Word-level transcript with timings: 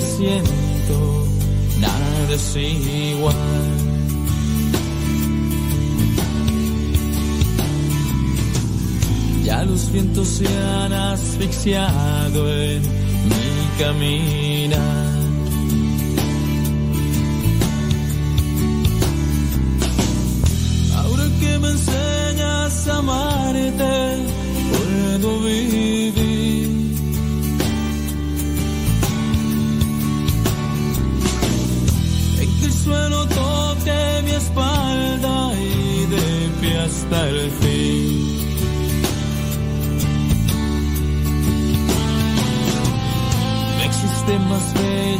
siento, 0.00 1.26
nada 1.80 2.34
es 2.34 2.56
igual. 2.56 3.36
Ya 9.44 9.64
los 9.64 9.90
vientos 9.92 10.28
se 10.28 10.46
han 10.46 10.92
asfixiado 10.92 12.52
en 12.52 12.82
mi 12.82 13.78
caminar. 13.78 15.19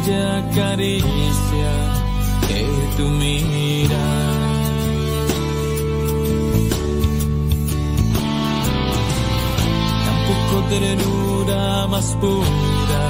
Bella 0.05 0.43
caricia 0.55 1.73
que 2.47 2.65
tu 2.97 3.09
mirar. 3.09 4.41
Tampoco 10.05 10.67
ternura 10.69 11.87
más 11.87 12.15
pura 12.19 13.03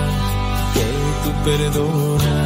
que 0.73 0.85
tu 1.23 1.31
perdona. 1.43 2.40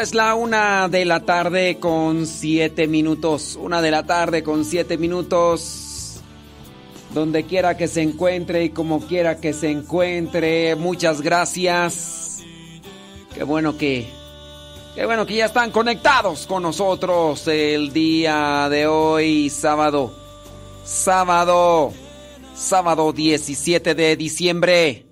Es 0.00 0.14
la 0.14 0.34
una 0.34 0.88
de 0.88 1.06
la 1.06 1.20
tarde 1.20 1.78
con 1.78 2.26
siete 2.26 2.86
minutos. 2.86 3.58
Una 3.58 3.80
de 3.80 3.90
la 3.90 4.04
tarde 4.04 4.42
con 4.42 4.66
siete 4.66 4.98
minutos. 4.98 6.20
Donde 7.14 7.44
quiera 7.44 7.78
que 7.78 7.88
se 7.88 8.02
encuentre 8.02 8.64
y 8.64 8.70
como 8.70 9.00
quiera 9.00 9.40
que 9.40 9.54
se 9.54 9.70
encuentre. 9.70 10.76
Muchas 10.76 11.22
gracias. 11.22 12.42
Qué 13.34 13.42
bueno 13.42 13.78
que. 13.78 14.06
Qué 14.94 15.06
bueno 15.06 15.24
que 15.24 15.36
ya 15.36 15.46
están 15.46 15.70
conectados 15.70 16.46
con 16.46 16.62
nosotros 16.62 17.48
el 17.48 17.90
día 17.92 18.68
de 18.68 18.86
hoy, 18.86 19.48
sábado. 19.48 20.14
Sábado. 20.84 21.94
Sábado 22.54 23.12
17 23.14 23.94
de 23.94 24.16
diciembre. 24.16 25.05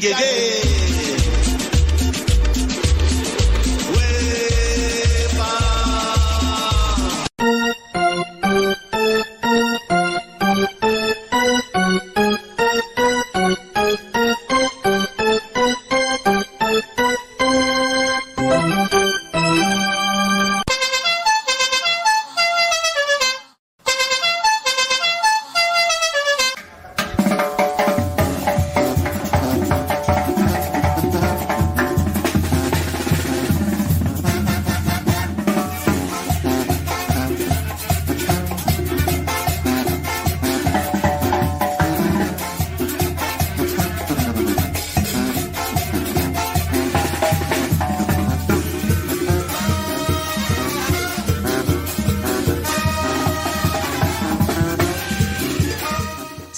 Y 0.00 0.67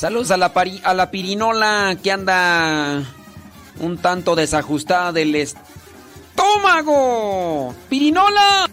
Saludos 0.00 0.30
a 0.30 0.38
la, 0.38 0.50
a 0.84 0.94
la 0.94 1.10
pirinola 1.10 1.94
que 2.02 2.10
anda 2.10 3.02
un 3.80 3.98
tanto 3.98 4.34
desajustada 4.34 5.12
del 5.12 5.34
estómago. 5.34 5.74
¡Pirinola! 7.90 8.69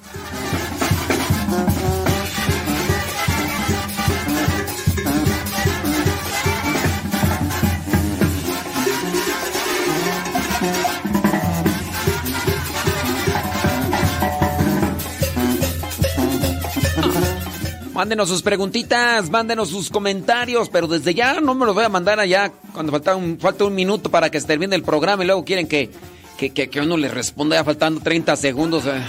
Mándenos 17.97 18.29
sus 18.29 18.43
preguntitas, 18.43 19.27
mándenos 19.31 19.69
sus 19.69 19.89
comentarios, 19.89 20.69
pero 20.69 20.85
desde 20.85 21.15
ya 21.15 21.41
no 21.41 21.55
me 21.55 21.65
los 21.65 21.73
voy 21.73 21.83
a 21.83 21.89
mandar 21.89 22.19
allá 22.19 22.51
cuando 22.71 22.91
falta 22.91 23.15
un, 23.15 23.39
falta 23.39 23.65
un 23.65 23.73
minuto 23.73 24.11
para 24.11 24.29
que 24.29 24.39
se 24.39 24.45
termine 24.45 24.75
el 24.75 24.83
programa 24.83 25.23
y 25.23 25.25
luego 25.25 25.43
quieren 25.43 25.67
que, 25.67 25.89
que, 26.37 26.51
que, 26.51 26.69
que 26.69 26.79
uno 26.79 26.95
les 26.95 27.11
responda 27.11 27.55
ya 27.55 27.63
faltando 27.63 27.99
30 27.99 28.35
segundos. 28.35 28.85
eh. 28.85 29.01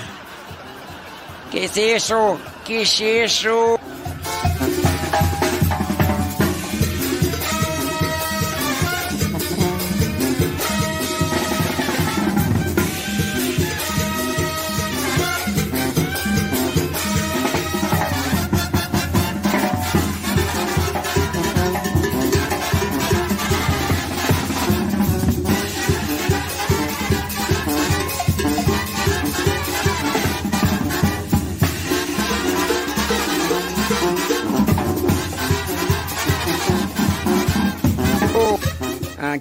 ¿Qué 1.53 1.67
es 1.67 1.77
eso? 1.77 2.39
¿Qué 2.67 2.81
es 2.81 2.99
eso? 2.99 3.78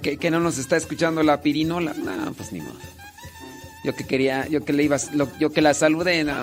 Que, 0.00 0.16
que 0.16 0.30
no 0.30 0.40
nos 0.40 0.58
está 0.58 0.76
escuchando 0.76 1.22
la 1.22 1.40
pirinola. 1.40 1.94
No, 1.94 2.32
pues 2.34 2.52
ni 2.52 2.60
modo. 2.60 2.76
Yo 3.84 3.94
que 3.94 4.06
quería, 4.06 4.46
yo 4.48 4.64
que 4.64 4.72
le 4.72 4.82
iba, 4.84 4.96
lo- 5.14 5.30
yo 5.38 5.50
que 5.52 5.60
la 5.62 5.74
saludé. 5.74 6.24
no. 6.24 6.34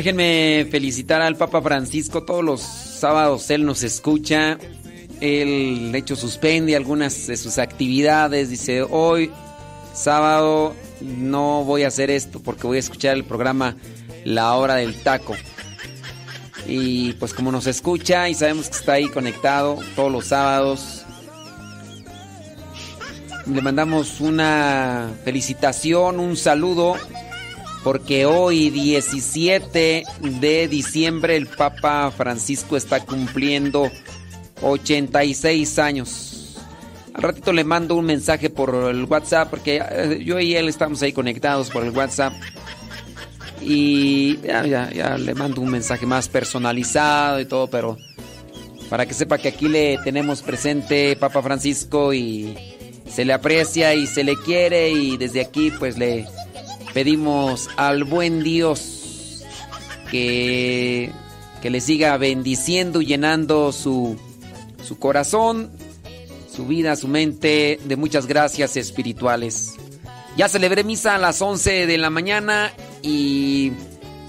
Déjenme 0.00 0.66
felicitar 0.70 1.20
al 1.20 1.36
Papa 1.36 1.60
Francisco. 1.60 2.22
Todos 2.22 2.42
los 2.42 2.62
sábados 2.62 3.50
él 3.50 3.66
nos 3.66 3.82
escucha. 3.82 4.56
Él, 5.20 5.92
de 5.92 5.98
hecho, 5.98 6.16
suspende 6.16 6.74
algunas 6.74 7.26
de 7.26 7.36
sus 7.36 7.58
actividades. 7.58 8.48
Dice, 8.48 8.80
hoy, 8.80 9.30
sábado, 9.92 10.74
no 11.02 11.64
voy 11.64 11.82
a 11.82 11.88
hacer 11.88 12.10
esto 12.10 12.40
porque 12.40 12.66
voy 12.66 12.78
a 12.78 12.80
escuchar 12.80 13.14
el 13.14 13.24
programa 13.24 13.76
La 14.24 14.54
Hora 14.54 14.76
del 14.76 14.94
Taco. 15.02 15.36
Y 16.66 17.12
pues 17.12 17.34
como 17.34 17.52
nos 17.52 17.66
escucha 17.66 18.26
y 18.30 18.34
sabemos 18.34 18.70
que 18.70 18.78
está 18.78 18.94
ahí 18.94 19.08
conectado 19.08 19.80
todos 19.96 20.10
los 20.10 20.24
sábados, 20.28 21.04
le 23.44 23.60
mandamos 23.60 24.18
una 24.22 25.10
felicitación, 25.26 26.20
un 26.20 26.38
saludo 26.38 26.96
porque 27.82 28.26
hoy 28.26 28.70
17 28.70 30.04
de 30.20 30.68
diciembre 30.68 31.36
el 31.36 31.46
Papa 31.46 32.10
Francisco 32.10 32.76
está 32.76 33.04
cumpliendo 33.04 33.90
86 34.62 35.78
años. 35.78 36.56
Al 37.14 37.22
ratito 37.22 37.52
le 37.52 37.64
mando 37.64 37.96
un 37.96 38.04
mensaje 38.04 38.50
por 38.50 38.74
el 38.90 39.04
WhatsApp 39.04 39.50
porque 39.50 39.82
eh, 39.82 40.22
yo 40.24 40.38
y 40.38 40.54
él 40.54 40.68
estamos 40.68 41.02
ahí 41.02 41.12
conectados 41.12 41.70
por 41.70 41.84
el 41.84 41.90
WhatsApp. 41.90 42.34
Y 43.62 44.38
ya, 44.40 44.64
ya, 44.64 44.90
ya 44.90 45.18
le 45.18 45.34
mando 45.34 45.60
un 45.60 45.70
mensaje 45.70 46.06
más 46.06 46.28
personalizado 46.28 47.40
y 47.40 47.44
todo, 47.44 47.68
pero 47.68 47.98
para 48.88 49.06
que 49.06 49.14
sepa 49.14 49.38
que 49.38 49.48
aquí 49.48 49.68
le 49.68 49.98
tenemos 49.98 50.42
presente 50.42 51.16
Papa 51.16 51.42
Francisco 51.42 52.12
y 52.14 52.56
se 53.08 53.24
le 53.24 53.32
aprecia 53.32 53.94
y 53.94 54.06
se 54.06 54.24
le 54.24 54.36
quiere 54.36 54.90
y 54.90 55.16
desde 55.16 55.40
aquí 55.40 55.70
pues 55.78 55.98
le 55.98 56.26
pedimos 56.94 57.68
al 57.76 58.04
buen 58.04 58.42
Dios 58.42 59.42
que, 60.10 61.12
que 61.62 61.70
le 61.70 61.80
siga 61.80 62.16
bendiciendo 62.16 63.00
y 63.00 63.06
llenando 63.06 63.72
su, 63.72 64.16
su 64.86 64.98
corazón, 64.98 65.70
su 66.54 66.66
vida, 66.66 66.96
su 66.96 67.08
mente 67.08 67.78
de 67.84 67.96
muchas 67.96 68.26
gracias 68.26 68.76
espirituales. 68.76 69.74
Ya 70.36 70.48
celebré 70.48 70.84
misa 70.84 71.14
a 71.14 71.18
las 71.18 71.40
11 71.42 71.86
de 71.86 71.98
la 71.98 72.10
mañana 72.10 72.72
y 73.02 73.72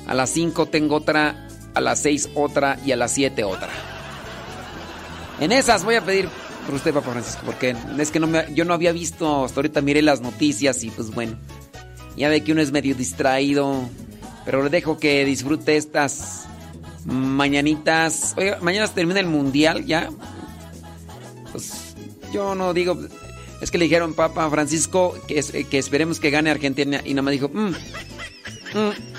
a 0.07 0.13
las 0.13 0.29
5 0.31 0.65
tengo 0.67 0.95
otra, 0.95 1.47
a 1.73 1.81
las 1.81 1.99
6 1.99 2.29
otra 2.35 2.79
y 2.85 2.91
a 2.91 2.95
las 2.95 3.11
7 3.13 3.43
otra. 3.43 3.69
En 5.39 5.51
esas 5.51 5.83
voy 5.83 5.95
a 5.95 6.01
pedir 6.05 6.29
por 6.65 6.75
usted, 6.75 6.93
Papa 6.93 7.11
Francisco, 7.11 7.41
porque 7.45 7.75
es 7.97 8.11
que 8.11 8.19
no 8.19 8.27
me- 8.27 8.45
yo 8.53 8.65
no 8.65 8.73
había 8.75 8.91
visto, 8.91 9.45
hasta 9.45 9.59
ahorita 9.59 9.81
miré 9.81 10.01
las 10.03 10.21
noticias 10.21 10.83
y 10.83 10.91
pues 10.91 11.09
bueno, 11.11 11.35
ya 12.17 12.29
ve 12.29 12.43
que 12.43 12.51
uno 12.51 12.61
es 12.61 12.71
medio 12.71 12.95
distraído, 12.95 13.83
pero 14.45 14.63
le 14.63 14.69
dejo 14.69 14.97
que 14.97 15.23
disfrute 15.25 15.77
estas 15.77 16.45
mañanitas. 17.05 18.33
Oiga, 18.37 18.57
mañana 18.61 18.87
se 18.87 18.93
termina 18.93 19.19
el 19.19 19.27
mundial 19.27 19.85
ya. 19.85 20.09
Pues 21.51 21.95
yo 22.33 22.55
no 22.55 22.73
digo, 22.73 22.97
es 23.61 23.71
que 23.71 23.77
le 23.77 23.85
dijeron 23.85 24.13
Papa 24.13 24.49
Francisco 24.49 25.15
que, 25.27 25.39
es- 25.39 25.51
que 25.51 25.77
esperemos 25.77 26.19
que 26.19 26.29
gane 26.29 26.49
Argentina 26.49 27.01
y 27.03 27.13
nada 27.13 27.23
más 27.23 27.31
dijo, 27.33 27.49
"Mm, 27.49 27.69
mm". 27.69 29.10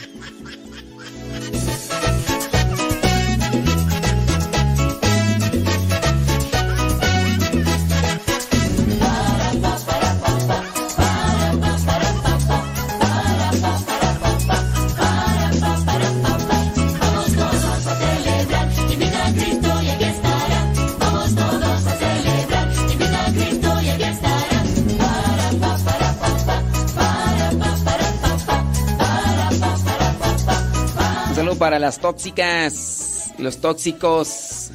Para 31.63 31.79
las 31.79 32.01
tóxicas, 32.01 33.33
los 33.39 33.61
tóxicos. 33.61 34.73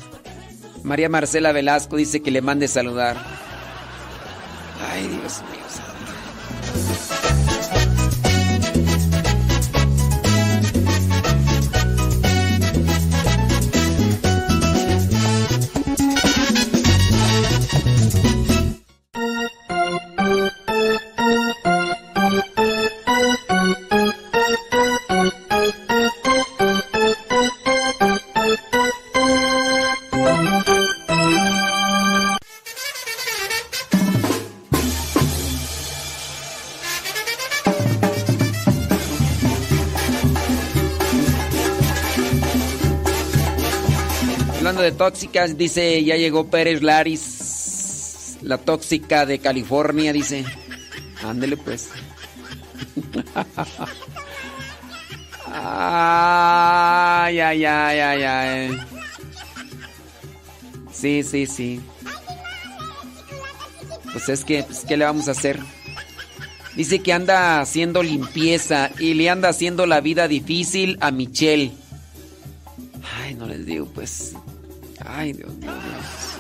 María 0.83 1.09
Marcela 1.09 1.51
Velasco 1.51 1.97
dice 1.97 2.21
que 2.21 2.31
le 2.31 2.41
mande 2.41 2.69
saludar. 2.69 3.17
Ay, 4.89 5.05
Dios 5.09 5.41
mío. 5.51 5.56
Tóxicas, 44.97 45.57
dice, 45.57 46.03
ya 46.03 46.15
llegó 46.15 46.49
Pérez 46.49 46.81
Laris, 46.81 48.37
la 48.41 48.57
tóxica 48.57 49.25
de 49.25 49.39
California, 49.39 50.11
dice. 50.11 50.43
Ándele 51.23 51.57
pues. 51.57 51.89
Ay, 55.51 57.39
ay, 57.39 57.65
ay, 57.65 57.99
ay, 57.99 58.23
ay. 58.23 58.79
Sí, 60.91 61.23
sí, 61.23 61.45
sí. 61.45 61.81
Pues 64.11 64.29
es 64.29 64.43
que, 64.43 64.63
pues, 64.63 64.83
¿qué 64.87 64.97
le 64.97 65.05
vamos 65.05 65.27
a 65.27 65.31
hacer? 65.31 65.59
Dice 66.75 66.99
que 66.99 67.13
anda 67.13 67.59
haciendo 67.59 68.03
limpieza 68.03 68.91
y 68.99 69.13
le 69.13 69.29
anda 69.29 69.49
haciendo 69.49 69.85
la 69.85 70.01
vida 70.01 70.27
difícil 70.27 70.97
a 71.01 71.11
Michelle. 71.11 71.71
Ay, 73.19 73.35
no 73.35 73.47
les 73.47 73.65
digo, 73.65 73.87
pues. 73.87 74.33
Ay, 75.07 75.33
Dios 75.33 75.53
mío. 75.55 75.71
Dios. 75.71 76.37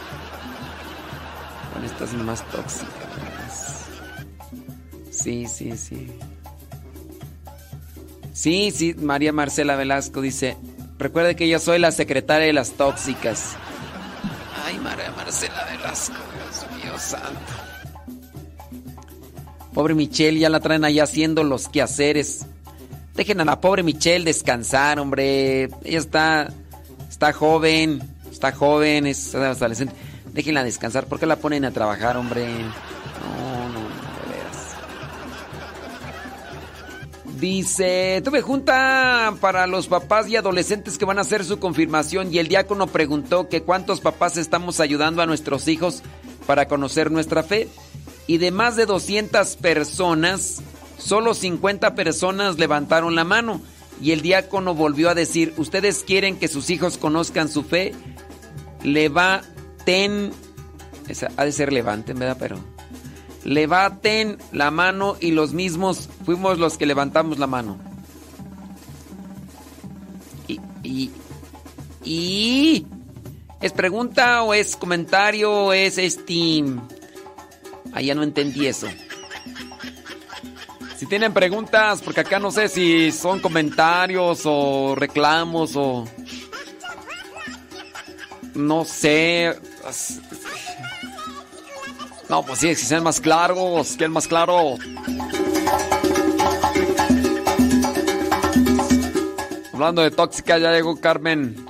Con 1.73 1.83
estas 1.85 2.13
más 2.13 2.43
tóxicas. 2.51 3.85
Sí, 5.11 5.47
sí, 5.47 5.77
sí. 5.77 6.07
Sí, 8.33 8.71
sí, 8.71 8.93
María 8.93 9.33
Marcela 9.33 9.75
Velasco 9.75 10.21
dice, 10.21 10.57
recuerde 10.99 11.35
que 11.35 11.49
yo 11.49 11.59
soy 11.59 11.79
la 11.79 11.91
secretaria 11.91 12.45
de 12.45 12.53
las 12.53 12.73
tóxicas. 12.73 13.55
Ay, 14.65 14.77
María 14.79 15.11
Marcela 15.15 15.65
Velasco, 15.71 16.15
Dios 16.35 16.83
mío 16.83 16.99
santo. 16.99 17.67
Pobre 19.73 19.95
Michelle, 19.95 20.39
ya 20.39 20.49
la 20.49 20.59
traen 20.59 20.85
allá 20.85 21.03
haciendo 21.03 21.43
los 21.43 21.67
quehaceres. 21.67 22.45
Dejen 23.15 23.41
a 23.41 23.45
la 23.45 23.59
pobre 23.59 23.83
Michelle 23.83 24.25
descansar, 24.25 24.99
hombre. 24.99 25.69
Ella 25.83 25.99
está, 25.99 26.53
está 27.09 27.33
joven, 27.33 28.01
está 28.37 28.51
joven, 28.51 29.07
es 29.07 29.33
adolescente. 29.33 29.95
Déjenla 30.31 30.63
descansar. 30.63 31.07
¿Por 31.07 31.19
qué 31.19 31.25
la 31.25 31.37
ponen 31.37 31.65
a 31.65 31.71
trabajar, 31.71 32.17
hombre? 32.17 32.45
No, 32.45 33.67
no, 33.67 33.73
no, 33.73 33.79
de 33.79 34.37
veras. 34.37 34.75
Dice, 37.39 38.21
tuve 38.23 38.41
junta 38.41 39.33
para 39.41 39.65
los 39.65 39.87
papás 39.87 40.29
y 40.29 40.35
adolescentes 40.35 40.99
que 40.99 41.05
van 41.05 41.17
a 41.17 41.21
hacer 41.21 41.43
su 41.43 41.57
confirmación 41.57 42.31
y 42.31 42.37
el 42.37 42.47
diácono 42.47 42.85
preguntó 42.85 43.49
que 43.49 43.63
cuántos 43.63 44.01
papás 44.01 44.37
estamos 44.37 44.79
ayudando 44.79 45.23
a 45.23 45.25
nuestros 45.25 45.67
hijos 45.67 46.03
para 46.45 46.67
conocer 46.67 47.09
nuestra 47.11 47.41
fe. 47.41 47.67
Y 48.27 48.37
de 48.37 48.51
más 48.51 48.75
de 48.75 48.85
200 48.85 49.55
personas, 49.55 50.61
solo 50.99 51.33
50 51.33 51.95
personas 51.95 52.59
levantaron 52.59 53.15
la 53.15 53.23
mano. 53.23 53.61
Y 53.99 54.11
el 54.11 54.21
diácono 54.21 54.75
volvió 54.75 55.09
a 55.09 55.15
decir, 55.15 55.55
¿ustedes 55.57 56.03
quieren 56.03 56.37
que 56.37 56.47
sus 56.47 56.69
hijos 56.69 56.99
conozcan 56.99 57.49
su 57.49 57.63
fe? 57.63 57.95
Levanten, 58.83 60.31
esa 61.07 61.31
ha 61.37 61.45
de 61.45 61.51
ser 61.51 61.73
levanten, 61.73 62.19
¿verdad? 62.19 62.37
Pero 62.39 62.57
levanten 63.43 64.37
la 64.51 64.71
mano 64.71 65.17
y 65.19 65.31
los 65.31 65.53
mismos 65.53 66.09
fuimos 66.25 66.59
los 66.59 66.77
que 66.77 66.85
levantamos 66.85 67.39
la 67.39 67.47
mano. 67.47 67.77
Y, 70.47 70.59
y, 70.83 71.11
y 72.03 72.85
¿Es 73.59 73.71
pregunta 73.71 74.43
o 74.43 74.53
es 74.53 74.75
comentario 74.75 75.51
o 75.51 75.73
es 75.73 75.97
este... 75.97 76.63
Ah, 77.91 78.01
ya 78.01 78.13
no 78.13 78.21
entendí 78.21 78.67
eso. 78.67 78.87
Si 80.95 81.07
tienen 81.07 81.33
preguntas, 81.33 82.01
porque 82.01 82.21
acá 82.21 82.39
no 82.39 82.51
sé 82.51 82.69
si 82.69 83.11
son 83.11 83.39
comentarios 83.39 84.41
o 84.45 84.93
reclamos 84.95 85.75
o... 85.75 86.05
No 88.57 88.85
sé. 88.85 89.55
No, 92.27 92.43
pues 92.43 92.59
sí, 92.59 92.73
si 92.75 92.85
sean 92.87 93.03
más 93.03 93.21
claros, 93.21 93.95
que 93.95 94.05
es 94.05 94.09
más 94.09 94.27
claro. 94.27 94.77
Hablando 99.73 100.01
de 100.01 100.09
tóxica, 100.09 100.57
ya 100.57 100.71
llegó 100.71 100.99
Carmen. 100.99 101.67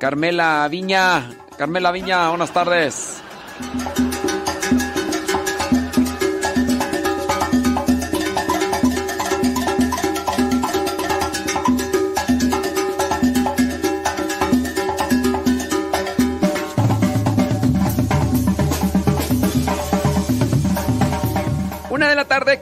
Carmela 0.00 0.66
Viña. 0.68 1.30
Carmela 1.56 1.92
Viña, 1.92 2.28
buenas 2.30 2.52
tardes. 2.52 3.22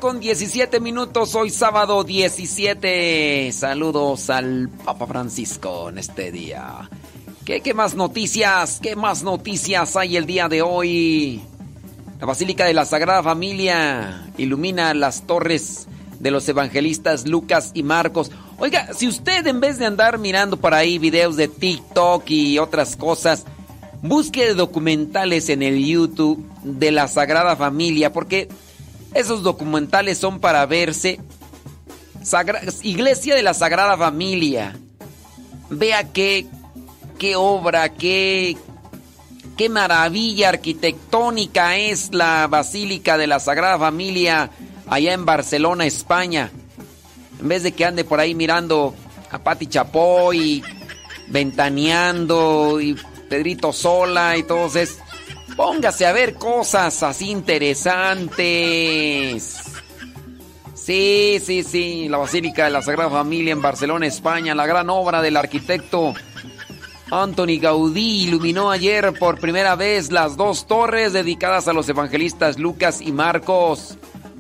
Con 0.04 0.20
17 0.20 0.80
minutos, 0.80 1.34
hoy 1.34 1.49
sábado 1.49 2.04
17. 2.04 3.50
Saludos 3.52 4.28
al 4.28 4.68
Papa 4.84 5.06
Francisco 5.06 5.88
en 5.88 5.96
este 5.96 6.30
día. 6.30 6.90
¿Qué, 7.46 7.73
más 7.73 7.94
noticias? 7.94 8.80
¿Qué 8.82 8.96
más 8.96 9.23
noticias 9.23 9.96
hay 9.96 10.18
el 10.18 10.26
día 10.26 10.50
de 10.50 10.61
hoy? 10.61 11.40
La 12.20 12.26
Basílica 12.26 12.66
de 12.66 12.75
la 12.75 12.84
Sagrada 12.84 13.23
Familia 13.23 14.26
ilumina 14.37 14.92
las 14.92 15.26
torres 15.26 15.87
de 16.20 16.30
los 16.30 16.46
evangelistas 16.50 17.26
Lucas 17.26 17.70
y 17.73 17.82
Marcos. 17.82 18.30
Oiga, 18.58 18.92
si 18.92 19.08
usted 19.08 19.46
en 19.46 19.61
vez 19.61 19.78
de 19.78 19.87
andar 19.87 20.18
mirando 20.18 20.58
por 20.58 20.75
ahí 20.75 20.99
videos 20.99 21.37
de 21.37 21.49
TikTok 21.49 22.28
y 22.28 22.58
otras 22.58 22.96
cosas, 22.96 23.46
busque 24.02 24.52
documentales 24.52 25.49
en 25.49 25.62
el 25.62 25.82
YouTube 25.82 26.44
de 26.62 26.90
la 26.90 27.08
Sagrada 27.08 27.56
Familia, 27.56 28.12
porque 28.12 28.49
esos 29.14 29.42
documentales 29.42 30.18
son 30.18 30.40
para 30.40 30.66
verse. 30.66 31.21
Iglesia 32.83 33.35
de 33.35 33.42
la 33.42 33.54
Sagrada 33.54 33.97
Familia. 33.97 34.76
Vea 35.71 36.12
qué 36.12 36.47
qué 37.18 37.37
obra, 37.37 37.88
qué, 37.90 38.56
qué 39.56 39.68
maravilla 39.68 40.50
arquitectónica 40.50 41.76
es 41.76 42.12
la 42.12 42.47
Basílica 42.49 43.16
de 43.16 43.26
la 43.26 43.40
Sagrada 43.40 43.78
Familia 43.78 44.50
allá 44.88 45.12
en 45.12 45.25
Barcelona, 45.25 45.87
España. 45.87 46.50
En 47.40 47.49
vez 47.49 47.62
de 47.62 47.73
que 47.73 47.85
ande 47.85 48.04
por 48.04 48.21
ahí 48.21 48.35
mirando 48.35 48.94
a 49.30 49.38
Pati 49.38 49.66
Chapoy, 49.66 50.62
ventaneando 51.28 52.80
y 52.80 52.97
Pedrito 53.28 53.73
Sola 53.73 54.37
y 54.37 54.42
todos 54.42 54.76
es 54.76 54.99
póngase 55.56 56.06
a 56.06 56.12
ver 56.12 56.34
cosas 56.34 57.02
así 57.02 57.30
interesantes. 57.30 59.61
Sí, 60.75 61.40
sí, 61.42 61.62
sí, 61.62 62.08
la 62.08 62.18
Basílica 62.18 62.64
de 62.64 62.70
la 62.70 62.82
Sagrada 62.82 63.11
Familia 63.11 63.52
en 63.52 63.62
Barcelona, 63.62 64.06
España, 64.06 64.54
la 64.54 64.66
gran 64.66 64.90
obra 64.90 65.23
del 65.23 65.37
arquitecto 65.37 66.14
Anthony 67.11 67.61
Gaudí 67.61 68.25
iluminó 68.25 68.70
ayer 68.70 69.12
por 69.18 69.38
primera 69.38 69.76
vez 69.76 70.11
las 70.11 70.37
dos 70.37 70.66
torres 70.66 71.12
dedicadas 71.12 71.68
a 71.68 71.73
los 71.73 71.88
evangelistas 71.88 72.58
Lucas 72.58 73.00
y 73.00 73.12
Marcos, 73.12 73.96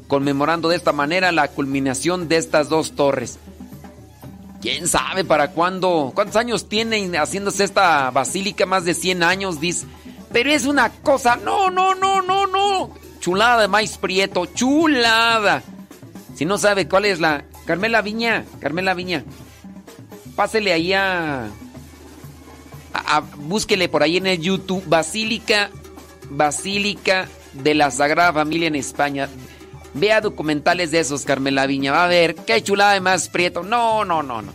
conmemorando 0.08 0.68
de 0.68 0.76
esta 0.76 0.92
manera 0.92 1.30
la 1.30 1.48
culminación 1.48 2.28
de 2.28 2.36
estas 2.36 2.68
dos 2.68 2.92
torres. 2.92 3.38
¿Quién 4.60 4.88
sabe 4.88 5.24
para 5.24 5.50
cuándo? 5.50 6.12
¿Cuántos 6.14 6.36
años 6.36 6.68
tienen 6.68 7.14
haciéndose 7.14 7.64
esta 7.64 8.10
basílica? 8.10 8.64
Más 8.64 8.84
de 8.84 8.94
100 8.94 9.22
años, 9.22 9.60
dice. 9.60 9.86
Pero 10.34 10.50
es 10.50 10.66
una 10.66 10.90
cosa, 10.90 11.36
no, 11.36 11.70
no, 11.70 11.94
no, 11.94 12.20
no, 12.20 12.46
no. 12.46 12.90
Chulada 13.20 13.62
de 13.62 13.68
maíz 13.68 13.96
prieto, 13.96 14.46
chulada. 14.46 15.62
Si 16.34 16.44
no 16.44 16.58
sabe 16.58 16.88
cuál 16.88 17.06
es 17.06 17.20
la... 17.20 17.44
Carmela 17.64 18.02
Viña, 18.02 18.44
Carmela 18.60 18.92
Viña. 18.94 19.24
Pásele 20.36 20.72
ahí 20.72 20.92
a 20.92 21.50
búsquele 23.38 23.88
por 23.88 24.02
ahí 24.02 24.16
en 24.16 24.26
el 24.26 24.40
YouTube, 24.40 24.82
Basílica, 24.86 25.70
Basílica 26.30 27.28
de 27.52 27.74
la 27.74 27.90
Sagrada 27.90 28.32
Familia 28.32 28.68
en 28.68 28.74
España. 28.74 29.28
Vea 29.94 30.20
documentales 30.20 30.90
de 30.90 31.00
esos, 31.00 31.24
Carmela 31.24 31.66
Viña. 31.66 31.92
Va 31.92 32.06
a 32.06 32.08
ver, 32.08 32.34
qué 32.34 32.62
chulada 32.62 32.94
de 32.94 33.00
más 33.00 33.28
prieto. 33.28 33.62
No, 33.62 34.04
no, 34.04 34.22
no, 34.22 34.42
no. 34.42 34.52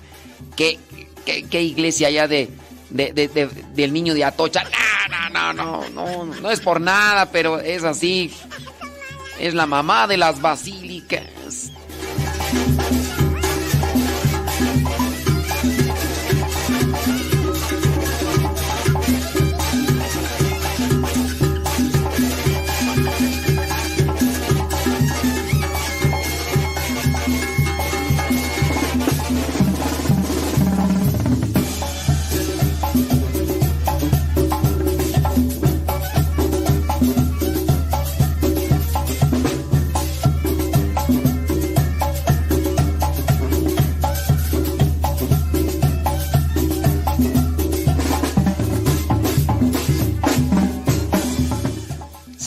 Qué, 0.55 0.77
qué, 1.25 1.61
iglesia 1.61 2.09
allá 2.09 2.27
de, 2.27 2.49
del 2.89 3.93
niño 3.93 4.13
de 4.13 4.23
Atocha. 4.25 4.63
No, 4.63 5.29
no, 5.29 5.53
no, 5.53 5.53
no, 5.53 6.25
no, 6.25 6.35
no 6.41 6.51
es 6.51 6.59
por 6.59 6.81
nada, 6.81 7.31
pero 7.31 7.59
es 7.59 7.83
así. 7.83 8.33
Es 9.39 9.53
la 9.53 9.65
mamá 9.65 10.07
de 10.07 10.17
las 10.17 10.41
basílicas. 10.41 11.71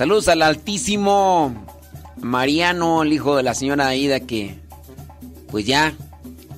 Saludos 0.02 0.26
al 0.26 0.42
altísimo 0.42 1.54
Mariano, 2.20 3.04
el 3.04 3.12
hijo 3.12 3.36
de 3.36 3.44
la 3.44 3.54
señora 3.54 3.86
Aida, 3.86 4.18
que 4.18 4.58
pues 5.48 5.64
ya, 5.64 5.94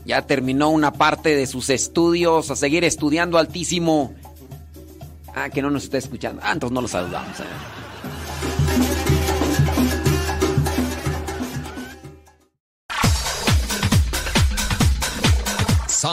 ya 0.07 0.23
terminó 0.23 0.71
una 0.71 0.95
parte 0.95 1.37
de 1.37 1.47
sus 1.47 1.69
estudios, 1.69 2.51
a 2.51 2.57
seguir 2.57 2.85
estudiando 2.85 3.37
altísimo. 3.37 4.15
Ah, 5.35 5.51
que 5.51 5.61
no 5.61 5.71
nos 5.71 5.85
está 5.85 5.99
escuchando. 5.99 6.41
Ah, 6.43 6.53
entonces 6.53 6.73
no 6.73 6.81
lo 6.81 6.89
saludamos. 6.89 7.37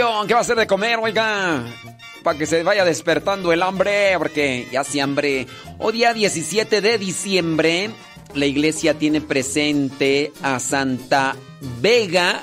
¿Qué 0.00 0.32
va 0.32 0.38
a 0.38 0.40
hacer 0.40 0.56
de 0.56 0.66
comer, 0.66 0.98
oiga? 0.98 1.62
Para 2.22 2.38
que 2.38 2.46
se 2.46 2.62
vaya 2.62 2.86
despertando 2.86 3.52
el 3.52 3.62
hambre, 3.62 4.14
porque 4.16 4.66
ya 4.72 4.82
se 4.82 5.02
hambre. 5.02 5.46
Hoy 5.78 5.92
día 5.92 6.14
17 6.14 6.80
de 6.80 6.96
diciembre, 6.96 7.90
la 8.34 8.46
iglesia 8.46 8.94
tiene 8.94 9.20
presente 9.20 10.32
a 10.40 10.58
Santa 10.58 11.36
Vega 11.82 12.40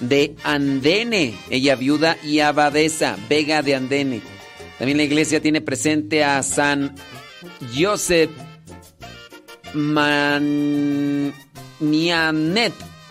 de 0.00 0.36
Andene, 0.42 1.38
ella 1.50 1.76
viuda 1.76 2.16
y 2.22 2.40
abadesa, 2.40 3.18
Vega 3.28 3.60
de 3.60 3.74
Andene. 3.74 4.22
También 4.78 4.96
la 4.96 5.04
iglesia 5.04 5.42
tiene 5.42 5.60
presente 5.60 6.24
a 6.24 6.42
San 6.42 6.94
Joseph 7.78 8.30
Manianet 9.74 11.32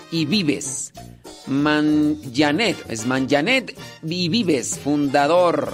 y 0.09 0.25
Vives. 0.25 0.91
Manjanet, 1.47 2.77
es 2.89 3.05
Manjanet 3.05 3.77
Vives, 4.01 4.79
fundador. 4.79 5.73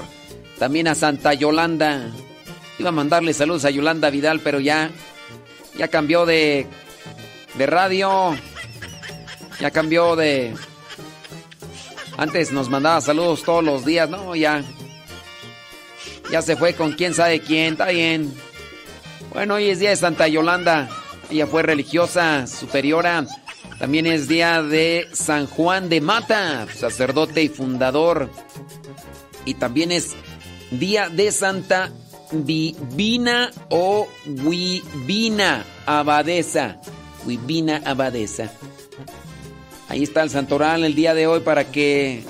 También 0.59 0.87
a 0.87 0.95
Santa 0.95 1.33
Yolanda. 1.33 2.11
Iba 2.77 2.89
a 2.89 2.93
mandarle 2.93 3.33
saludos 3.33 3.65
a 3.65 3.69
Yolanda 3.69 4.09
Vidal, 4.09 4.39
pero 4.41 4.59
ya, 4.59 4.91
ya 5.77 5.87
cambió 5.87 6.25
de, 6.25 6.67
de 7.57 7.65
radio. 7.65 8.35
Ya 9.59 9.71
cambió 9.71 10.15
de... 10.15 10.53
Antes 12.17 12.51
nos 12.51 12.69
mandaba 12.69 13.01
saludos 13.01 13.43
todos 13.43 13.63
los 13.63 13.85
días, 13.85 14.09
no, 14.09 14.35
ya. 14.35 14.63
Ya 16.31 16.41
se 16.41 16.55
fue 16.55 16.73
con 16.73 16.93
quién 16.93 17.13
sabe 17.13 17.41
quién, 17.41 17.73
está 17.73 17.87
bien. 17.87 18.33
Bueno, 19.33 19.55
hoy 19.55 19.69
es 19.69 19.79
día 19.79 19.91
de 19.91 19.95
Santa 19.95 20.27
Yolanda. 20.27 20.89
Ella 21.29 21.47
fue 21.47 21.63
religiosa 21.63 22.45
superiora. 22.47 23.25
También 23.81 24.05
es 24.05 24.27
día 24.27 24.61
de 24.61 25.07
San 25.11 25.47
Juan 25.47 25.89
de 25.89 26.01
Mata, 26.01 26.67
sacerdote 26.71 27.41
y 27.41 27.49
fundador. 27.49 28.29
Y 29.43 29.55
también 29.55 29.91
es 29.91 30.15
día 30.69 31.09
de 31.09 31.31
Santa 31.31 31.89
Vivina 32.31 33.49
o 33.71 34.07
Vivina 34.27 35.65
Abadesa. 35.87 36.79
Vivina 37.25 37.81
Abadesa. 37.83 38.51
Ahí 39.89 40.03
está 40.03 40.21
el 40.21 40.29
santoral 40.29 40.83
el 40.83 40.93
día 40.93 41.15
de 41.15 41.25
hoy 41.25 41.39
para 41.39 41.71
que 41.71 42.23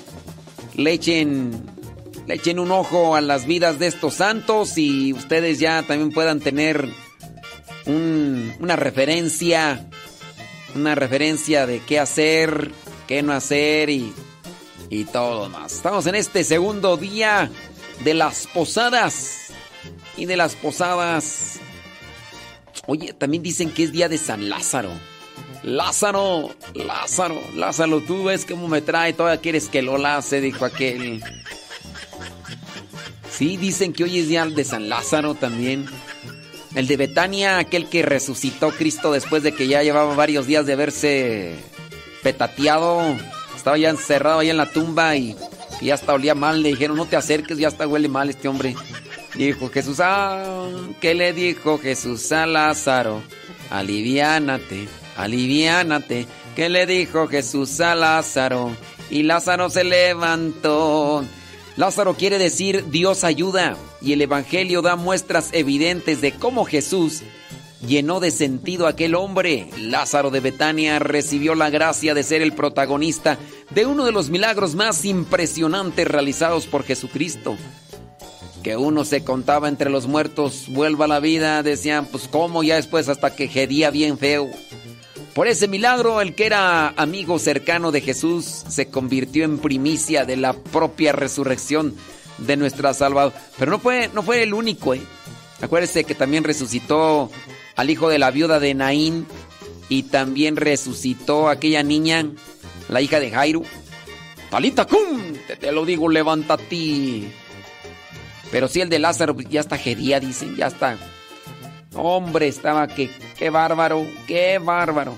le 0.76 0.94
echen, 0.94 1.66
le 2.28 2.36
echen 2.36 2.60
un 2.60 2.72
ojo 2.72 3.14
a 3.14 3.20
las 3.20 3.46
vidas 3.46 3.78
de 3.78 3.88
estos 3.88 4.14
santos 4.14 4.78
y 4.78 5.12
ustedes 5.12 5.60
ya 5.60 5.84
también 5.84 6.12
puedan 6.12 6.40
tener 6.40 6.88
una 7.86 8.78
referencia, 8.78 9.91
una 10.76 10.96
referencia 10.96 11.66
de 11.66 11.80
qué 11.80 12.00
hacer, 12.00 12.72
qué 13.08 13.22
no 13.22 13.34
hacer 13.34 13.90
y, 13.90 14.14
y 14.90 15.06
todo 15.06 15.50
más. 15.50 15.74
Estamos 15.74 16.06
en 16.08 16.16
este 16.16 16.44
segundo 16.44 16.98
día 16.98 17.50
de 18.04 18.14
las 18.14 18.48
posadas 18.48 19.52
y 20.18 20.26
de 20.26 20.38
las 20.38 20.56
posadas. 20.56 21.60
Oye, 22.88 23.14
también 23.14 23.44
dicen 23.44 23.72
que 23.72 23.84
es 23.84 23.92
día 23.92 24.10
de 24.10 24.18
San 24.18 24.50
Lázaro. 24.50 24.92
Lázaro, 25.64 26.50
Lázaro, 26.74 27.40
Lázaro, 27.56 28.02
tú 28.02 28.24
ves 28.24 28.46
cómo 28.46 28.68
me 28.68 28.82
trae, 28.82 29.14
todavía 29.14 29.42
quieres 29.42 29.70
que 29.70 29.84
lo 29.84 29.98
lace, 29.98 30.42
dijo 30.42 30.66
aquel. 30.66 31.24
Sí, 33.30 33.58
dicen 33.58 33.94
que 33.94 34.04
hoy 34.04 34.20
es 34.20 34.28
día 34.28 34.46
de 34.46 34.64
San 34.64 34.90
Lázaro 34.90 35.36
también. 35.36 35.86
El 36.76 36.88
de 36.88 36.98
Betania, 36.98 37.58
aquel 37.58 37.90
que 37.90 38.02
resucitó 38.02 38.72
Cristo 38.72 39.12
después 39.12 39.44
de 39.44 39.54
que 39.54 39.68
ya 39.68 39.84
llevaba 39.84 40.16
varios 40.16 40.48
días 40.48 40.66
de 40.66 40.74
haberse 40.74 41.56
petateado. 42.24 43.02
Estaba 43.56 43.78
ya 43.78 43.90
encerrado 43.90 44.40
ahí 44.40 44.50
en 44.50 44.58
la 44.58 44.72
tumba 44.72 45.16
y, 45.16 45.36
ya 45.82 45.96
hasta 45.96 46.14
olía 46.14 46.36
mal. 46.36 46.64
Le 46.64 46.70
dijeron, 46.70 46.98
no 46.98 47.06
te 47.06 47.16
acerques, 47.16 47.58
ya 47.58 47.68
hasta 47.68 47.88
huele 47.88 48.08
mal 48.08 48.30
este 48.30 48.48
hombre. 48.48 48.76
Dijo 49.36 49.70
Jesús, 49.70 50.00
ah, 50.02 50.68
¿qué 51.00 51.14
le 51.14 51.34
dijo 51.34 51.78
Jesús 51.78 52.32
a 52.32 52.46
Lázaro? 52.46 53.22
Aliviánate 53.70 54.88
aliviánate. 55.18 56.28
¿Qué 56.56 56.70
le 56.70 56.86
dijo 56.86 57.28
Jesús 57.28 57.80
a 57.80 57.96
Lázaro? 57.96 58.72
Y 59.10 59.24
Lázaro 59.24 59.70
se 59.70 59.84
levantó. 59.84 61.24
Lázaro 61.78 62.16
quiere 62.16 62.38
decir 62.38 62.86
Dios 62.90 63.24
ayuda 63.24 63.78
y 64.02 64.14
el 64.14 64.22
Evangelio 64.22 64.82
da 64.82 64.96
muestras 64.96 65.50
evidentes 65.54 66.22
de 66.22 66.34
cómo 66.34 66.66
Jesús 66.66 67.24
llenó 67.88 68.20
de 68.20 68.32
sentido 68.32 68.86
a 68.86 68.92
aquel 68.92 69.16
hombre. 69.16 69.70
Lázaro 69.78 70.32
de 70.32 70.42
Betania 70.42 71.00
recibió 71.00 71.56
la 71.56 71.70
gracia 71.70 72.14
de 72.14 72.24
ser 72.24 72.42
el 72.42 72.54
protagonista 72.54 73.38
de 73.70 73.86
uno 73.86 74.06
de 74.06 74.12
los 74.12 74.30
milagros 74.30 74.76
más 74.76 75.06
impresionantes 75.06 76.08
realizados 76.08 76.68
por 76.68 76.84
Jesucristo. 76.84 77.58
Que 78.64 78.78
uno 78.78 79.06
se 79.06 79.24
contaba 79.24 79.70
entre 79.70 79.90
los 79.90 80.06
muertos, 80.06 80.66
vuelva 80.68 81.06
a 81.06 81.08
la 81.08 81.20
vida, 81.20 81.64
decían, 81.64 82.06
pues 82.06 82.28
cómo 82.28 82.62
ya 82.62 82.76
después 82.76 83.10
hasta 83.10 83.36
que 83.36 83.48
gedía 83.48 83.90
bien 83.90 84.20
feo. 84.20 84.50
Por 85.34 85.48
ese 85.48 85.70
milagro, 85.70 86.20
el 86.20 86.36
que 86.36 86.46
era 86.46 86.90
amigo 86.90 87.40
cercano 87.40 87.92
de 87.92 88.02
Jesús 88.02 88.46
se 88.46 88.88
convirtió 88.90 89.46
en 89.46 89.60
primicia 89.60 90.26
de 90.26 90.36
la 90.36 90.52
propia 90.54 91.14
resurrección 91.14 91.96
de 92.38 92.58
nuestra 92.58 92.94
Salvador. 92.94 93.32
Pero 93.58 93.72
no 93.72 93.80
fue, 93.80 94.10
no 94.14 94.24
fue 94.24 94.44
el 94.44 94.54
único, 94.54 94.94
¿eh? 94.94 95.02
Acuérdese 95.62 96.04
que 96.04 96.16
también 96.16 96.44
resucitó 96.44 97.32
al 97.78 97.90
hijo 97.90 98.10
de 98.10 98.20
la 98.20 98.32
viuda 98.32 98.60
de 98.60 98.74
Naín 98.74 99.26
y 99.88 100.04
también 100.04 100.58
resucitó 100.58 101.48
aquella 101.48 101.84
niña, 101.84 102.26
la 102.90 103.00
hija 103.00 103.20
de 103.22 103.32
Jairo. 103.32 103.62
Talita 104.50 104.86
cum, 104.86 105.34
te, 105.60 105.72
lo 105.72 105.86
digo, 105.86 106.10
levántate. 106.10 107.32
Pero 108.52 108.68
sí, 108.68 108.82
el 108.82 108.90
de 108.90 109.00
Lázaro 109.00 109.40
ya 109.40 109.62
está 109.62 109.78
jedía, 109.78 110.20
dicen, 110.20 110.58
ya 110.58 110.68
está 110.68 110.98
Hombre, 111.94 112.48
estaba 112.48 112.88
que, 112.88 113.10
qué 113.38 113.50
bárbaro, 113.50 114.06
qué 114.26 114.60
bárbaro. 114.60 115.16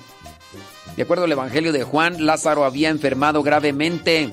De 0.95 1.03
acuerdo 1.03 1.25
al 1.25 1.31
Evangelio 1.31 1.71
de 1.71 1.83
Juan, 1.83 2.25
Lázaro 2.25 2.65
había 2.65 2.89
enfermado 2.89 3.43
gravemente. 3.43 4.31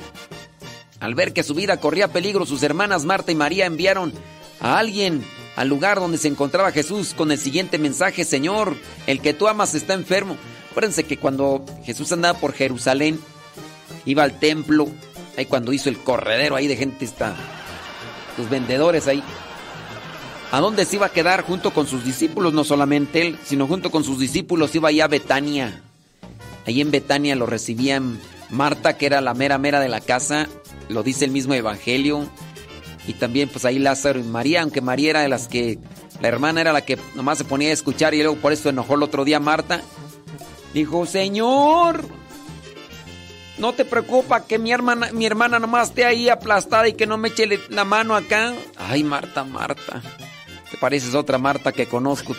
Al 1.01 1.15
ver 1.15 1.33
que 1.33 1.43
su 1.43 1.55
vida 1.55 1.79
corría 1.79 2.09
peligro, 2.09 2.47
sus 2.47 2.63
hermanas 2.63 3.05
Marta 3.05 3.33
y 3.33 3.35
María 3.35 3.67
enviaron 3.67 4.13
a 4.61 4.79
alguien 4.79 5.25
al 5.57 5.69
lugar 5.69 5.99
donde 5.99 6.19
se 6.19 6.29
encontraba 6.29 6.73
Jesús 6.73 7.15
con 7.15 7.33
el 7.33 7.39
siguiente 7.39 7.79
mensaje, 7.79 8.25
Señor, 8.25 8.77
el 9.07 9.21
que 9.21 9.35
tú 9.35 9.49
amas 9.49 9.75
está 9.75 9.95
enfermo. 9.95 10.37
Acuérdense 10.71 11.05
que 11.05 11.19
cuando 11.19 11.65
Jesús 11.85 12.13
andaba 12.13 12.39
por 12.39 12.53
Jerusalén, 12.53 13.19
iba 14.05 14.23
al 14.23 14.39
templo, 14.39 14.89
ahí 15.37 15.47
cuando 15.47 15.73
hizo 15.73 15.89
el 15.89 15.99
corredero 15.99 16.57
ahí 16.57 16.67
de 16.67 16.77
gente 16.77 17.05
está, 17.05 17.35
los 18.39 18.49
vendedores 18.49 19.09
ahí, 19.09 19.23
¿A 20.53 20.61
dónde 20.61 20.85
se 20.85 20.97
iba 20.97 21.07
a 21.07 21.13
quedar 21.13 21.43
junto 21.43 21.73
con 21.73 21.87
sus 21.87 22.05
discípulos? 22.05 22.53
No 22.53 22.65
solamente 22.65 23.23
él, 23.23 23.39
sino 23.45 23.69
junto 23.69 23.91
con 23.91 24.03
sus 24.03 24.19
discípulos 24.19 24.75
iba 24.75 24.91
ya 24.91 25.05
a 25.05 25.09
Betania. 25.09 25.83
Ahí 26.67 26.81
en 26.81 26.91
Betania 26.91 27.37
lo 27.37 27.47
recibían 27.47 28.19
Marta, 28.51 28.99
que 28.99 29.07
era 29.07 29.21
la 29.21 29.33
mera 29.33 29.59
mera 29.59 29.79
de 29.79 29.89
la 29.89 30.01
casa, 30.01 30.49
lo 30.89 31.05
dice 31.05 31.25
el 31.25 31.31
mismo 31.31 31.55
Evangelio. 31.55 32.29
Y 33.07 33.15
también 33.15 33.49
pues 33.49 33.65
ahí 33.65 33.79
Lázaro 33.79 34.19
y 34.19 34.25
María, 34.25 34.63
aunque 34.63 34.81
María 34.81 35.11
era 35.11 35.21
de 35.21 35.29
las 35.29 35.47
que, 35.47 35.79
la 36.21 36.29
hermana 36.29 36.61
era 36.61 36.73
la 36.73 36.83
que 36.83 36.99
nomás 37.15 37.39
se 37.39 37.45
ponía 37.45 37.71
a 37.71 37.73
escuchar 37.73 38.13
y 38.15 38.19
luego 38.19 38.37
por 38.37 38.53
eso 38.53 38.69
enojó 38.69 38.95
el 38.95 39.05
otro 39.05 39.25
día 39.25 39.39
Marta. 39.41 39.81
Dijo, 40.75 41.07
Señor, 41.07 42.05
no 43.59 43.73
te 43.73 43.85
preocupa 43.85 44.47
que 44.47 44.59
mi 44.59 44.73
hermana, 44.73 45.11
mi 45.13 45.27
hermana 45.27 45.59
nomás 45.59 45.89
esté 45.89 46.05
ahí 46.05 46.29
aplastada 46.29 46.89
y 46.89 46.95
que 46.95 47.07
no 47.07 47.19
me 47.19 47.29
eche 47.29 47.49
la 47.69 47.85
mano 47.85 48.17
acá. 48.17 48.53
Ay, 48.77 49.05
Marta, 49.05 49.45
Marta. 49.45 50.03
Pareces 50.81 51.15
otra 51.15 51.39
Marta 51.39 51.73
que 51.73 51.87
conozco. 51.87 52.35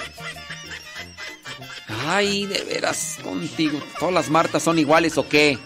Ay, 2.07 2.47
de 2.47 2.63
veras, 2.63 3.19
contigo. 3.23 3.79
¿Todas 3.99 4.13
las 4.13 4.29
Martas 4.29 4.63
son 4.63 4.79
iguales 4.79 5.17
o 5.17 5.29
qué? 5.29 5.59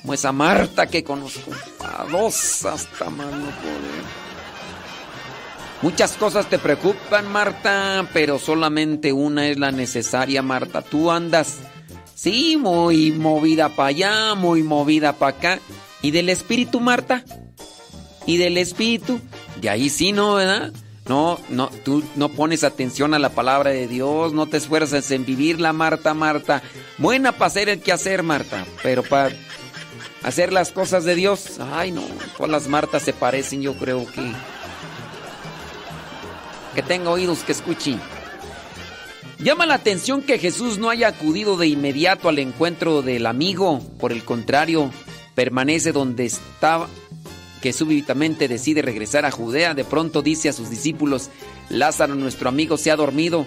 Como 0.00 0.14
esa 0.14 0.32
Marta 0.32 0.86
que 0.86 1.04
conozco. 1.04 1.50
A 1.80 2.04
dos 2.10 2.64
hasta 2.64 3.10
mano. 3.10 3.52
Muchas 5.82 6.12
cosas 6.12 6.48
te 6.48 6.58
preocupan, 6.58 7.30
Marta, 7.30 8.08
pero 8.12 8.38
solamente 8.38 9.12
una 9.12 9.48
es 9.48 9.58
la 9.58 9.70
necesaria, 9.70 10.42
Marta. 10.42 10.82
Tú 10.82 11.10
andas, 11.10 11.58
sí, 12.14 12.56
muy 12.58 13.12
movida 13.12 13.70
para 13.70 13.88
allá, 13.88 14.34
muy 14.34 14.62
movida 14.62 15.14
para 15.14 15.36
acá. 15.36 15.60
¿Y 16.02 16.10
del 16.10 16.28
espíritu, 16.28 16.80
Marta? 16.80 17.24
¿Y 18.26 18.36
del 18.36 18.58
espíritu? 18.58 19.20
De 19.60 19.70
ahí 19.70 19.88
sí, 19.88 20.12
¿no, 20.12 20.34
verdad? 20.34 20.72
No, 21.10 21.40
no, 21.48 21.70
tú 21.82 22.04
no 22.14 22.28
pones 22.28 22.62
atención 22.62 23.14
a 23.14 23.18
la 23.18 23.30
palabra 23.30 23.70
de 23.70 23.88
Dios, 23.88 24.32
no 24.32 24.46
te 24.46 24.58
esfuerzas 24.58 25.10
en 25.10 25.26
vivirla, 25.26 25.72
Marta, 25.72 26.14
Marta. 26.14 26.62
Buena 26.98 27.32
para 27.32 27.46
hacer 27.46 27.68
el 27.68 27.80
que 27.80 27.90
hacer, 27.90 28.22
Marta, 28.22 28.64
pero 28.84 29.02
para 29.02 29.34
hacer 30.22 30.52
las 30.52 30.70
cosas 30.70 31.04
de 31.04 31.16
Dios, 31.16 31.58
ay 31.58 31.90
no, 31.90 32.04
todas 32.36 32.52
las 32.52 32.68
Martas 32.68 33.02
se 33.02 33.12
parecen, 33.12 33.60
yo 33.60 33.74
creo 33.74 34.06
que... 34.06 34.22
Que 36.76 36.82
tenga 36.84 37.10
oídos 37.10 37.40
que 37.40 37.50
escuchen. 37.50 38.00
Llama 39.40 39.66
la 39.66 39.74
atención 39.74 40.22
que 40.22 40.38
Jesús 40.38 40.78
no 40.78 40.90
haya 40.90 41.08
acudido 41.08 41.56
de 41.56 41.66
inmediato 41.66 42.28
al 42.28 42.38
encuentro 42.38 43.02
del 43.02 43.26
amigo, 43.26 43.80
por 43.98 44.12
el 44.12 44.22
contrario, 44.24 44.92
permanece 45.34 45.90
donde 45.90 46.26
estaba, 46.26 46.86
que 47.60 47.72
súbitamente 47.72 48.48
decide 48.48 48.82
regresar 48.82 49.24
a 49.24 49.30
Judea, 49.30 49.74
de 49.74 49.84
pronto 49.84 50.22
dice 50.22 50.48
a 50.48 50.52
sus 50.52 50.70
discípulos, 50.70 51.30
Lázaro, 51.68 52.14
nuestro 52.14 52.48
amigo, 52.48 52.76
se 52.76 52.90
ha 52.90 52.96
dormido, 52.96 53.46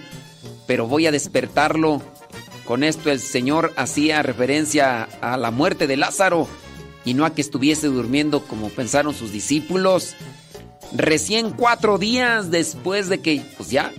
pero 0.68 0.88
voy 0.88 1.08
a 1.08 1.12
despertarlo. 1.12 2.02
Con 2.66 2.84
esto 2.84 3.12
el 3.12 3.20
Señor 3.20 3.74
hacía 3.76 4.24
referencia 4.24 5.04
a 5.22 5.36
la 5.38 5.52
muerte 5.52 5.88
de 5.88 5.98
Lázaro 5.98 6.48
y 7.04 7.14
no 7.14 7.26
a 7.26 7.34
que 7.34 7.42
estuviese 7.42 7.88
durmiendo 7.88 8.46
como 8.46 8.70
pensaron 8.70 9.14
sus 9.14 9.32
discípulos. 9.32 10.16
Recién 10.96 11.52
cuatro 11.52 11.98
días 11.98 12.52
después 12.52 13.10
de 13.10 13.20
que, 13.20 13.42
pues 13.58 13.70
ya, 13.70 13.92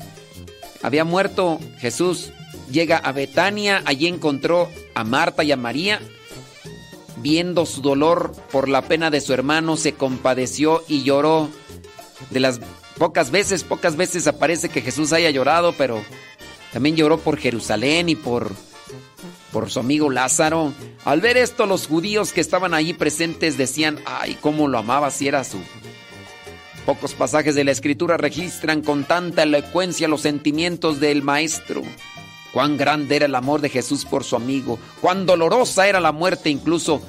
había 0.83 1.05
muerto 1.05 1.59
Jesús, 1.79 2.33
llega 2.71 2.97
a 2.99 3.13
Betania, 3.13 3.83
allí 3.85 4.07
encontró 4.07 4.71
a 4.95 5.05
Marta 5.05 5.45
y 5.45 5.53
a 5.53 5.57
María. 5.57 6.01
Viendo 7.17 7.67
su 7.67 7.81
dolor 7.81 8.33
por 8.51 8.69
la 8.69 8.83
pena 8.83 9.11
de 9.11 9.21
su 9.21 9.33
hermano, 9.33 9.77
se 9.77 9.95
compadeció 9.95 10.83
y 10.89 11.03
lloró. 11.05 11.49
De 12.31 12.41
las 12.41 12.61
pocas 12.99 13.31
veces, 13.31 13.65
pocas 13.65 13.97
veces 13.97 14.27
aparece 14.27 14.69
que 14.69 14.83
Jesús 14.83 15.13
haya 15.13 15.31
llorado, 15.31 15.75
pero 15.77 16.03
también 16.73 16.97
lloró 16.97 17.19
por 17.19 17.39
Jerusalén 17.39 18.09
y 18.09 18.17
por, 18.17 18.51
por 19.53 19.71
su 19.71 19.81
amigo 19.81 20.11
Lázaro. 20.11 20.73
Al 21.05 21.21
ver 21.21 21.37
esto, 21.37 21.67
los 21.67 21.87
judíos 21.87 22.33
que 22.33 22.41
estaban 22.41 22.75
allí 22.75 22.95
presentes 22.95 23.57
decían, 23.57 23.99
ay, 24.07 24.37
cómo 24.41 24.69
lo 24.69 24.79
amaba 24.79 25.11
si 25.11 25.29
era 25.29 25.45
su 25.45 25.59
Pocos 26.87 27.15
pasajes 27.15 27.55
de 27.55 27.65
la 27.65 27.71
escritura 27.71 28.19
registran 28.19 28.83
con 28.83 29.05
tanta 29.05 29.45
elocuencia 29.45 30.07
los 30.07 30.21
sentimientos 30.21 31.01
del 31.01 31.23
maestro. 31.23 31.81
Cuán 32.55 32.77
grande 32.77 33.17
era 33.17 33.27
el 33.27 33.35
amor 33.35 33.61
de 33.61 33.69
Jesús 33.69 34.05
por 34.05 34.23
su 34.23 34.37
amigo, 34.37 34.79
cuán 35.01 35.27
dolorosa 35.27 35.89
era 35.89 35.99
la 35.99 36.13
muerte 36.13 36.51
incluso 36.51 37.03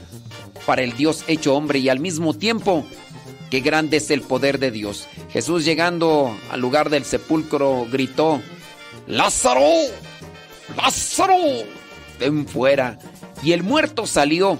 para 0.65 0.81
el 0.81 0.97
Dios 0.97 1.23
hecho 1.27 1.55
hombre 1.55 1.77
y 1.77 1.87
al 1.87 1.99
mismo 1.99 2.33
tiempo 2.33 2.83
qué 3.51 3.59
grande 3.59 3.97
es 3.97 4.09
el 4.09 4.21
poder 4.21 4.57
de 4.57 4.71
Dios. 4.71 5.07
Jesús 5.29 5.63
llegando 5.63 6.35
al 6.49 6.59
lugar 6.61 6.89
del 6.89 7.05
sepulcro 7.05 7.85
gritó, 7.91 8.41
Lázaro, 9.05 9.69
Lázaro, 10.75 11.37
ven 12.19 12.47
fuera. 12.47 12.97
Y 13.43 13.51
el 13.51 13.61
muerto 13.61 14.07
salió, 14.07 14.57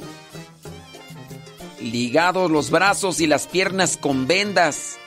ligados 1.81 2.51
los 2.51 2.69
brazos 2.69 3.21
y 3.21 3.25
las 3.25 3.47
piernas 3.47 3.97
con 3.97 4.27
vendas 4.27 4.97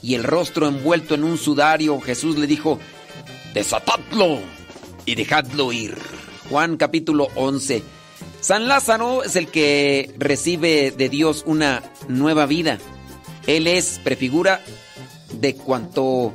y 0.00 0.14
el 0.14 0.24
rostro 0.24 0.68
envuelto 0.68 1.14
en 1.14 1.24
un 1.24 1.36
sudario, 1.36 2.00
Jesús 2.00 2.38
le 2.38 2.46
dijo, 2.46 2.78
desatadlo 3.52 4.38
y 5.08 5.14
dejadlo 5.14 5.72
ir. 5.72 5.96
Juan 6.50 6.76
capítulo 6.76 7.28
11. 7.34 7.82
San 8.42 8.68
Lázaro 8.68 9.24
es 9.24 9.36
el 9.36 9.48
que 9.48 10.14
recibe 10.18 10.90
de 10.90 11.08
Dios 11.08 11.44
una 11.46 11.82
nueva 12.08 12.44
vida. 12.44 12.78
Él 13.46 13.66
es 13.66 14.00
prefigura 14.04 14.60
de 15.32 15.54
cuanto 15.54 16.34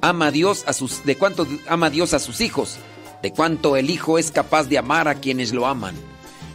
ama 0.00 0.30
Dios 0.30 0.62
a 0.68 0.72
sus 0.72 1.04
de 1.04 1.16
cuánto 1.16 1.44
ama 1.66 1.90
Dios 1.90 2.14
a 2.14 2.20
sus 2.20 2.40
hijos, 2.40 2.76
de 3.20 3.32
cuánto 3.32 3.76
el 3.76 3.90
hijo 3.90 4.16
es 4.16 4.30
capaz 4.30 4.68
de 4.68 4.78
amar 4.78 5.08
a 5.08 5.16
quienes 5.16 5.52
lo 5.52 5.66
aman. 5.66 5.96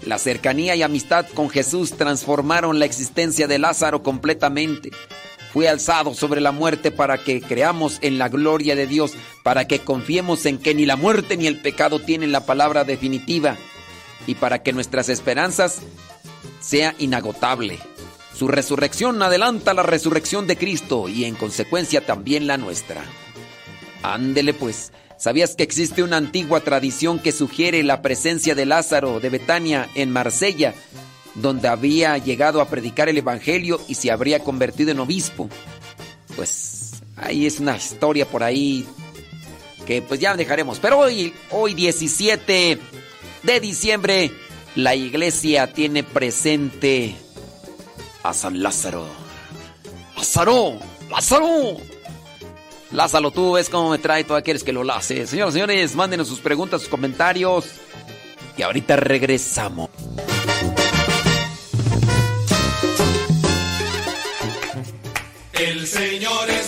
La 0.05 0.17
cercanía 0.17 0.77
y 0.77 0.81
amistad 0.81 1.25
con 1.33 1.49
Jesús 1.49 1.91
transformaron 1.91 2.79
la 2.79 2.85
existencia 2.85 3.47
de 3.47 3.59
Lázaro 3.59 4.01
completamente 4.01 4.91
fue 5.53 5.67
alzado 5.67 6.13
sobre 6.13 6.41
la 6.41 6.51
muerte 6.51 6.91
para 6.91 7.17
que 7.17 7.41
creamos 7.41 7.97
en 8.01 8.17
la 8.17 8.29
gloria 8.29 8.75
de 8.75 8.87
Dios, 8.87 9.13
para 9.43 9.67
que 9.67 9.79
confiemos 9.79 10.45
en 10.45 10.57
que 10.57 10.75
ni 10.75 10.85
la 10.85 10.95
muerte 10.95 11.37
ni 11.37 11.47
el 11.47 11.59
pecado 11.59 11.99
tienen 11.99 12.31
la 12.31 12.45
palabra 12.45 12.83
definitiva 12.83 13.57
y 14.27 14.35
para 14.35 14.61
que 14.61 14.73
nuestras 14.73 15.09
esperanzas 15.09 15.79
sea 16.59 16.93
inagotable. 16.99 17.79
Su 18.35 18.47
resurrección 18.47 19.21
adelanta 19.21 19.73
la 19.73 19.83
resurrección 19.83 20.47
de 20.47 20.57
Cristo 20.57 21.09
y 21.09 21.25
en 21.25 21.35
consecuencia 21.35 22.05
también 22.05 22.47
la 22.47 22.57
nuestra. 22.57 23.03
Ándele 24.03 24.53
pues, 24.53 24.93
¿sabías 25.17 25.55
que 25.55 25.63
existe 25.63 26.03
una 26.03 26.17
antigua 26.17 26.61
tradición 26.61 27.19
que 27.19 27.31
sugiere 27.31 27.83
la 27.83 28.01
presencia 28.01 28.55
de 28.55 28.65
Lázaro 28.65 29.19
de 29.19 29.29
Betania 29.29 29.89
en 29.95 30.11
Marsella 30.11 30.73
donde 31.41 31.67
había 31.67 32.17
llegado 32.17 32.61
a 32.61 32.69
predicar 32.69 33.09
el 33.09 33.17
Evangelio 33.17 33.79
y 33.87 33.95
se 33.95 34.11
habría 34.11 34.39
convertido 34.39 34.91
en 34.91 34.99
obispo. 34.99 35.49
Pues 36.35 37.01
ahí 37.15 37.45
es 37.45 37.59
una 37.59 37.75
historia 37.75 38.25
por 38.25 38.43
ahí 38.43 38.85
que 39.85 40.01
pues 40.01 40.19
ya 40.19 40.35
dejaremos. 40.35 40.79
Pero 40.79 40.99
hoy, 40.99 41.33
hoy 41.51 41.73
17 41.73 42.77
de 43.43 43.59
diciembre, 43.59 44.31
la 44.75 44.95
iglesia 44.95 45.73
tiene 45.73 46.03
presente 46.03 47.15
a 48.23 48.33
San 48.33 48.61
Lázaro. 48.61 49.05
Lázaro, 50.15 50.77
Lázaro. 51.09 51.77
Lázaro, 52.91 53.31
tú 53.31 53.53
ves 53.53 53.69
cómo 53.69 53.91
me 53.91 53.99
trae, 53.99 54.23
todo 54.23 54.41
quieres 54.41 54.63
que 54.63 54.73
lo 54.73 54.83
lace. 54.83 55.27
Señoras 55.27 55.53
y 55.53 55.59
señores, 55.59 55.95
mándenos 55.95 56.27
sus 56.27 56.39
preguntas, 56.39 56.81
sus 56.81 56.89
comentarios. 56.89 57.65
Y 58.57 58.63
ahorita 58.63 58.95
regresamos. 58.95 59.89
Señor 65.89 66.58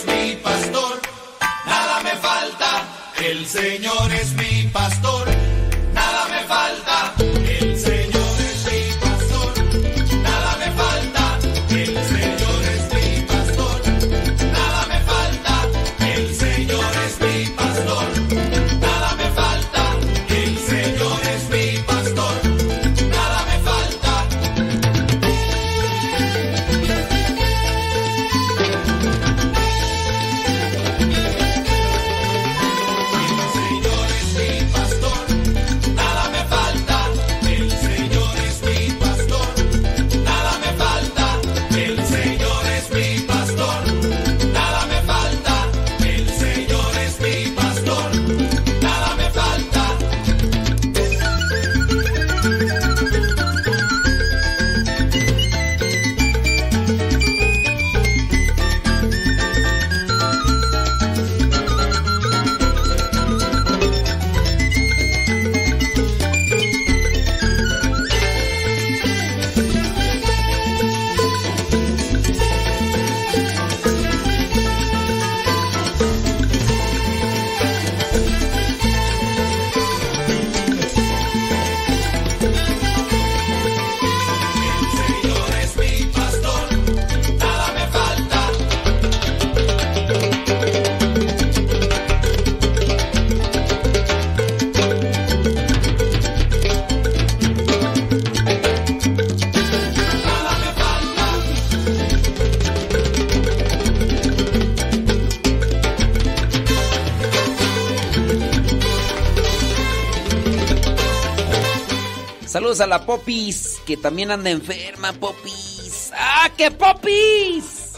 a 112.82 112.86
la 112.86 113.06
Popis, 113.06 113.80
que 113.86 113.96
también 113.96 114.30
anda 114.30 114.50
enferma, 114.50 115.12
Popis. 115.12 116.10
¡Ah, 116.14 116.50
qué 116.56 116.70
Popis! 116.70 117.92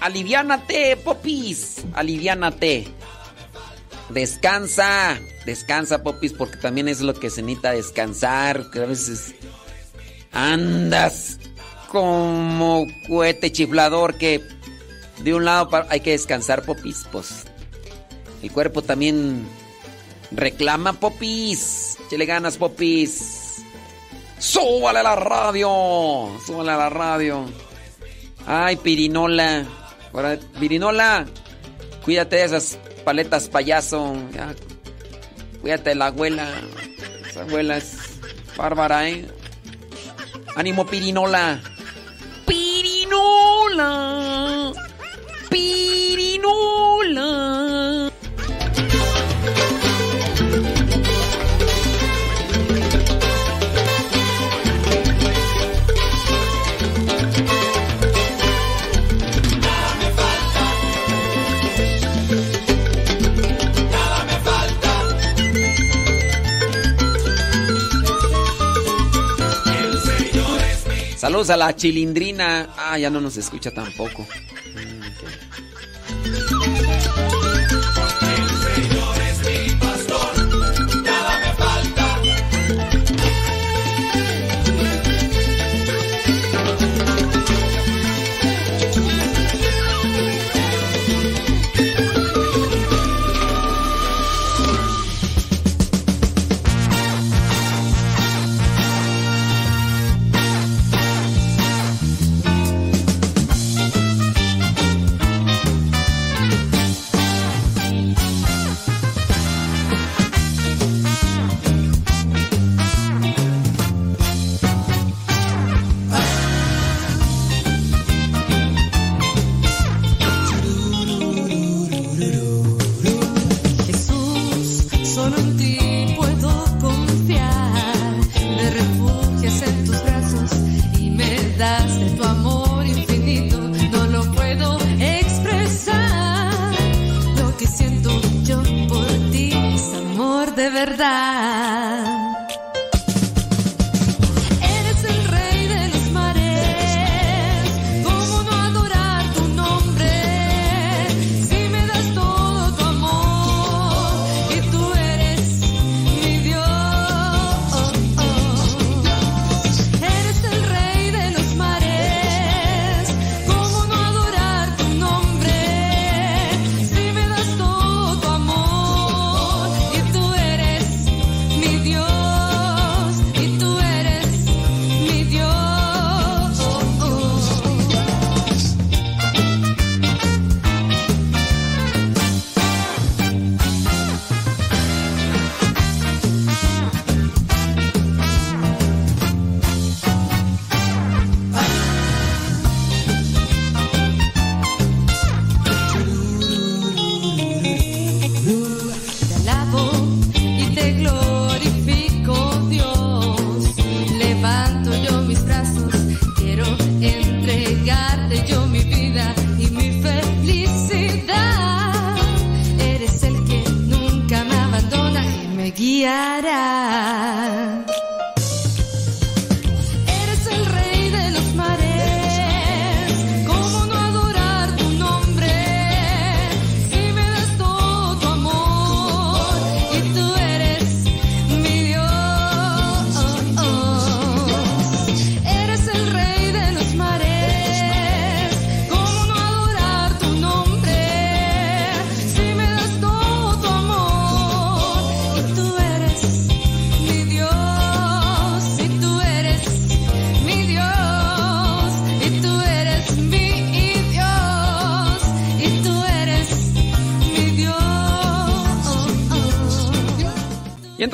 Aliviánate, 0.00 0.96
Popis. 0.96 1.84
Aliviánate. 1.94 2.88
Descansa. 4.08 5.18
Descansa, 5.46 6.02
Popis, 6.02 6.32
porque 6.32 6.56
también 6.56 6.88
es 6.88 7.00
lo 7.00 7.14
que 7.14 7.30
se 7.30 7.42
necesita 7.42 7.72
descansar. 7.72 8.70
Que 8.70 8.80
a 8.80 8.86
veces 8.86 9.34
andas 10.32 11.38
como 11.88 12.86
cohete 13.06 13.52
chiflador 13.52 14.16
que 14.16 14.42
de 15.22 15.32
un 15.34 15.44
lado 15.44 15.70
hay 15.88 16.00
que 16.00 16.10
descansar, 16.10 16.64
popis. 16.64 17.06
Pues 17.10 17.44
el 18.42 18.50
cuerpo 18.50 18.82
también 18.82 19.46
reclama, 20.32 20.94
popis. 20.94 21.96
le 22.10 22.26
ganas, 22.26 22.56
popis. 22.56 23.43
¡Súbale 24.44 24.98
a 24.98 25.02
la 25.02 25.16
radio! 25.16 25.68
¡Súbale 26.44 26.72
a 26.72 26.76
la 26.76 26.90
radio! 26.90 27.46
¡Ay, 28.46 28.76
pirinola! 28.76 29.64
pirinola, 30.60 31.24
cuídate 32.04 32.36
de 32.36 32.44
esas 32.44 32.78
paletas 33.06 33.48
payaso. 33.48 34.14
cuídate 35.62 35.88
de 35.90 35.96
la 35.96 36.08
abuela. 36.08 36.46
Esa 37.26 37.40
abuela 37.40 37.78
es 37.78 37.96
bárbara, 38.54 39.08
¿eh? 39.08 39.26
¡Ánimo, 40.56 40.84
pirinola! 40.84 41.62
¡Pirinola! 42.46 43.92
¡Pirinola! 45.48 46.94
Saludos 71.24 71.48
a 71.48 71.56
la 71.56 71.74
chilindrina. 71.74 72.68
Ah, 72.76 72.98
ya 72.98 73.08
no 73.08 73.18
nos 73.18 73.38
escucha 73.38 73.70
tampoco. 73.70 74.26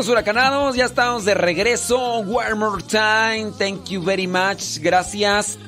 Huracanados, 0.08 0.76
ya 0.76 0.84
estamos 0.84 1.24
de 1.24 1.34
regreso. 1.34 1.98
One 1.98 2.54
more 2.54 2.82
time, 2.82 3.52
thank 3.58 3.88
you 3.88 4.02
very 4.02 4.26
much, 4.26 4.78
gracias. 4.80 5.58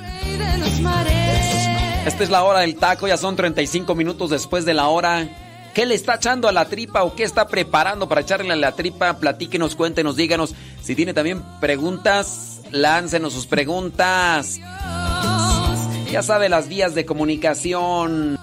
Esta 2.07 2.25
es 2.25 2.31
la 2.31 2.43
hora 2.43 2.61
del 2.61 2.77
taco, 2.77 3.07
ya 3.07 3.17
son 3.17 3.37
35 3.37 3.95
minutos 3.95 4.31
después 4.31 4.65
de 4.65 4.75
la 4.75 4.89
hora. 4.89 5.29
¿Qué 5.75 5.87
le 5.87 5.95
está 5.95 6.17
echando 6.17 6.49
a 6.49 6.53
la 6.53 6.67
tripa 6.67 7.03
o 7.03 7.15
qué 7.15 7.25
está 7.25 7.47
preparando 7.47 8.09
para 8.09 8.21
echarle 8.21 8.53
a 8.53 8.57
la 8.57 8.73
tripa? 8.73 9.19
Platíquenos, 9.19 9.75
cuéntenos, 9.77 10.17
díganos. 10.17 10.55
Si 10.83 10.95
tiene 10.95 11.15
también 11.15 11.43
preguntas, 11.61 12.61
láncenos 12.71 13.33
sus 13.33 13.47
preguntas. 13.47 14.59
Ya 16.11 16.23
sabe 16.23 16.49
las 16.49 16.69
vías 16.69 16.95
de 16.95 17.07
comunicación. 17.07 18.39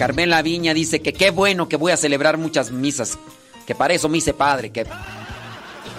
Carmela 0.00 0.40
Viña 0.40 0.72
dice 0.72 1.02
que 1.02 1.12
qué 1.12 1.30
bueno 1.30 1.68
que 1.68 1.76
voy 1.76 1.92
a 1.92 1.96
celebrar 1.98 2.38
muchas 2.38 2.70
misas. 2.70 3.18
Que 3.66 3.74
para 3.74 3.92
eso 3.92 4.08
me 4.08 4.16
hice 4.16 4.32
padre. 4.32 4.70
Que, 4.70 4.86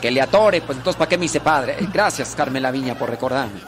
que 0.02 0.10
le 0.10 0.20
atore, 0.20 0.62
pues 0.62 0.76
entonces 0.76 0.98
¿para 0.98 1.08
qué 1.08 1.20
me 1.20 1.26
hice 1.26 1.40
padre? 1.40 1.78
Gracias, 1.94 2.34
Carmela 2.36 2.72
Viña, 2.72 2.98
por 2.98 3.12
recordarme. 3.12 3.62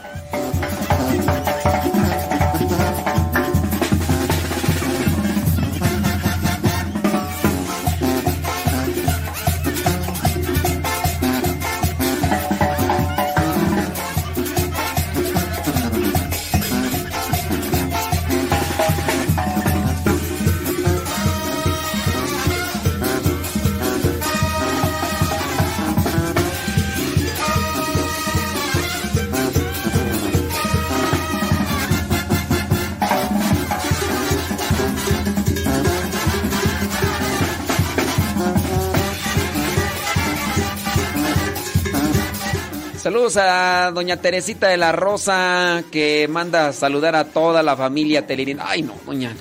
A 43.24 43.90
doña 43.94 44.18
Teresita 44.18 44.68
de 44.68 44.76
la 44.76 44.92
Rosa 44.92 45.82
que 45.90 46.28
manda 46.28 46.74
saludar 46.74 47.16
a 47.16 47.24
toda 47.24 47.62
la 47.62 47.74
familia 47.74 48.26
Telerín. 48.26 48.58
Ay, 48.60 48.82
no, 48.82 48.94
doña. 49.06 49.34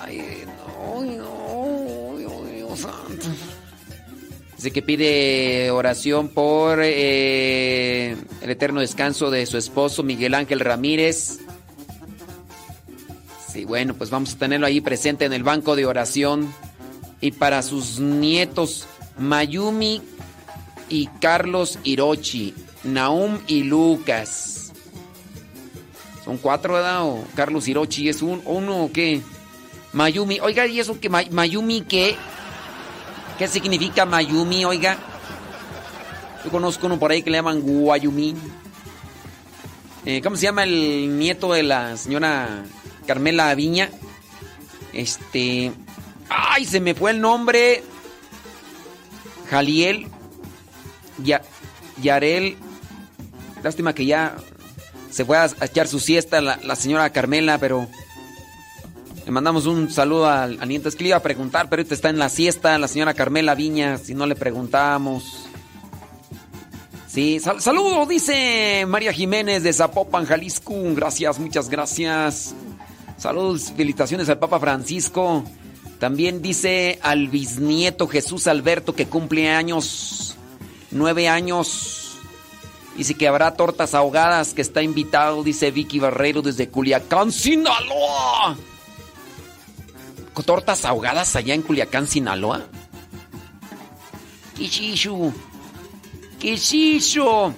Ay, 0.00 0.44
no, 0.46 1.02
no, 1.02 2.16
Dios 2.16 2.78
santo. 2.78 3.26
Dice 4.54 4.70
que 4.70 4.80
pide 4.80 5.72
oración 5.72 6.28
por 6.28 6.78
eh, 6.82 8.16
el 8.40 8.50
eterno 8.50 8.80
descanso 8.80 9.28
de 9.32 9.44
su 9.46 9.58
esposo 9.58 10.04
Miguel 10.04 10.32
Ángel 10.32 10.60
Ramírez. 10.60 11.40
Sí, 13.52 13.64
bueno, 13.64 13.94
pues 13.94 14.10
vamos 14.10 14.34
a 14.34 14.38
tenerlo 14.38 14.66
ahí 14.68 14.80
presente 14.80 15.24
en 15.24 15.32
el 15.32 15.42
banco 15.42 15.74
de 15.74 15.84
oración. 15.84 16.54
Y 17.20 17.32
para 17.32 17.60
sus 17.62 17.98
nietos 17.98 18.86
Mayumi 19.18 20.00
y 20.88 21.06
Carlos 21.20 21.78
Hirochi, 21.84 22.54
Naum 22.84 23.38
y 23.46 23.62
Lucas. 23.64 24.72
Son 26.24 26.38
cuatro, 26.38 26.74
¿verdad? 26.74 27.04
O 27.04 27.24
Carlos 27.34 27.66
Hirochi 27.66 28.08
es 28.08 28.22
un, 28.22 28.42
uno 28.44 28.84
o 28.84 28.92
qué? 28.92 29.22
Mayumi. 29.92 30.40
Oiga, 30.40 30.66
¿y 30.66 30.80
eso 30.80 30.98
que 31.00 31.08
Mayumi 31.08 31.82
qué? 31.82 32.16
¿Qué 33.38 33.48
significa 33.48 34.06
Mayumi, 34.06 34.64
oiga? 34.64 34.96
Yo 36.44 36.50
conozco 36.50 36.86
uno 36.86 36.98
por 36.98 37.10
ahí 37.10 37.22
que 37.22 37.30
le 37.30 37.38
llaman 37.38 37.60
Guayumi. 37.60 38.34
Eh, 40.04 40.20
¿Cómo 40.22 40.36
se 40.36 40.42
llama 40.42 40.64
el 40.64 41.18
nieto 41.18 41.52
de 41.52 41.62
la 41.62 41.96
señora 41.96 42.64
Carmela 43.06 43.54
Viña? 43.54 43.90
Este. 44.92 45.72
¡Ay! 46.28 46.64
Se 46.64 46.80
me 46.80 46.94
fue 46.94 47.12
el 47.12 47.20
nombre. 47.20 47.82
Jaliel 49.50 50.06
ya, 51.22 51.42
Yarel, 52.02 52.56
lástima 53.62 53.94
que 53.94 54.06
ya 54.06 54.36
se 55.10 55.24
fue 55.24 55.36
a, 55.36 55.50
echar 55.62 55.88
su 55.88 56.00
siesta 56.00 56.40
la, 56.40 56.76
señora 56.76 57.10
Carmela, 57.10 57.58
pero 57.58 57.86
le 59.24 59.30
mandamos 59.30 59.66
un 59.66 59.90
saludo 59.90 60.28
al, 60.28 60.58
al, 60.60 60.68
nieto. 60.68 60.88
Es 60.88 60.96
que 60.96 61.04
le 61.04 61.08
iba 61.08 61.18
a 61.18 61.22
preguntar, 61.22 61.68
pero 61.68 61.80
ahorita 61.80 61.94
está 61.94 62.08
en 62.08 62.18
la 62.18 62.28
siesta 62.28 62.78
la 62.78 62.88
señora 62.88 63.14
Carmela 63.14 63.54
Viña, 63.54 63.98
si 63.98 64.14
no 64.14 64.26
le 64.26 64.34
preguntamos. 64.34 65.48
Sí, 67.12 67.40
saludo, 67.40 68.06
dice 68.06 68.86
María 68.88 69.12
Jiménez 69.12 69.62
de 69.62 69.72
Zapopan, 69.74 70.24
Jalisco. 70.24 70.74
Gracias, 70.94 71.38
muchas 71.38 71.68
gracias. 71.68 72.54
Saludos, 73.18 73.70
felicitaciones 73.76 74.30
al 74.30 74.38
Papa 74.38 74.58
Francisco. 74.58 75.44
También 76.00 76.40
dice 76.40 76.98
al 77.02 77.28
bisnieto 77.28 78.08
Jesús 78.08 78.46
Alberto 78.46 78.94
que 78.94 79.08
cumple 79.08 79.50
años 79.50 80.38
nueve 80.92 81.28
años. 81.28 82.18
Dice 82.96 83.14
que 83.14 83.26
habrá 83.26 83.54
tortas 83.54 83.94
ahogadas, 83.94 84.52
que 84.52 84.62
está 84.62 84.82
invitado, 84.82 85.42
dice 85.42 85.70
Vicky 85.70 85.98
Barrero 85.98 86.42
desde 86.42 86.68
Culiacán, 86.68 87.32
Sinaloa. 87.32 88.56
¿Tortas 90.44 90.84
ahogadas 90.84 91.36
allá 91.36 91.54
en 91.54 91.62
Culiacán, 91.62 92.06
Sinaloa? 92.06 92.66
Kishishu. 94.56 95.32
Kishishu. 96.38 97.54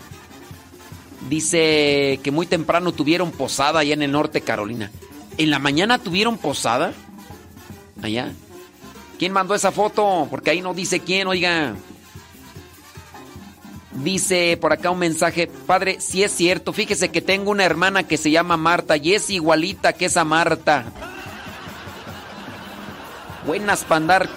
Dice 1.28 2.20
que 2.22 2.30
muy 2.30 2.46
temprano 2.46 2.92
tuvieron 2.92 3.30
posada 3.30 3.80
allá 3.80 3.94
en 3.94 4.02
el 4.02 4.12
norte 4.12 4.42
Carolina. 4.42 4.90
¿En 5.38 5.50
la 5.50 5.58
mañana 5.58 5.98
tuvieron 5.98 6.36
posada? 6.36 6.92
Allá. 8.02 8.32
¿Quién 9.18 9.32
mandó 9.32 9.54
esa 9.54 9.72
foto? 9.72 10.28
Porque 10.30 10.50
ahí 10.50 10.60
no 10.60 10.74
dice 10.74 11.00
quién, 11.00 11.26
oiga. 11.26 11.74
Dice 13.94 14.58
por 14.60 14.72
acá 14.72 14.90
un 14.90 14.98
mensaje, 14.98 15.46
padre, 15.46 16.00
si 16.00 16.24
es 16.24 16.32
cierto, 16.32 16.72
fíjese 16.72 17.10
que 17.10 17.22
tengo 17.22 17.50
una 17.50 17.64
hermana 17.64 18.02
que 18.02 18.16
se 18.16 18.30
llama 18.30 18.56
Marta 18.56 18.96
y 18.96 19.14
es 19.14 19.30
igualita 19.30 19.92
que 19.92 20.06
esa 20.06 20.24
Marta. 20.24 20.84
Buenas 23.46 23.84
para 23.84 23.96
andar 23.96 24.28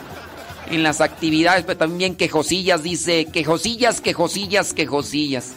en 0.69 0.83
las 0.83 1.01
actividades, 1.01 1.63
pero 1.65 1.79
también 1.79 2.15
quejosillas, 2.15 2.83
dice, 2.83 3.25
quejosillas, 3.25 4.01
quejosillas, 4.01 4.73
quejosillas. 4.73 5.53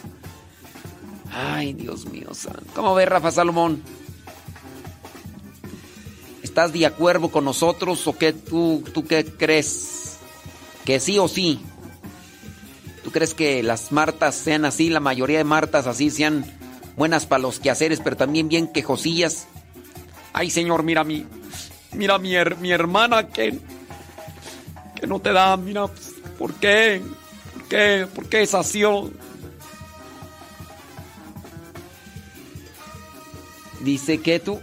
Ay, 1.31 1.73
Dios 1.73 2.05
mío, 2.05 2.29
¿cómo 2.73 2.95
ves, 2.95 3.07
Rafa 3.07 3.31
Salomón? 3.31 3.83
¿Estás 6.41 6.73
de 6.73 6.85
acuerdo 6.85 7.29
con 7.29 7.45
nosotros 7.45 8.05
o 8.07 8.17
qué 8.17 8.33
tú, 8.33 8.83
tú 8.93 9.05
qué 9.05 9.23
crees? 9.25 10.17
¿Que 10.85 10.99
sí 10.99 11.19
o 11.19 11.27
sí? 11.27 11.59
¿Tú 13.03 13.11
crees 13.11 13.33
que 13.33 13.63
las 13.63 13.91
Martas 13.91 14.35
sean 14.35 14.65
así, 14.65 14.89
la 14.89 14.99
mayoría 14.99 15.39
de 15.39 15.43
Martas 15.43 15.87
así 15.87 16.09
sean 16.09 16.45
buenas 16.95 17.25
para 17.25 17.41
los 17.41 17.59
quehaceres, 17.59 17.99
pero 17.99 18.15
también 18.15 18.47
bien 18.47 18.67
quejosillas? 18.67 19.47
Ay, 20.33 20.49
Señor, 20.49 20.83
mira 20.83 21.03
mi 21.03 21.25
mira 21.93 22.17
mi, 22.17 22.33
mi 22.59 22.71
hermana 22.71 23.27
que 23.27 23.59
que 24.95 25.07
no 25.07 25.19
te 25.19 25.33
da, 25.33 25.57
mira, 25.57 25.87
¿por 26.37 26.53
qué? 26.55 27.01
¿Por 27.53 27.67
qué? 27.67 28.07
¿Por 28.13 28.29
qué 28.29 28.43
es 28.43 28.53
así? 28.53 28.83
Dice 33.81 34.21
que 34.21 34.39
tú 34.39 34.59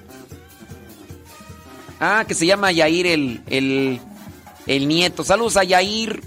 Ah, 2.01 2.25
que 2.27 2.35
se 2.35 2.47
llama 2.47 2.71
Yair 2.71 3.07
el, 3.07 3.41
el, 3.47 4.01
el 4.67 4.89
nieto. 4.89 5.25
Saludos 5.25 5.57
a 5.57 5.65
Yair. 5.65 6.23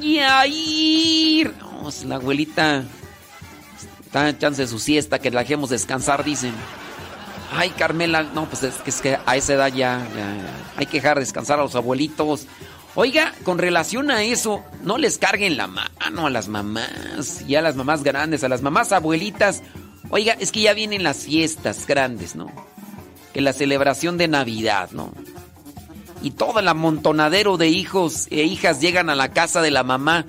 Yair. 0.00 1.54
No, 1.58 1.90
la 2.06 2.16
abuelita 2.16 2.84
está 4.04 4.28
en 4.28 4.38
chance 4.38 4.62
de 4.62 4.68
su 4.68 4.78
siesta, 4.78 5.18
que 5.18 5.30
la 5.30 5.40
dejemos 5.40 5.70
descansar, 5.70 6.24
dicen. 6.24 6.54
Ay, 7.52 7.70
Carmela, 7.70 8.22
no, 8.22 8.46
pues 8.46 8.62
es 8.62 9.00
que, 9.00 9.18
a 9.24 9.36
esa 9.36 9.54
edad 9.54 9.72
ya, 9.72 10.06
hay 10.76 10.86
que 10.86 10.98
dejar 10.98 11.18
descansar 11.18 11.58
a 11.58 11.62
los 11.62 11.74
abuelitos. 11.74 12.46
Oiga, 12.94 13.32
con 13.44 13.58
relación 13.58 14.10
a 14.10 14.22
eso, 14.22 14.64
no 14.82 14.98
les 14.98 15.18
carguen 15.18 15.56
la 15.56 15.66
mano 15.66 16.26
a 16.26 16.30
las 16.30 16.48
mamás 16.48 17.42
y 17.46 17.54
a 17.54 17.62
las 17.62 17.76
mamás 17.76 18.02
grandes, 18.02 18.44
a 18.44 18.48
las 18.48 18.60
mamás 18.60 18.92
abuelitas. 18.92 19.62
Oiga, 20.10 20.36
es 20.38 20.52
que 20.52 20.62
ya 20.62 20.74
vienen 20.74 21.02
las 21.02 21.18
fiestas 21.18 21.86
grandes, 21.86 22.34
¿no? 22.34 22.50
Que 23.32 23.40
la 23.40 23.52
celebración 23.52 24.18
de 24.18 24.28
Navidad, 24.28 24.90
¿no? 24.92 25.12
Y 26.22 26.32
todo 26.32 26.60
el 26.60 26.68
amontonadero 26.68 27.56
de 27.56 27.68
hijos 27.68 28.26
e 28.30 28.42
hijas 28.42 28.80
llegan 28.80 29.10
a 29.10 29.14
la 29.14 29.30
casa 29.30 29.62
de 29.62 29.70
la 29.70 29.82
mamá. 29.82 30.24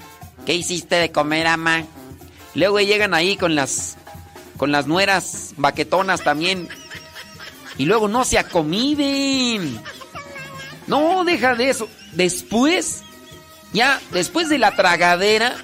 ¿Qué 0.45 0.55
hiciste 0.55 0.95
de 0.95 1.11
comer, 1.11 1.47
ama? 1.47 1.83
Luego 2.55 2.79
llegan 2.79 3.13
ahí 3.13 3.35
con 3.35 3.55
las 3.55 3.97
con 4.57 4.71
las 4.71 4.87
nueras 4.87 5.53
baquetonas 5.57 6.21
también. 6.21 6.67
Y 7.77 7.85
luego 7.85 8.09
no 8.09 8.25
se 8.25 8.37
acomiden. 8.37 9.79
No, 10.87 11.23
deja 11.23 11.55
de 11.55 11.69
eso. 11.69 11.87
Después, 12.11 13.03
ya 13.71 14.01
después 14.11 14.49
de 14.49 14.57
la 14.57 14.75
tragadera, 14.75 15.55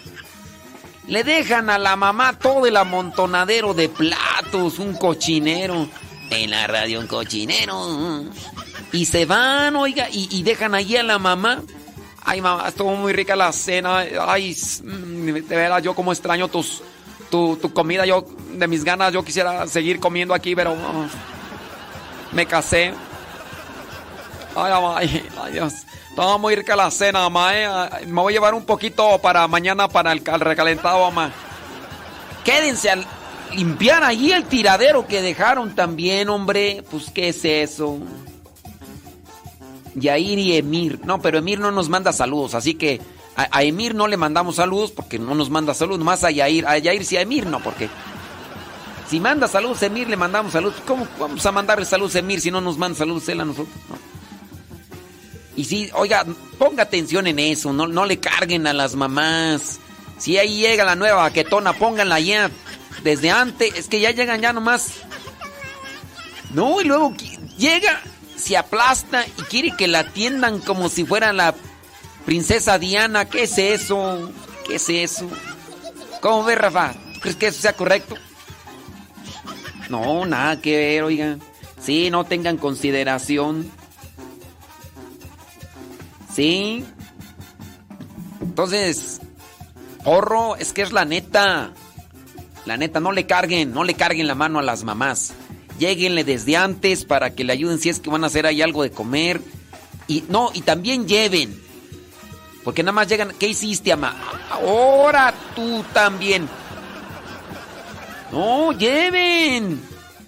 le 1.08 1.24
dejan 1.24 1.70
a 1.70 1.78
la 1.78 1.95
mamá 1.97 2.39
todo 2.39 2.66
el 2.66 2.78
amontonadero 2.78 3.74
de 3.74 3.89
platos, 3.89 4.80
un 4.80 4.95
cochinero. 4.95 5.89
En 6.32 6.52
la 6.52 6.66
radio 6.66 7.02
un 7.02 7.08
cochinero. 7.08 8.24
Y 8.96 9.04
se 9.04 9.26
van, 9.26 9.76
oiga, 9.76 10.08
y, 10.10 10.41
dejan 10.43 10.74
allí 10.74 10.96
a 10.96 11.04
la 11.04 11.20
mamá. 11.20 11.62
Ay, 12.24 12.39
mamá, 12.39 12.66
estuvo 12.70 12.96
muy 12.96 13.12
rica 13.12 13.36
la 13.36 13.52
cena. 13.52 14.06
Ay, 14.26 14.56
mm, 14.84 15.26
de 15.34 15.56
verdad, 15.56 15.82
yo 15.82 15.93
como 15.93 16.14
extraño 16.14 16.48
tus, 16.48 16.82
tu, 17.30 17.60
comida. 17.74 18.06
Yo, 18.06 18.26
de 18.54 18.70
mis 18.70 18.86
ganas, 18.86 19.12
yo 19.12 19.22
quisiera 19.26 19.68
seguir 19.68 20.00
comiendo 20.00 20.34
aquí, 20.34 20.56
pero 20.56 20.72
uh, 20.72 21.08
me 22.32 22.46
casé. 22.46 22.93
Ay, 24.56 24.72
mamá, 24.72 24.96
ay, 25.00 25.28
Dios. 25.52 25.74
Estaba 26.10 26.38
muy 26.38 26.56
rica 26.56 26.78
la 26.78 26.89
cena, 26.89 27.20
mamá. 27.30 27.52
Eh. 27.54 27.68
Me 28.08 28.22
voy 28.22 28.32
a 28.32 28.36
llevar 28.36 28.54
un 28.54 28.64
poquito 28.64 29.20
para 29.20 29.46
mañana 29.50 29.89
para 29.89 30.14
el, 30.14 30.24
el 30.26 30.39
recalentado, 30.39 31.00
mamá. 31.00 31.34
Quédense 32.46 32.91
al 32.91 33.06
limpiar 33.54 34.06
allí 34.06 34.32
el 34.32 34.46
tiradero 34.46 35.06
que 35.06 35.22
dejaron 35.22 35.76
también, 35.76 36.30
hombre. 36.30 36.82
Pues, 36.89 37.12
¿qué 37.14 37.28
es 37.28 37.43
eso? 37.43 38.00
Yair 39.96 40.39
y 40.39 40.58
Emir. 40.58 41.00
No, 41.06 41.22
pero 41.22 41.38
Emir 41.38 41.60
no 41.60 41.72
nos 41.72 41.89
manda 41.89 42.14
saludos, 42.14 42.54
así 42.54 42.76
que 42.76 43.02
a, 43.36 43.64
Emir 43.64 43.96
no 43.96 44.08
le 44.08 44.18
mandamos 44.18 44.56
saludos 44.56 44.91
porque 44.91 45.20
no 45.20 45.36
nos 45.36 45.50
manda 45.50 45.74
saludos, 45.74 46.04
más 46.04 46.24
a 46.24 46.32
Yair. 46.32 46.66
A 46.68 46.78
Yair 46.78 47.04
sí, 47.04 47.18
a 47.18 47.22
Emir 47.22 47.46
no, 47.48 47.62
porque 47.62 47.89
si 49.10 49.20
manda 49.20 49.48
saludos 49.48 49.82
a 49.84 49.88
Emir 49.88 50.10
le 50.10 50.18
mandamos 50.18 50.54
saludos. 50.54 50.76
¿Cómo 50.86 51.08
vamos 51.20 51.46
a 51.46 51.52
mandarle 51.52 51.86
saludos 51.86 52.16
a 52.16 52.20
Emir 52.20 52.39
si 52.39 52.52
no 52.52 52.62
nos 52.62 52.78
manda 52.78 52.98
saludos 52.98 53.28
él 53.30 53.41
a 53.41 53.46
nosotros? 53.46 53.76
Y 55.58 55.66
sí, 55.66 55.89
oiga, 55.93 56.26
ponga 56.58 56.84
atención 56.84 57.28
en 57.28 57.39
eso, 57.39 57.72
no, 57.72 57.88
no 57.88 58.06
le 58.06 58.20
carguen 58.20 58.68
a 58.68 58.74
las 58.74 58.96
mamás. 58.96 59.80
Si 60.18 60.38
ahí 60.38 60.60
llega 60.60 60.86
la 60.86 60.96
nueva 60.96 61.24
baquetona, 61.24 61.74
pónganla 61.74 62.20
ya 62.20 62.52
desde 63.04 63.32
antes. 63.32 63.74
Es 63.76 63.88
que 63.88 64.00
ya 64.00 64.12
llegan 64.12 64.41
ya 64.41 64.54
nomás. 64.54 64.93
No, 66.54 66.80
y 66.80 66.86
luego 66.86 67.14
llega 67.58 68.02
se 68.36 68.58
aplasta 68.58 69.26
y 69.26 69.42
quiere 69.44 69.76
que 69.76 69.88
la 69.88 70.00
atiendan 70.00 70.60
como 70.60 70.90
si 70.90 71.06
fuera 71.06 71.34
la 71.34 71.56
princesa 72.26 72.80
Diana. 72.80 73.26
¿Qué 73.26 73.44
es 73.44 73.58
eso? 73.58 74.32
¿Qué 74.68 74.76
es 74.76 74.90
eso? 74.90 75.30
¿Cómo 76.22 76.44
ves, 76.44 76.58
Rafa? 76.58 76.94
¿Tú 77.14 77.20
crees 77.22 77.36
que 77.36 77.48
eso 77.48 77.62
sea 77.62 77.74
correcto? 77.74 78.16
No, 79.90 80.26
nada 80.26 80.60
que 80.60 80.78
ver, 80.78 81.04
oigan. 81.04 81.42
Sí, 81.80 82.10
no 82.10 82.24
tengan 82.24 82.58
consideración. 82.58 83.70
Sí. 86.34 86.84
Entonces, 88.42 89.22
porro, 90.04 90.56
es 90.56 90.74
que 90.74 90.82
es 90.82 90.92
la 90.92 91.06
neta. 91.06 91.72
La 92.66 92.78
neta, 92.78 93.00
no 93.00 93.12
le 93.12 93.28
carguen, 93.28 93.72
no 93.72 93.84
le 93.84 93.94
carguen 93.94 94.28
la 94.28 94.34
mano 94.34 94.58
a 94.60 94.64
las 94.64 94.84
mamás. 94.84 95.34
Lléguenle 95.80 96.24
desde 96.24 96.56
antes 96.56 97.06
para 97.06 97.36
que 97.36 97.44
le 97.44 97.54
ayuden 97.54 97.80
si 97.80 97.90
es 97.90 98.00
que 98.00 98.10
van 98.10 98.24
a 98.24 98.28
hacer 98.28 98.46
ahí 98.46 98.62
algo 98.62 98.84
de 98.84 98.92
comer. 98.92 99.42
Y 100.08 100.24
no, 100.30 100.52
y 100.54 100.62
también 100.62 101.08
lleven. 101.08 101.62
Porque 102.64 102.82
nada 102.82 102.94
más 102.94 103.08
llegan, 103.08 103.34
¿qué 103.40 103.48
hiciste, 103.48 103.92
ama? 103.92 104.16
Ahora 104.50 105.34
tú 105.56 105.84
también. 105.94 106.50
No, 108.32 108.72
lleven. 108.72 109.80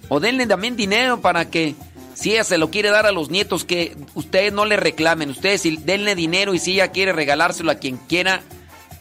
O 0.08 0.20
denle 0.20 0.46
también 0.46 0.76
dinero 0.76 1.20
para 1.20 1.50
que, 1.50 1.76
si 2.14 2.34
ella 2.34 2.44
se 2.44 2.58
lo 2.58 2.70
quiere 2.70 2.90
dar 2.90 3.06
a 3.06 3.12
los 3.12 3.30
nietos, 3.30 3.66
que 3.66 3.98
ustedes 4.14 4.54
no 4.54 4.66
le 4.66 4.78
reclamen. 4.78 5.32
Ustedes 5.32 5.64
denle 5.86 6.16
dinero 6.16 6.54
y 6.54 6.60
si 6.60 6.74
ella 6.74 6.92
quiere 6.92 7.12
regalárselo 7.12 7.72
a 7.72 7.76
quien 7.76 7.98
quiera, 7.98 8.42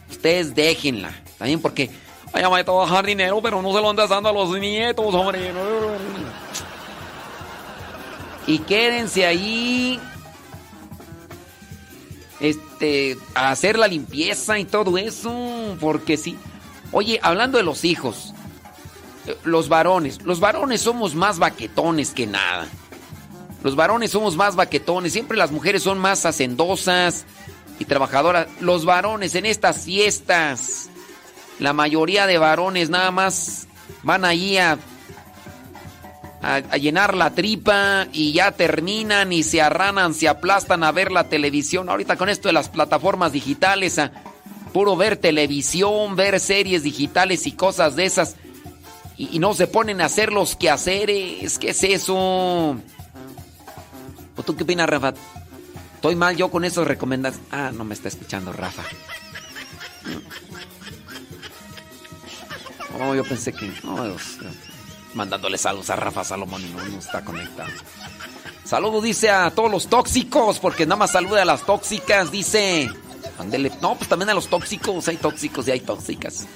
ustedes 0.09 0.55
déjenla. 0.55 1.11
También 1.37 1.61
porque, 1.61 1.91
vaya, 2.33 2.49
va 2.49 2.59
a 2.59 2.63
trabajar 2.63 3.05
dinero, 3.05 3.41
pero 3.41 3.61
no 3.61 3.73
se 3.73 3.81
lo 3.81 3.89
andas 3.89 4.09
dando 4.09 4.29
a 4.29 4.33
los 4.33 4.49
nietos, 4.57 5.13
hombre. 5.13 5.51
Y 8.45 8.59
quédense 8.59 9.25
ahí. 9.25 9.99
Este, 12.39 13.17
a 13.33 13.49
hacer 13.49 13.79
la 13.79 13.87
limpieza 13.87 14.59
y 14.59 14.65
todo 14.65 14.97
eso. 14.97 15.75
Porque 15.79 16.17
sí. 16.17 16.37
Oye, 16.91 17.19
hablando 17.21 17.57
de 17.57 17.63
los 17.63 17.83
hijos 17.83 18.33
los 19.43 19.69
varones. 19.69 20.21
Los 20.23 20.39
varones 20.39 20.81
somos 20.81 21.15
más 21.15 21.39
baquetones 21.39 22.11
que 22.11 22.27
nada. 22.27 22.67
Los 23.63 23.75
varones 23.75 24.11
somos 24.11 24.35
más 24.35 24.55
baquetones. 24.55 25.13
Siempre 25.13 25.37
las 25.37 25.51
mujeres 25.51 25.83
son 25.83 25.97
más 25.97 26.25
hacendosas 26.25 27.25
y 27.79 27.85
trabajadoras. 27.85 28.47
Los 28.59 28.85
varones 28.85 29.35
en 29.35 29.45
estas 29.45 29.83
fiestas, 29.83 30.89
la 31.59 31.73
mayoría 31.73 32.27
de 32.27 32.37
varones 32.37 32.89
nada 32.89 33.11
más 33.11 33.67
van 34.03 34.25
allí 34.25 34.57
a, 34.57 34.77
a, 36.41 36.77
llenar 36.77 37.15
la 37.15 37.31
tripa 37.31 38.07
y 38.11 38.33
ya 38.33 38.51
terminan 38.51 39.33
y 39.33 39.43
se 39.43 39.61
arranan, 39.61 40.13
se 40.13 40.27
aplastan 40.27 40.83
a 40.83 40.91
ver 40.91 41.11
la 41.11 41.23
televisión. 41.25 41.89
Ahorita 41.89 42.15
con 42.15 42.29
esto 42.29 42.49
de 42.49 42.53
las 42.53 42.69
plataformas 42.69 43.31
digitales, 43.31 43.99
puro 44.73 44.95
ver 44.95 45.17
televisión, 45.17 46.15
ver 46.15 46.39
series 46.39 46.83
digitales 46.83 47.47
y 47.47 47.53
cosas 47.53 47.95
de 47.95 48.05
esas 48.05 48.35
y, 49.17 49.39
no 49.39 49.53
se 49.53 49.67
ponen 49.67 49.99
a 50.01 50.05
hacer 50.05 50.31
los 50.31 50.55
quehaceres. 50.55 51.57
¿Qué 51.57 51.71
es 51.71 51.83
eso? 51.83 52.15
¿O 52.15 52.77
tú 54.45 54.55
qué 54.55 54.63
opinas, 54.63 54.87
Rafa? 54.87 55.13
¿Estoy 55.95 56.15
mal 56.15 56.37
yo 56.37 56.51
con 56.51 56.63
esos 56.63 56.87
recomendaciones? 56.87 57.49
Ah, 57.51 57.71
no 57.73 57.83
me 57.83 57.95
está 57.95 58.07
escuchando 58.07 58.53
Rafa. 58.53 58.83
Oh, 62.99 63.15
yo 63.15 63.23
pensé 63.23 63.53
que... 63.53 63.71
mandándole 65.13 65.57
saludos 65.57 65.89
a 65.89 65.95
Rafa 65.95 66.23
Salomón 66.23 66.61
y 66.63 66.69
no, 66.69 66.83
no 66.83 66.99
está 66.99 67.23
conectado. 67.23 67.69
Saludos, 68.63 69.03
dice 69.03 69.29
a 69.29 69.49
todos 69.51 69.71
los 69.71 69.87
tóxicos, 69.87 70.59
porque 70.59 70.85
nada 70.85 70.97
más 70.97 71.11
saluda 71.11 71.41
a 71.41 71.45
las 71.45 71.65
tóxicas, 71.65 72.31
dice. 72.31 72.89
No, 73.81 73.95
pues 73.95 74.09
también 74.09 74.29
a 74.29 74.33
los 74.33 74.47
tóxicos, 74.47 75.07
hay 75.07 75.17
tóxicos 75.17 75.67
y 75.67 75.71
hay 75.71 75.79
tóxicas. 75.79 76.47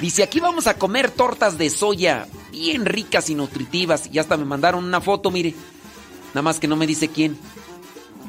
Dice, 0.00 0.22
aquí 0.22 0.40
vamos 0.40 0.66
a 0.66 0.74
comer 0.74 1.10
tortas 1.10 1.58
de 1.58 1.70
soya, 1.70 2.26
bien 2.50 2.84
ricas 2.84 3.30
y 3.30 3.34
nutritivas. 3.34 4.08
Y 4.12 4.18
hasta 4.18 4.36
me 4.36 4.44
mandaron 4.44 4.84
una 4.84 5.00
foto, 5.00 5.30
mire. 5.30 5.54
Nada 6.28 6.42
más 6.42 6.60
que 6.60 6.68
no 6.68 6.76
me 6.76 6.86
dice 6.86 7.08
quién. 7.08 7.38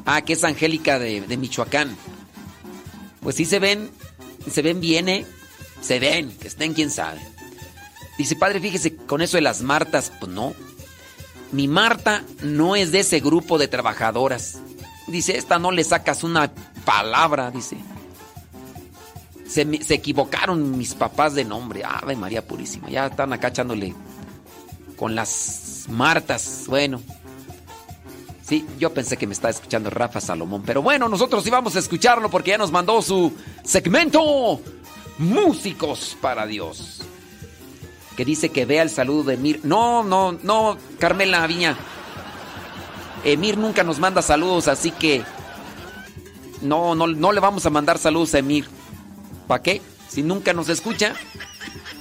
Ah, 0.06 0.22
que 0.22 0.34
es 0.34 0.44
Angélica 0.44 0.98
de, 0.98 1.20
de 1.20 1.36
Michoacán. 1.36 1.96
Pues 3.20 3.36
sí 3.36 3.44
se 3.44 3.58
ven, 3.58 3.90
se 4.50 4.62
ven 4.62 4.80
bien, 4.80 5.08
¿eh? 5.08 5.26
Se 5.80 5.98
ven, 5.98 6.36
que 6.38 6.48
estén 6.48 6.74
quién 6.74 6.90
sabe. 6.90 7.20
Dice, 8.16 8.36
padre, 8.36 8.60
fíjese, 8.60 8.94
con 8.94 9.22
eso 9.22 9.36
de 9.36 9.42
las 9.42 9.62
Martas, 9.62 10.12
pues 10.20 10.30
no. 10.30 10.54
Mi 11.52 11.68
Marta 11.68 12.24
no 12.42 12.76
es 12.76 12.92
de 12.92 13.00
ese 13.00 13.20
grupo 13.20 13.58
de 13.58 13.68
trabajadoras. 13.68 14.58
Dice, 15.06 15.36
esta 15.36 15.58
no 15.58 15.70
le 15.70 15.84
sacas 15.84 16.24
una 16.24 16.50
palabra, 16.84 17.50
dice. 17.50 17.76
Se, 19.46 19.62
equivocaron 19.94 20.76
mis 20.76 20.94
papás 20.94 21.34
de 21.34 21.44
nombre. 21.44 21.84
Ave 21.84 22.16
María 22.16 22.46
Purísima. 22.46 22.88
Ya 22.88 23.06
están 23.06 23.32
acá 23.32 23.48
echándole 23.48 23.94
con 24.96 25.14
las 25.14 25.86
Martas. 25.88 26.64
Bueno. 26.66 27.00
Sí, 28.46 28.66
yo 28.78 28.92
pensé 28.92 29.16
que 29.16 29.26
me 29.26 29.32
estaba 29.32 29.50
escuchando 29.50 29.90
Rafa 29.90 30.20
Salomón. 30.20 30.62
Pero 30.66 30.82
bueno, 30.82 31.08
nosotros 31.08 31.46
íbamos 31.46 31.76
a 31.76 31.78
escucharlo 31.78 32.30
porque 32.30 32.50
ya 32.50 32.58
nos 32.58 32.72
mandó 32.72 33.00
su 33.00 33.32
segmento 33.62 34.60
Músicos 35.18 36.16
para 36.20 36.46
Dios. 36.46 37.03
Que 38.16 38.24
dice 38.24 38.50
que 38.50 38.64
vea 38.64 38.82
el 38.82 38.90
saludo 38.90 39.24
de 39.24 39.36
Mir. 39.36 39.60
No, 39.64 40.04
no, 40.04 40.32
no, 40.42 40.76
Carmela 40.98 41.46
Viña. 41.46 41.76
Emir 43.24 43.56
nunca 43.56 43.82
nos 43.82 43.98
manda 43.98 44.22
saludos, 44.22 44.68
así 44.68 44.90
que 44.90 45.24
no, 46.60 46.94
no, 46.94 47.06
no 47.06 47.32
le 47.32 47.40
vamos 47.40 47.64
a 47.66 47.70
mandar 47.70 47.98
saludos 47.98 48.34
a 48.34 48.38
Emir. 48.38 48.66
¿Para 49.46 49.62
qué? 49.62 49.82
Si 50.08 50.22
nunca 50.22 50.52
nos 50.52 50.68
escucha, 50.68 51.14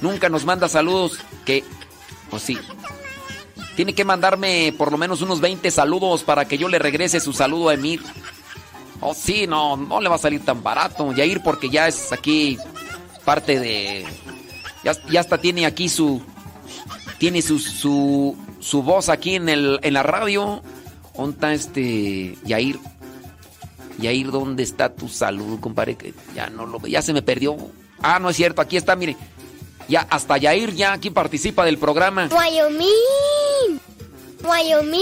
nunca 0.02 0.30
nos 0.30 0.46
manda 0.46 0.68
saludos, 0.68 1.20
que, 1.46 1.64
pues 2.30 2.44
sí. 2.44 2.58
Tiene 3.76 3.96
que 3.96 4.06
mandarme 4.06 4.74
por 4.78 4.92
lo 4.92 4.98
menos 4.98 5.22
unos 5.22 5.42
20 5.42 5.72
saludos 5.72 6.24
para 6.24 6.46
que 6.46 6.58
yo 6.58 6.68
le 6.68 6.78
regrese 6.78 7.20
su 7.20 7.34
saludo 7.34 7.70
a 7.70 7.74
Emir. 7.74 8.02
Oh, 9.00 9.14
sí, 9.14 9.48
no, 9.48 9.76
no 9.76 10.00
le 10.00 10.10
va 10.10 10.16
a 10.16 10.20
salir 10.20 10.46
tan 10.46 10.62
barato. 10.62 11.12
ir 11.14 11.42
porque 11.42 11.70
ya 11.70 11.88
es 11.88 12.12
aquí 12.14 12.58
parte 13.26 13.60
de. 13.60 14.06
Ya, 14.84 14.96
ya 15.10 15.20
hasta 15.20 15.38
tiene 15.38 15.66
aquí 15.66 15.90
su. 15.90 16.22
Tiene 17.18 17.42
su, 17.42 17.60
su, 17.60 18.36
su 18.60 18.84
voz 18.84 19.10
aquí 19.10 19.36
en, 19.36 19.50
el, 19.50 19.80
en 19.82 19.94
la 19.94 20.04
radio. 20.04 20.62
¿Dónde 21.16 21.54
este 21.54 22.38
Yair? 22.44 22.80
Yair, 24.00 24.32
¿dónde 24.32 24.64
está 24.64 24.94
tu 24.94 25.08
salud, 25.08 25.60
compadre? 25.60 25.96
Que 25.96 26.14
ya 26.36 26.50
no 26.50 26.66
lo 26.66 26.80
ya 26.88 27.02
se 27.02 27.14
me 27.14 27.22
perdió. 27.22 27.56
Ah, 28.02 28.20
no 28.20 28.30
es 28.30 28.36
cierto, 28.36 28.62
aquí 28.62 28.78
está, 28.78 28.96
mire. 28.96 29.16
Ya 29.88 30.08
hasta 30.10 30.38
Yair 30.38 30.74
ya 30.74 30.94
aquí 30.94 31.10
participa 31.10 31.66
del 31.66 31.78
programa. 31.78 32.30
Wyoming. 32.32 33.80
Wyoming. 34.44 35.00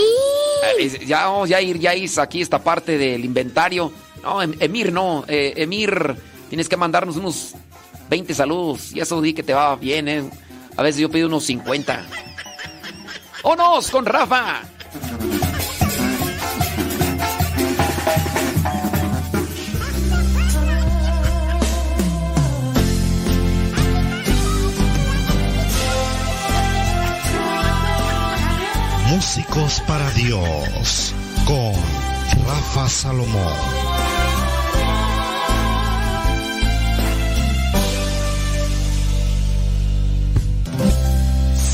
Eh, 0.79 1.05
ya, 1.05 1.31
oh, 1.31 1.45
Yair, 1.45 1.79
ya 1.79 1.95
hizo 1.95 2.21
aquí 2.21 2.41
esta 2.41 2.63
parte 2.63 2.97
del 2.97 3.25
inventario. 3.25 3.91
No, 4.21 4.41
em, 4.41 4.53
Emir, 4.59 4.91
no. 4.91 5.25
Eh, 5.27 5.53
Emir, 5.57 6.15
tienes 6.49 6.69
que 6.69 6.77
mandarnos 6.77 7.17
unos 7.17 7.55
20 8.11 8.33
saludos. 8.33 8.91
Y 8.93 8.99
eso 8.99 9.21
di 9.21 9.33
que 9.33 9.41
te 9.41 9.53
va 9.53 9.73
bien, 9.77 10.09
¿eh? 10.09 10.29
A 10.75 10.83
veces 10.83 11.01
yo 11.01 11.09
pido 11.09 11.27
unos 11.27 11.45
50. 11.45 12.05
¡Onos 13.43 13.89
con 13.89 14.05
Rafa! 14.05 14.61
Músicos 29.07 29.81
para 29.87 30.11
Dios 30.11 31.13
con 31.45 31.73
Rafa 32.45 32.89
Salomón. 32.89 33.90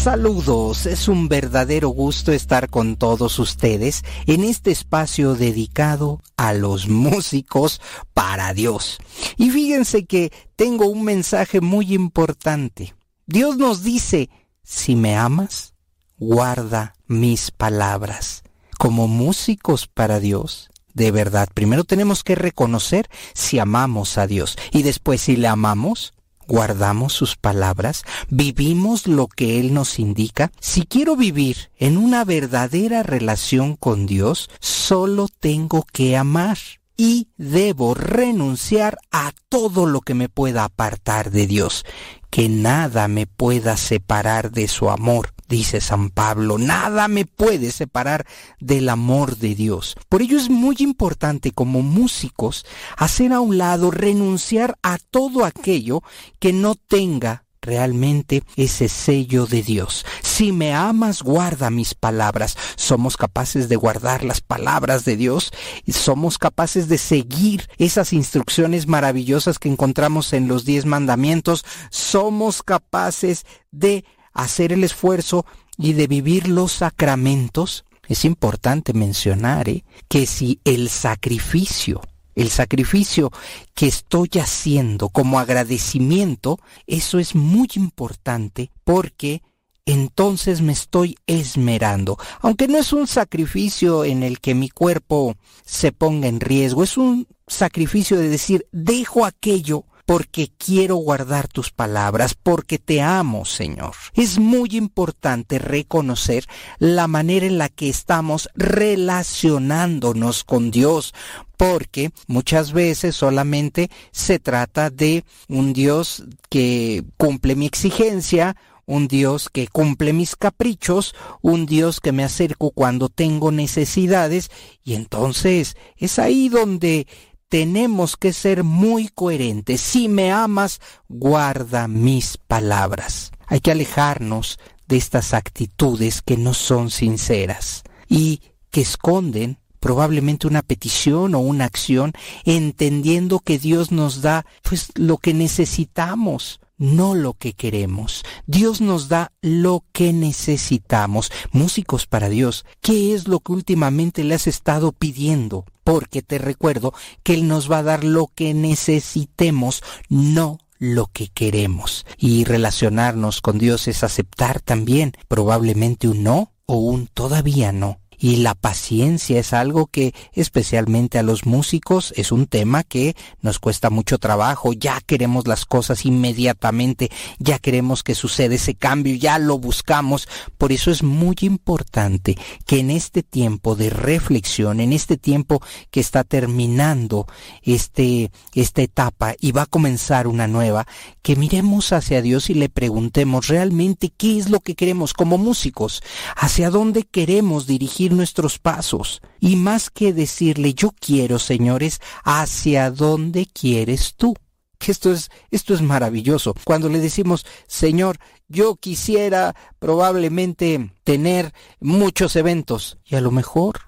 Saludos, 0.08 0.86
es 0.86 1.10
un 1.10 1.28
verdadero 1.28 1.90
gusto 1.90 2.32
estar 2.32 2.70
con 2.70 2.96
todos 2.96 3.40
ustedes 3.40 4.06
en 4.26 4.46
este 4.46 4.72
espacio 4.72 5.36
dedicado 5.36 6.22
a 6.38 6.54
los 6.54 6.88
músicos 6.88 7.82
para 8.14 8.54
Dios. 8.54 9.00
Y 9.36 9.50
fíjense 9.50 10.06
que 10.06 10.32
tengo 10.56 10.88
un 10.88 11.04
mensaje 11.04 11.60
muy 11.60 11.94
importante. 11.94 12.96
Dios 13.26 13.58
nos 13.58 13.84
dice, 13.84 14.30
si 14.64 14.96
me 14.96 15.18
amas, 15.18 15.74
guarda 16.18 16.96
mis 17.08 17.52
palabras. 17.52 18.44
Como 18.78 19.10
músicos 19.10 19.88
para 19.88 20.22
Dios, 20.22 20.70
de 20.94 21.12
verdad, 21.12 21.50
primero 21.54 21.84
tenemos 21.84 22.24
que 22.24 22.36
reconocer 22.36 23.10
si 23.34 23.60
amamos 23.60 24.18
a 24.18 24.26
Dios 24.26 24.58
y 24.72 24.84
después 24.84 25.20
si 25.20 25.36
le 25.36 25.50
amamos, 25.50 26.14
guardamos 26.48 27.14
sus 27.14 27.36
palabras, 27.36 28.04
vivimos 28.30 29.08
lo 29.08 29.28
que 29.28 29.60
Él 29.60 29.74
nos 29.74 30.00
indica. 30.00 30.52
Si 30.60 30.84
quiero 30.84 31.16
vivir 31.16 31.72
en 31.78 31.98
una 31.98 32.24
verdadera 32.26 33.04
relación 33.04 33.76
con 33.76 34.06
Dios, 34.06 34.50
solo 34.60 35.28
tengo 35.40 35.86
que 35.92 36.18
amar. 36.18 36.58
y 37.00 37.28
debo 37.38 37.94
renunciar 37.94 38.98
a 39.12 39.32
todo 39.50 39.86
lo 39.86 40.02
que 40.02 40.16
me 40.16 40.30
pueda 40.30 40.64
apartar 40.64 41.30
de 41.30 41.46
Dios, 41.46 41.86
que 42.32 42.50
nada 42.50 43.08
me 43.08 43.28
pueda 43.28 43.78
separar 43.78 44.52
de 44.52 44.68
su 44.68 44.90
amor, 44.90 45.36
dice 45.48 45.82
San 45.82 46.10
Pablo, 46.10 46.58
nada 46.58 47.08
me 47.08 47.26
puede 47.26 47.72
separar 47.72 48.26
del 48.60 48.90
amor 48.90 49.38
de 49.38 49.56
Dios. 49.56 49.96
Por 50.10 50.22
ello 50.22 50.38
es 50.38 50.50
muy 50.50 50.76
importante 50.80 51.52
como 51.52 51.82
músicos 51.82 52.66
hacer 52.98 53.34
a 53.34 53.40
un 53.40 53.58
lado, 53.58 53.92
renunciar 53.92 54.78
a 54.84 54.98
todo 54.98 55.46
aquello 55.46 56.02
que 56.40 56.54
no 56.54 56.76
tenga 56.76 57.46
realmente 57.68 58.44
ese 58.56 58.88
sello 58.88 59.46
de 59.46 59.62
Dios. 59.62 60.06
Si 60.24 60.52
me 60.54 60.74
amas, 60.74 61.22
guarda 61.22 61.70
mis 61.70 61.94
palabras. 61.94 62.56
Somos 62.76 63.18
capaces 63.18 63.68
de 63.68 63.76
guardar 63.76 64.24
las 64.24 64.42
palabras 64.42 65.04
de 65.04 65.18
Dios 65.18 65.52
y 65.84 65.92
somos 65.92 66.38
capaces 66.38 66.88
de 66.88 66.98
seguir 66.98 67.70
esas 67.78 68.14
instrucciones 68.14 68.88
maravillosas 68.88 69.60
que 69.60 69.70
encontramos 69.70 70.32
en 70.32 70.48
los 70.48 70.64
diez 70.64 70.86
mandamientos. 70.86 71.66
Somos 71.90 72.64
capaces 72.64 73.46
de 73.72 74.06
hacer 74.44 74.72
el 74.72 74.84
esfuerzo 74.84 75.46
y 75.78 75.94
de 75.94 76.08
vivir 76.08 76.48
los 76.48 76.72
sacramentos. 76.72 77.86
Es 78.08 78.24
importante 78.26 78.94
mencionar 78.94 79.68
¿eh? 79.68 79.84
que 80.08 80.26
si 80.26 80.60
el 80.64 80.90
sacrificio 80.90 82.02
el 82.38 82.50
sacrificio 82.50 83.32
que 83.74 83.88
estoy 83.88 84.30
haciendo 84.40 85.10
como 85.10 85.40
agradecimiento, 85.40 86.60
eso 86.86 87.18
es 87.18 87.34
muy 87.34 87.68
importante 87.74 88.70
porque 88.84 89.42
entonces 89.88 90.62
me 90.62 90.74
estoy 90.74 91.18
esmerando. 91.26 92.18
Aunque 92.42 92.68
no 92.68 92.78
es 92.78 92.94
un 92.94 93.08
sacrificio 93.08 94.06
en 94.06 94.22
el 94.22 94.40
que 94.40 94.54
mi 94.54 94.70
cuerpo 94.70 95.36
se 95.66 95.92
ponga 95.92 96.28
en 96.28 96.40
riesgo, 96.40 96.84
es 96.84 96.98
un 96.98 97.28
sacrificio 97.48 98.18
de 98.18 98.30
decir, 98.30 98.68
dejo 98.72 99.26
aquello 99.26 99.86
porque 100.08 100.50
quiero 100.58 100.96
guardar 100.96 101.50
tus 101.50 101.70
palabras, 101.70 102.34
porque 102.34 102.80
te 102.80 103.02
amo, 103.02 103.44
Señor. 103.44 103.92
Es 104.14 104.40
muy 104.40 104.70
importante 104.72 105.60
reconocer 105.60 106.46
la 106.80 107.08
manera 107.08 107.46
en 107.46 107.58
la 107.58 107.68
que 107.68 107.90
estamos 107.90 108.50
relacionándonos 108.56 110.46
con 110.46 110.72
Dios, 110.72 111.14
porque 111.58 112.12
muchas 112.26 112.72
veces 112.72 113.18
solamente 113.18 113.92
se 114.12 114.40
trata 114.40 114.90
de 114.90 115.26
un 115.50 115.74
Dios 115.74 116.24
que 116.50 117.04
cumple 117.18 117.58
mi 117.58 117.66
exigencia, 117.66 118.56
un 118.86 119.10
Dios 119.10 119.50
que 119.52 119.68
cumple 119.68 120.14
mis 120.14 120.38
caprichos, 120.38 121.16
un 121.42 121.66
Dios 121.66 122.00
que 122.00 122.14
me 122.14 122.24
acerco 122.24 122.72
cuando 122.72 123.10
tengo 123.10 123.52
necesidades, 123.52 124.52
y 124.86 124.94
entonces 124.94 125.76
es 125.98 126.18
ahí 126.18 126.48
donde 126.48 127.08
tenemos 127.50 128.18
que 128.18 128.34
ser 128.34 128.64
muy 128.64 129.08
coherentes. 129.08 129.82
Si 129.82 130.10
me 130.10 130.32
amas, 130.32 130.80
guarda 131.08 131.88
mis 131.88 132.38
palabras. 132.38 133.32
Hay 133.48 133.62
que 133.62 133.72
alejarnos 133.72 134.60
de 134.88 134.98
estas 134.98 135.34
actitudes 135.34 136.22
que 136.22 136.38
no 136.38 136.54
son 136.54 136.92
sinceras 136.92 137.84
y 138.08 138.42
que 138.72 138.82
esconden 138.82 139.60
probablemente 139.80 140.48
una 140.48 140.64
petición 140.64 141.36
o 141.36 141.40
una 141.40 141.66
acción, 141.66 142.14
entendiendo 142.46 143.40
que 143.40 143.60
Dios 143.60 143.92
nos 143.92 144.22
da 144.22 144.46
pues 144.64 144.92
lo 144.96 145.18
que 145.18 145.34
necesitamos, 145.34 146.60
no 146.78 147.16
lo 147.16 147.34
que 147.34 147.54
queremos. 147.54 148.24
Dios 148.46 148.82
nos 148.82 149.10
da 149.10 149.32
lo 149.42 149.84
que 149.92 150.14
necesitamos. 150.14 151.32
Músicos 151.52 152.08
para 152.08 152.30
Dios, 152.30 152.66
¿qué 152.82 153.14
es 153.14 153.28
lo 153.28 153.40
que 153.40 153.52
últimamente 153.52 154.24
le 154.24 154.36
has 154.36 154.48
estado 154.48 154.92
pidiendo? 154.92 155.66
Porque 155.84 156.22
te 156.22 156.38
recuerdo 156.38 156.94
que 157.24 157.34
Él 157.34 157.48
nos 157.48 157.72
va 157.72 157.80
a 157.80 157.84
dar 157.84 158.04
lo 158.04 158.28
que 158.28 158.54
necesitemos, 158.54 159.84
no 160.10 160.60
lo 160.80 161.08
que 161.08 161.28
queremos. 161.30 162.06
Y 162.18 162.44
relacionarnos 162.44 163.42
con 163.42 163.58
Dios 163.58 163.88
es 163.88 164.04
aceptar 164.04 164.62
también 164.62 165.14
probablemente 165.28 166.08
un 166.08 166.24
no 166.24 166.52
o 166.66 166.78
un 166.78 167.08
todavía 167.08 167.72
no. 167.72 168.00
Y 168.20 168.38
la 168.38 168.56
paciencia 168.56 169.40
es 169.40 169.54
algo 169.54 169.86
que 169.88 170.14
especialmente 170.34 171.20
a 171.20 171.24
los 171.24 171.46
músicos 171.46 172.14
es 172.16 172.32
un 172.32 172.48
tema 172.48 172.84
que 172.84 173.16
nos 173.42 173.60
cuesta 173.60 173.90
mucho 173.90 174.18
trabajo. 174.18 174.74
Ya 174.74 175.00
queremos 175.02 175.48
las 175.48 175.66
cosas 175.66 176.06
inmediatamente, 176.06 177.12
ya 177.38 177.60
queremos 177.60 178.04
que 178.04 178.16
suceda 178.16 178.56
ese 178.56 178.74
cambio, 178.74 179.16
ya 179.16 179.38
lo 179.38 179.60
buscamos. 179.60 180.28
Por 180.58 180.72
eso 180.72 180.90
es 180.90 181.04
muy 181.04 181.36
importante 181.42 182.36
que 182.66 182.80
en 182.80 182.90
este 182.90 183.22
tiempo 183.22 183.76
de 183.76 183.92
reflexión, 183.92 184.80
en 184.80 184.94
este 184.94 185.18
tiempo 185.18 185.62
que 185.92 186.00
está 186.00 186.24
terminando 186.24 187.28
este, 187.62 188.32
esta 188.54 188.82
etapa 188.82 189.36
y 189.40 189.52
va 189.52 189.64
a 189.64 189.68
comenzar 189.68 190.28
una 190.28 190.48
nueva, 190.48 190.88
que 191.22 191.36
miremos 191.36 191.94
hacia 191.94 192.22
Dios 192.22 192.50
y 192.50 192.56
le 192.56 192.70
preguntemos 192.70 193.48
realmente 193.48 194.12
qué 194.16 194.40
es 194.40 194.50
lo 194.50 194.60
que 194.60 194.76
queremos 194.76 195.14
como 195.14 195.38
músicos, 195.38 196.02
hacia 196.36 196.70
dónde 196.70 197.04
queremos 197.04 197.68
dirigir 197.68 198.07
nuestros 198.14 198.60
pasos. 198.60 199.22
Y 199.40 199.56
más 199.56 199.90
que 199.90 200.14
decirle 200.14 200.74
yo 200.74 200.94
quiero, 201.00 201.40
señores, 201.40 202.00
hacia 202.24 202.92
dónde 202.92 203.48
quieres 203.48 204.16
tú. 204.16 204.36
Que 204.78 204.92
esto 204.92 205.12
es, 205.12 205.30
esto 205.50 205.74
es 205.74 205.82
maravilloso. 205.82 206.54
Cuando 206.64 206.88
le 206.88 207.00
decimos, 207.00 207.46
Señor, 207.68 208.20
yo 208.48 208.76
quisiera 208.76 209.56
probablemente 209.80 210.92
tener 211.04 211.54
muchos 211.80 212.36
eventos. 212.36 213.00
Y 213.04 213.16
a 213.16 213.22
lo 213.22 213.32
mejor 213.32 213.80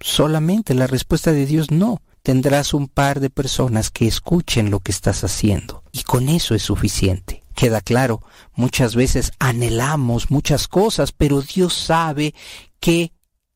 solamente 0.00 0.74
la 0.74 0.86
respuesta 0.86 1.32
de 1.32 1.46
Dios 1.46 1.70
no. 1.70 2.00
Tendrás 2.22 2.74
un 2.74 2.88
par 2.88 3.20
de 3.20 3.30
personas 3.30 3.90
que 3.90 4.06
escuchen 4.06 4.70
lo 4.70 4.80
que 4.80 4.92
estás 4.92 5.24
haciendo. 5.24 5.84
Y 5.92 6.02
con 6.02 6.28
eso 6.28 6.54
es 6.54 6.62
suficiente. 6.62 7.42
Queda 7.54 7.80
claro, 7.80 8.22
muchas 8.54 8.94
veces 8.94 9.32
anhelamos 9.38 10.30
muchas 10.30 10.68
cosas, 10.68 11.12
pero 11.12 11.42
Dios 11.42 11.74
sabe 11.74 12.34
que 12.80 13.12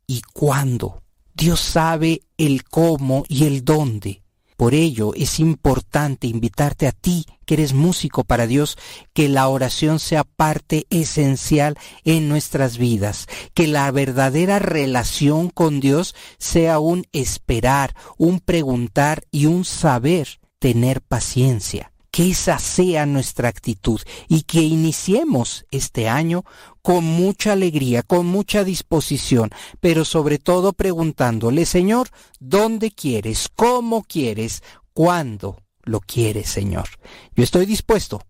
y 0.06 0.22
cuándo. 0.32 1.02
Dios 1.34 1.60
sabe 1.60 2.22
el 2.36 2.64
cómo 2.64 3.24
y 3.28 3.44
el 3.44 3.64
dónde. 3.64 4.22
Por 4.56 4.74
ello 4.74 5.12
es 5.14 5.40
importante 5.40 6.28
invitarte 6.28 6.86
a 6.86 6.92
ti, 6.92 7.26
que 7.46 7.54
eres 7.54 7.72
músico 7.72 8.22
para 8.22 8.46
Dios, 8.46 8.78
que 9.12 9.28
la 9.28 9.48
oración 9.48 9.98
sea 9.98 10.22
parte 10.22 10.86
esencial 10.88 11.76
en 12.04 12.28
nuestras 12.28 12.78
vidas, 12.78 13.26
que 13.54 13.66
la 13.66 13.90
verdadera 13.90 14.60
relación 14.60 15.50
con 15.50 15.80
Dios 15.80 16.14
sea 16.38 16.78
un 16.78 17.06
esperar, 17.12 17.96
un 18.18 18.38
preguntar 18.38 19.24
y 19.32 19.46
un 19.46 19.64
saber 19.64 20.38
tener 20.60 21.00
paciencia 21.00 21.92
que 22.12 22.30
esa 22.30 22.58
sea 22.58 23.06
nuestra 23.06 23.48
actitud 23.48 24.00
y 24.28 24.42
que 24.42 24.60
iniciemos 24.60 25.64
este 25.70 26.08
año 26.10 26.44
con 26.82 27.04
mucha 27.04 27.52
alegría, 27.52 28.02
con 28.02 28.26
mucha 28.26 28.64
disposición, 28.64 29.50
pero 29.80 30.04
sobre 30.04 30.38
todo 30.38 30.72
preguntándole, 30.72 31.64
Señor, 31.64 32.08
¿dónde 32.40 32.90
quieres? 32.90 33.48
¿Cómo 33.54 34.02
quieres? 34.02 34.62
¿Cuándo 34.92 35.62
lo 35.84 36.00
quieres, 36.00 36.50
Señor? 36.50 36.88
Yo 37.34 37.44
estoy 37.44 37.66
dispuesto, 37.66 38.22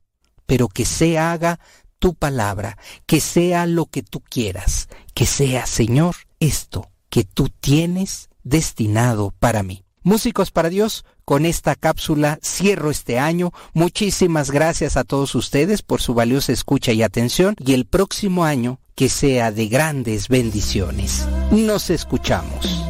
pero 0.46 0.68
que 0.68 0.84
se 0.84 1.18
haga 1.18 1.58
tu 1.98 2.14
palabra, 2.14 2.76
que 3.06 3.20
sea 3.20 3.66
lo 3.66 3.86
que 3.86 4.02
tú 4.02 4.20
quieras, 4.20 4.88
que 5.14 5.24
sea, 5.24 5.66
Señor, 5.66 6.16
esto 6.40 6.90
que 7.08 7.24
tú 7.24 7.48
tienes 7.48 8.28
destinado 8.42 9.32
para 9.38 9.62
mí. 9.62 9.84
Músicos 10.02 10.50
para 10.50 10.68
Dios, 10.68 11.04
con 11.24 11.46
esta 11.46 11.74
cápsula 11.74 12.38
cierro 12.42 12.90
este 12.90 13.18
año. 13.18 13.52
Muchísimas 13.72 14.50
gracias 14.50 14.96
a 14.96 15.04
todos 15.04 15.34
ustedes 15.34 15.82
por 15.82 16.00
su 16.00 16.14
valiosa 16.14 16.52
escucha 16.52 16.92
y 16.92 17.02
atención 17.02 17.54
y 17.58 17.74
el 17.74 17.86
próximo 17.86 18.44
año 18.44 18.80
que 18.94 19.08
sea 19.08 19.52
de 19.52 19.68
grandes 19.68 20.28
bendiciones. 20.28 21.26
Nos 21.50 21.90
escuchamos. 21.90 22.84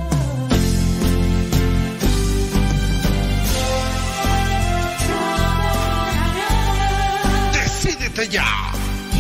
Decídete 7.53 8.29
ya, 8.29 8.73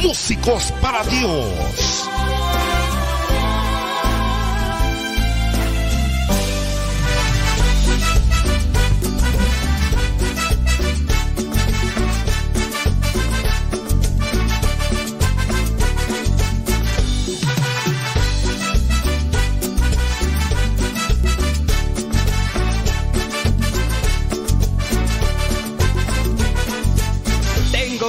músicos 0.02 0.72
para 0.80 1.04
Dios. 1.04 2.11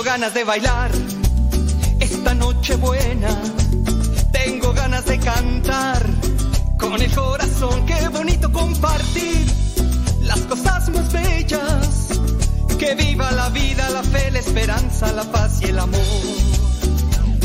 Ganas 0.04 0.34
de 0.34 0.44
bailar 0.44 0.92
esta 2.00 2.34
noche 2.34 2.76
buena. 2.76 3.30
Tengo 4.32 4.74
ganas 4.74 5.06
de 5.06 5.18
cantar 5.20 6.06
con 6.78 7.02
el 7.02 7.12
corazón. 7.14 7.86
Qué 7.86 8.08
bonito 8.10 8.52
compartir 8.52 9.46
las 10.22 10.40
cosas 10.42 10.90
más 10.90 11.12
bellas. 11.14 12.20
Que 12.78 12.96
viva 12.96 13.32
la 13.32 13.50
vida, 13.50 13.90
la 13.92 14.04
fe, 14.04 14.30
la 14.32 14.40
esperanza, 14.40 15.12
la 15.14 15.24
paz 15.24 15.62
y 15.62 15.66
el 15.66 15.80
amor. 15.80 16.02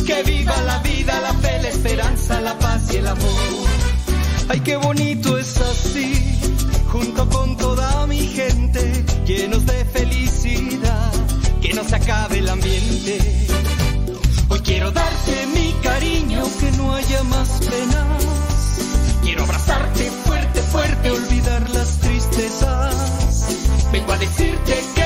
Que 0.05 0.23
viva 0.25 0.57
la 0.63 0.79
vida, 0.79 1.21
la 1.21 1.35
fe, 1.35 1.63
la 1.63 1.69
esperanza, 1.69 2.41
la 2.41 2.59
paz 2.59 2.93
y 2.93 2.97
el 2.97 3.07
amor. 3.07 3.69
Ay, 4.49 4.61
qué 4.61 4.77
bonito 4.77 5.39
es 5.39 5.61
así, 5.61 6.39
junto 6.91 7.29
con 7.29 7.57
toda 7.57 8.07
mi 8.07 8.27
gente, 8.27 9.05
llenos 9.27 9.67
de 9.67 9.85
felicidad, 9.85 10.18
se 11.85 11.97
acabe 11.97 12.39
el 12.39 12.49
ambiente. 12.49 13.19
Hoy 14.49 14.61
quiero 14.61 14.91
darte 14.91 15.47
mi 15.55 15.73
cariño, 15.83 16.43
que 16.61 16.71
no 16.73 16.95
haya 16.95 17.23
más 17.25 17.49
penas. 17.61 18.25
Quiero 19.23 19.45
abrazarte 19.45 20.11
fuerte, 20.25 20.61
fuerte, 20.63 21.11
olvidar 21.11 21.71
las 21.71 21.99
tristezas. 21.99 23.47
Vengo 23.93 24.13
a 24.13 24.19
decirte 24.19 24.85
que 24.95 24.98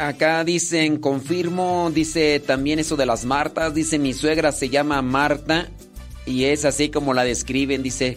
Acá 0.00 0.44
dicen, 0.44 0.96
confirmo, 0.96 1.90
dice 1.92 2.40
también 2.40 2.78
eso 2.78 2.96
de 2.96 3.04
las 3.04 3.26
Martas, 3.26 3.74
dice 3.74 3.98
mi 3.98 4.14
suegra 4.14 4.50
se 4.50 4.70
llama 4.70 5.02
Marta 5.02 5.68
y 6.24 6.44
es 6.44 6.64
así 6.64 6.88
como 6.88 7.12
la 7.12 7.22
describen, 7.22 7.82
dice, 7.82 8.16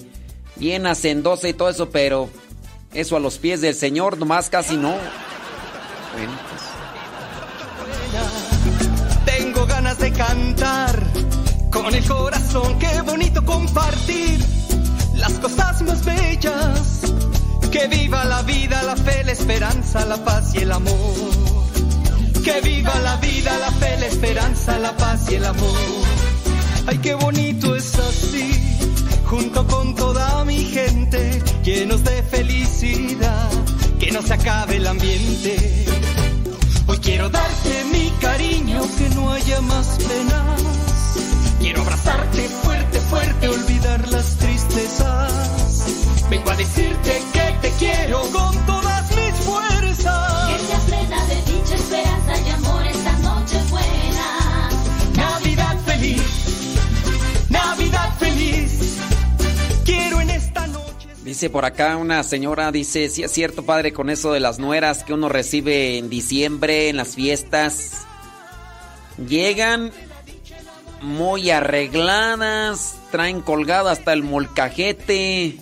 bien 0.56 0.88
hacendosa 0.88 1.50
y 1.50 1.54
todo 1.54 1.68
eso, 1.70 1.90
pero 1.90 2.30
eso 2.94 3.18
a 3.18 3.20
los 3.20 3.38
pies 3.38 3.60
del 3.60 3.76
Señor 3.76 4.18
nomás 4.18 4.50
casi 4.50 4.78
no. 4.78 4.96
Bueno, 6.14 6.32
pues, 6.48 6.62
Tengo 9.26 9.66
ganas 9.66 10.00
de 10.00 10.14
cantar 10.14 11.04
con 11.70 11.94
el 11.94 12.08
corazón, 12.08 12.80
qué 12.80 13.02
bonito 13.02 13.44
compartir 13.44 14.40
las 15.16 15.34
cosas 15.34 15.82
más 15.82 16.06
bellas. 16.06 17.02
Que 17.74 17.88
viva 17.88 18.24
la 18.24 18.42
vida, 18.44 18.84
la 18.84 18.96
fe, 18.96 19.26
la 19.26 19.34
esperanza, 19.34 20.06
la 20.06 20.24
paz 20.24 20.56
y 20.56 20.60
el 20.60 20.72
amor. 20.72 21.53
Que 22.44 22.60
viva 22.60 22.94
la 23.00 23.16
vida, 23.18 23.58
la 23.58 23.72
fe, 23.72 23.98
la 24.00 24.06
esperanza, 24.06 24.78
la 24.78 24.96
paz 24.98 25.32
y 25.32 25.36
el 25.36 25.46
amor. 25.46 25.80
Ay, 26.88 26.98
qué 26.98 27.14
bonito 27.14 27.74
es 27.74 27.96
así, 27.98 28.52
junto 29.26 29.66
con 29.66 29.96
toda 29.96 30.44
mi 30.44 30.66
gente, 30.66 31.42
llenos 31.64 32.04
de 32.04 32.22
felicidad, 32.24 33.50
que 33.98 34.12
no 34.12 34.22
se 34.22 34.34
acabe 34.34 34.76
el 34.76 34.88
ambiente. 34.88 35.86
Hoy 36.88 36.98
quiero 36.98 37.30
darte 37.30 37.86
mi 37.94 38.10
cariño, 38.20 38.82
que 38.98 39.16
no 39.16 39.32
haya 39.32 39.62
más 39.62 39.98
penas. 40.00 40.62
Quiero 41.62 41.82
abrazarte 41.82 42.50
fuerte, 42.62 43.00
fuerte, 43.00 43.48
olvidar 43.48 44.08
las 44.10 44.36
tristezas. 44.36 45.86
Vengo 46.30 46.52
a 46.52 46.56
decirte 46.58 47.22
que 47.32 47.56
te 47.62 47.72
quiero 47.80 48.22
con 48.34 48.63
Dice 61.34 61.50
por 61.50 61.66
acá 61.66 61.98
una 61.98 62.22
señora, 62.22 62.72
dice, 62.72 63.10
sí 63.10 63.24
es 63.24 63.32
cierto 63.32 63.66
padre 63.66 63.92
con 63.92 64.12
eso 64.12 64.34
de 64.34 64.40
las 64.40 64.60
nueras 64.60 65.04
que 65.04 65.14
uno 65.14 65.30
recibe 65.30 65.98
en 65.98 66.08
diciembre, 66.08 66.90
en 66.90 66.98
las 66.98 67.16
fiestas. 67.16 68.06
Llegan 69.18 69.92
muy 71.02 71.50
arregladas, 71.50 72.98
traen 73.10 73.42
colgado 73.42 73.90
hasta 73.90 74.14
el 74.14 74.22
molcajete 74.22 75.58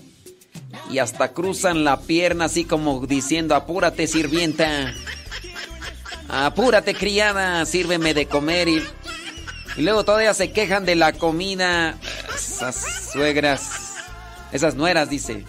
y 0.89 0.97
hasta 0.99 1.31
cruzan 1.31 1.85
la 1.85 2.01
pierna 2.01 2.45
así 2.45 2.65
como 2.65 3.07
diciendo, 3.07 3.55
apúrate 3.55 4.07
sirvienta, 4.07 4.93
apúrate 6.27 6.95
criada, 6.95 7.65
sírveme 7.65 8.13
de 8.13 8.25
comer 8.25 8.67
y, 8.67 8.83
y 9.77 9.81
luego 9.83 10.03
todavía 10.03 10.33
se 10.33 10.51
quejan 10.51 10.83
de 10.83 10.95
la 10.95 11.13
comida. 11.13 11.97
Esas 12.35 13.09
suegras, 13.13 13.69
esas 14.51 14.75
nueras, 14.75 15.09
dice. 15.09 15.45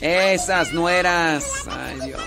Esas 0.00 0.72
nueras. 0.72 1.44
Ay, 1.68 2.00
Dios. 2.06 2.20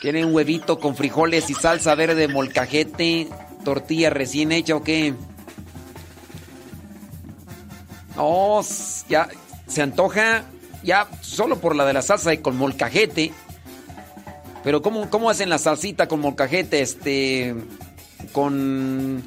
¿Quieren 0.00 0.32
huevito 0.32 0.78
con 0.78 0.94
frijoles 0.94 1.50
y 1.50 1.54
salsa 1.54 1.94
verde 1.94 2.28
molcajete? 2.28 3.28
¿Tortilla 3.64 4.10
recién 4.10 4.52
hecha 4.52 4.76
o 4.76 4.82
qué? 4.82 5.14
S- 8.60 9.04
ya 9.08 9.28
se 9.66 9.82
antoja 9.82 10.44
ya 10.82 11.08
solo 11.20 11.58
por 11.60 11.74
la 11.74 11.84
de 11.84 11.92
la 11.92 12.02
salsa 12.02 12.32
y 12.32 12.38
con 12.38 12.56
molcajete. 12.56 13.32
Pero 14.62 14.82
¿cómo, 14.82 15.10
cómo 15.10 15.30
hacen 15.30 15.50
la 15.50 15.58
salsita 15.58 16.06
con 16.06 16.20
molcajete? 16.20 16.80
Este, 16.80 17.54
con 18.32 19.22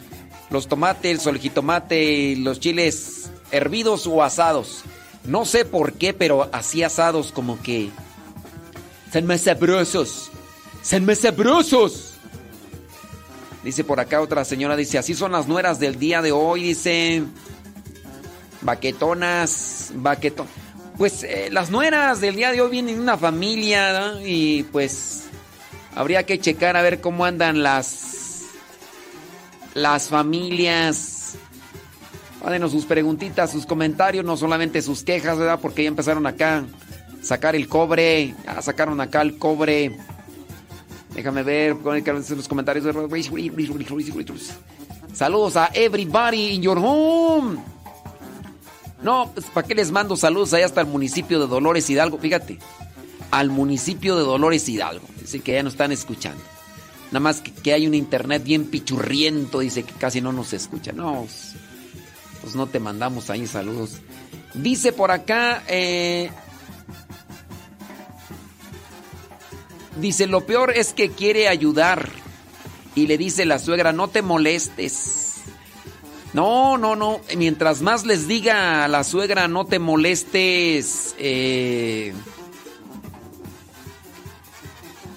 los 0.49 0.67
tomates, 0.67 1.25
el 1.25 1.39
jitomate 1.39 2.03
y 2.03 2.35
los 2.37 2.59
chiles 2.61 3.29
hervidos 3.51 4.07
o 4.07 4.23
asados. 4.23 4.83
No 5.25 5.45
sé 5.45 5.65
por 5.65 5.93
qué, 5.93 6.13
pero 6.13 6.49
así 6.51 6.83
asados 6.83 7.31
como 7.31 7.61
que... 7.61 7.89
Son 9.11 9.25
más 9.25 9.41
sabrosos. 9.41 10.31
Son. 10.81 12.13
Dice 13.63 13.83
por 13.83 13.99
acá 13.99 14.21
otra 14.21 14.43
señora, 14.43 14.75
dice, 14.75 14.97
así 14.97 15.13
son 15.13 15.33
las 15.33 15.47
nueras 15.47 15.79
del 15.79 15.99
día 15.99 16.21
de 16.21 16.31
hoy, 16.31 16.63
dice... 16.63 17.23
Baquetonas, 18.61 19.91
baquetón. 19.95 20.47
Pues 20.97 21.23
eh, 21.23 21.49
las 21.51 21.71
nueras 21.71 22.21
del 22.21 22.35
día 22.35 22.51
de 22.51 22.61
hoy 22.61 22.69
vienen 22.69 22.95
de 22.95 23.01
una 23.01 23.17
familia 23.17 23.99
¿no? 23.99 24.21
y 24.25 24.63
pues 24.71 25.23
habría 25.95 26.27
que 26.27 26.39
checar 26.39 26.77
a 26.77 26.83
ver 26.83 27.01
cómo 27.01 27.25
andan 27.25 27.63
las 27.63 28.11
las 29.73 30.09
familias. 30.09 31.20
Mándenos 32.43 32.71
sus 32.71 32.85
preguntitas, 32.85 33.51
sus 33.51 33.65
comentarios, 33.65 34.25
no 34.25 34.35
solamente 34.35 34.81
sus 34.81 35.03
quejas, 35.03 35.37
¿verdad? 35.37 35.59
Porque 35.61 35.83
ya 35.83 35.89
empezaron 35.89 36.25
acá 36.25 36.57
a 36.57 36.65
sacar 37.23 37.55
el 37.55 37.67
cobre, 37.67 38.33
ya 38.43 38.61
sacaron 38.61 38.99
acá 38.99 39.21
el 39.21 39.37
cobre. 39.37 39.95
Déjame 41.13 41.43
ver, 41.43 41.75
los 41.75 42.47
comentarios. 42.47 42.85
Saludos 45.13 45.55
a 45.57 45.69
everybody 45.73 46.53
in 46.53 46.61
your 46.61 46.79
home. 46.79 47.59
No, 49.03 49.31
pues 49.33 49.45
¿para 49.47 49.67
qué 49.67 49.75
les 49.75 49.91
mando 49.91 50.15
saludos 50.15 50.53
allá 50.53 50.65
hasta 50.65 50.81
el 50.81 50.87
municipio 50.87 51.39
de 51.39 51.47
Dolores 51.47 51.89
Hidalgo? 51.89 52.17
Fíjate, 52.17 52.59
al 53.29 53.49
municipio 53.49 54.15
de 54.15 54.23
Dolores 54.23 54.67
Hidalgo. 54.67 55.05
Dice 55.19 55.41
que 55.41 55.53
ya 55.53 55.63
nos 55.63 55.73
están 55.73 55.91
escuchando. 55.91 56.41
Nada 57.07 57.19
más 57.19 57.41
que, 57.41 57.51
que 57.51 57.73
hay 57.73 57.87
un 57.87 57.93
internet 57.93 58.43
bien 58.43 58.65
pichurriento, 58.65 59.59
dice 59.59 59.83
que 59.83 59.93
casi 59.93 60.21
no 60.21 60.31
nos 60.31 60.53
escucha. 60.53 60.91
No, 60.91 61.27
pues, 62.41 62.55
no 62.55 62.67
te 62.67 62.79
mandamos 62.79 63.29
ahí 63.29 63.47
saludos. 63.47 63.97
Dice 64.53 64.91
por 64.91 65.11
acá, 65.11 65.63
eh, 65.67 66.29
dice, 69.97 70.27
lo 70.27 70.45
peor 70.45 70.71
es 70.75 70.93
que 70.93 71.11
quiere 71.11 71.47
ayudar. 71.47 72.09
Y 72.93 73.07
le 73.07 73.17
dice 73.17 73.45
la 73.45 73.57
suegra, 73.59 73.93
no 73.93 74.09
te 74.09 74.21
molestes. 74.21 75.35
No, 76.33 76.77
no, 76.77 76.95
no. 76.95 77.21
Mientras 77.37 77.81
más 77.81 78.05
les 78.05 78.27
diga 78.27 78.83
a 78.83 78.87
la 78.89 79.03
suegra, 79.03 79.47
no 79.47 79.65
te 79.65 79.79
molestes. 79.79 81.15
eh, 81.17 82.13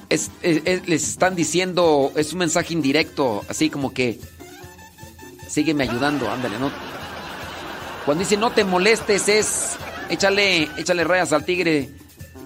es- 0.08 0.30
es- 0.42 0.62
es- 0.64 0.88
les 0.88 1.08
están 1.08 1.34
diciendo, 1.34 2.12
es 2.14 2.32
un 2.32 2.38
mensaje 2.40 2.72
indirecto, 2.72 3.42
así 3.48 3.70
como 3.70 3.92
que, 3.92 4.20
sígueme 5.48 5.82
ayudando, 5.84 6.30
ándale, 6.30 6.58
¿no? 6.60 6.70
Cuando 8.04 8.20
dice 8.22 8.36
no 8.36 8.50
te 8.50 8.64
molestes 8.64 9.28
es, 9.28 9.76
échale, 10.10 10.68
échale 10.76 11.04
rayas 11.04 11.32
al 11.32 11.44
tigre. 11.44 11.90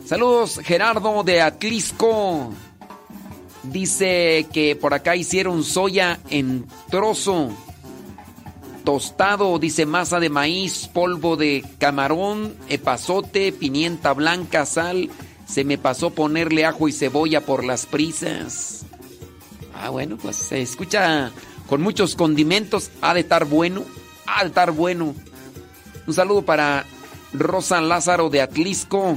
Saludos, 0.04 0.60
Gerardo 0.62 1.22
de 1.24 1.42
Atlisco. 1.42 2.52
Dice 3.64 4.46
que 4.52 4.76
por 4.76 4.94
acá 4.94 5.16
hicieron 5.16 5.64
soya 5.64 6.20
en 6.30 6.66
trozo 6.90 7.50
tostado, 8.88 9.58
dice 9.58 9.84
masa 9.84 10.18
de 10.18 10.30
maíz, 10.30 10.88
polvo 10.90 11.36
de 11.36 11.62
camarón, 11.76 12.54
epazote, 12.70 13.52
pimienta 13.52 14.14
blanca, 14.14 14.64
sal, 14.64 15.10
Se 15.46 15.62
me 15.62 15.76
pasó 15.76 16.08
ponerle 16.08 16.64
ajo 16.64 16.88
y 16.88 16.92
cebolla 16.92 17.42
por 17.42 17.64
las 17.64 17.84
prisas. 17.84 18.86
Ah, 19.74 19.90
bueno, 19.90 20.16
pues 20.16 20.36
se 20.36 20.62
escucha 20.62 21.32
con 21.68 21.82
muchos 21.82 22.14
condimentos. 22.14 22.90
Ha 23.02 23.12
de 23.12 23.20
estar 23.20 23.44
bueno. 23.44 23.84
Ha 24.24 24.42
de 24.44 24.48
estar 24.48 24.72
bueno. 24.72 25.14
Un 26.08 26.14
saludo 26.14 26.40
para 26.40 26.86
Rosa 27.34 27.82
Lázaro 27.82 28.30
de 28.30 28.40
Atlisco. 28.40 29.14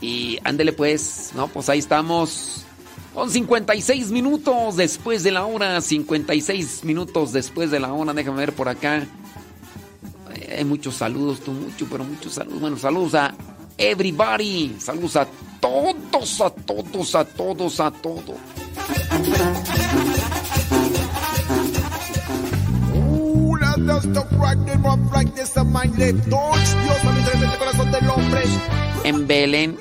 Y 0.00 0.38
ándele 0.44 0.72
pues, 0.72 1.32
no, 1.34 1.48
pues 1.48 1.68
ahí 1.68 1.80
estamos. 1.80 2.64
Con 3.12 3.28
56 3.28 4.12
minutos 4.12 4.76
después 4.76 5.24
de 5.24 5.32
la 5.32 5.44
hora. 5.44 5.80
56 5.80 6.84
minutos 6.84 7.32
después 7.32 7.72
de 7.72 7.80
la 7.80 7.92
hora. 7.92 8.14
Déjame 8.14 8.38
ver 8.38 8.52
por 8.52 8.68
acá. 8.68 9.08
Hay 10.56 10.64
muchos 10.64 10.94
saludos, 10.94 11.40
tú 11.40 11.50
mucho, 11.50 11.88
pero 11.90 12.04
muchos 12.04 12.34
saludos. 12.34 12.60
Bueno, 12.60 12.78
saludos 12.78 13.16
a 13.16 13.34
everybody. 13.76 14.76
Saludos 14.78 15.16
a 15.16 15.26
todos, 15.60 16.40
a 16.40 16.50
todos, 16.50 17.14
a 17.16 17.24
todos, 17.24 17.80
a 17.80 17.90
todos. 17.90 18.36
En 29.04 29.26
Belén. 29.26 29.78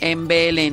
En 0.00 0.26
Belén. 0.26 0.72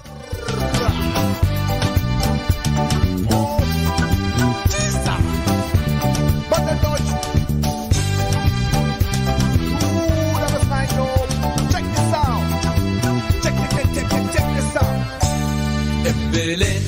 En 16.05 16.31
Belén, 16.31 16.82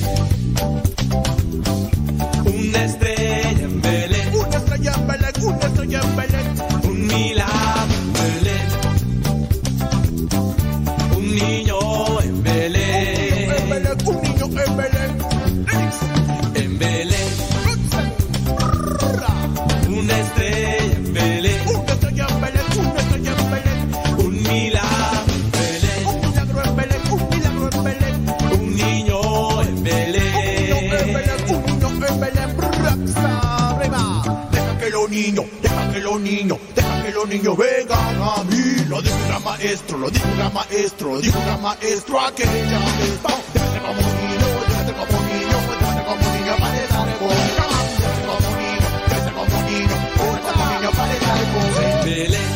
maestro, 39.56 39.98
lo 39.98 40.10
dijo 40.10 40.28
un 40.28 40.36
gran 40.36 40.52
maestro, 40.52 41.14
lo 41.14 41.20
dijo 41.20 41.38
un 41.38 41.44
gran 41.46 41.62
maestro 41.62 42.20
aquella 42.20 42.52
vez. 42.52 43.22
Vamos, 43.22 43.40
déjate 43.54 43.80
como 43.80 44.00
niño, 44.02 44.46
déjate 44.68 44.92
como 44.92 45.22
niño, 45.26 45.56
déjate 45.80 46.04
como 46.04 46.24
niño 46.36 46.56
para 46.58 46.76
estar 46.82 47.08
en 47.08 47.18
boca. 47.20 47.34
Déjate 47.36 48.26
como 48.26 48.50
niño, 48.60 48.88
déjate 49.08 49.30
como 49.32 49.56
niño, 49.70 49.96
déjate 50.18 50.50
como 50.52 50.64
niño 50.72 50.90
para 50.92 51.12
estar 51.14 51.36
en 51.38 51.48
boca. 51.54 51.80
En 51.86 52.04
Belén, 52.04 52.50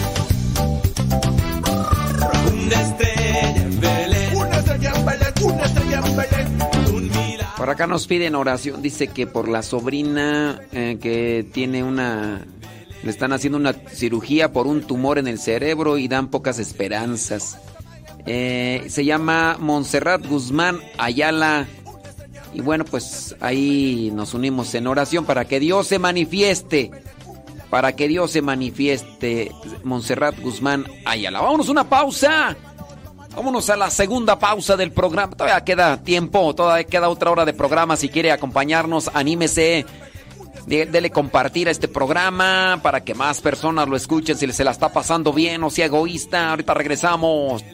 una 2.64 2.78
estrella 2.82 3.40
en 3.56 3.80
Belén, 3.80 4.36
una 4.36 4.56
estrella 4.58 4.90
en 4.94 5.04
Belén, 5.06 5.32
una 5.42 5.64
estrella 5.64 5.98
en 6.04 6.16
Belén, 6.16 6.48
un 6.94 7.04
milagro. 7.08 7.56
Por 7.56 7.70
acá 7.70 7.86
nos 7.86 8.06
piden 8.06 8.34
oración. 8.34 8.82
Dice 8.82 9.08
que 9.08 9.26
por 9.26 9.48
la 9.48 9.62
sobrina 9.62 10.60
eh, 10.72 10.98
que 11.00 11.46
tiene 11.50 11.82
una. 11.82 12.44
Le 13.02 13.10
están 13.10 13.32
haciendo 13.32 13.58
una 13.58 13.72
cirugía 13.72 14.52
por 14.52 14.66
un 14.66 14.82
tumor 14.82 15.18
en 15.18 15.26
el 15.26 15.38
cerebro 15.38 15.96
y 15.98 16.08
dan 16.08 16.28
pocas 16.28 16.58
esperanzas. 16.58 17.58
Eh, 18.26 18.84
se 18.88 19.04
llama 19.04 19.56
Montserrat 19.58 20.26
Guzmán 20.26 20.80
Ayala. 20.98 21.66
Y 22.52 22.60
bueno, 22.60 22.84
pues 22.84 23.36
ahí 23.40 24.10
nos 24.12 24.34
unimos 24.34 24.74
en 24.74 24.86
oración 24.86 25.24
para 25.24 25.46
que 25.46 25.60
Dios 25.60 25.86
se 25.86 25.98
manifieste. 25.98 26.90
Para 27.70 27.94
que 27.94 28.08
Dios 28.08 28.32
se 28.32 28.42
manifieste. 28.42 29.52
Montserrat 29.84 30.38
Guzmán 30.40 30.86
Ayala. 31.06 31.40
Vámonos 31.40 31.68
una 31.68 31.88
pausa. 31.88 32.56
Vámonos 33.34 33.70
a 33.70 33.76
la 33.76 33.90
segunda 33.90 34.38
pausa 34.38 34.76
del 34.76 34.92
programa. 34.92 35.32
Todavía 35.34 35.64
queda 35.64 36.02
tiempo, 36.02 36.54
todavía 36.54 36.84
queda 36.84 37.08
otra 37.08 37.30
hora 37.30 37.44
de 37.44 37.54
programa. 37.54 37.96
Si 37.96 38.08
quiere 38.08 38.32
acompañarnos, 38.32 39.10
anímese. 39.14 39.86
Dele 40.66 41.10
compartir 41.10 41.68
a 41.68 41.70
este 41.70 41.88
programa 41.88 42.80
para 42.82 43.02
que 43.02 43.14
más 43.14 43.40
personas 43.40 43.88
lo 43.88 43.96
escuchen 43.96 44.36
si 44.36 44.50
se 44.52 44.64
la 44.64 44.70
está 44.70 44.90
pasando 44.90 45.32
bien 45.32 45.62
o 45.64 45.70
sea 45.70 45.86
egoísta. 45.86 46.50
Ahorita 46.50 46.74
regresamos. 46.74 47.64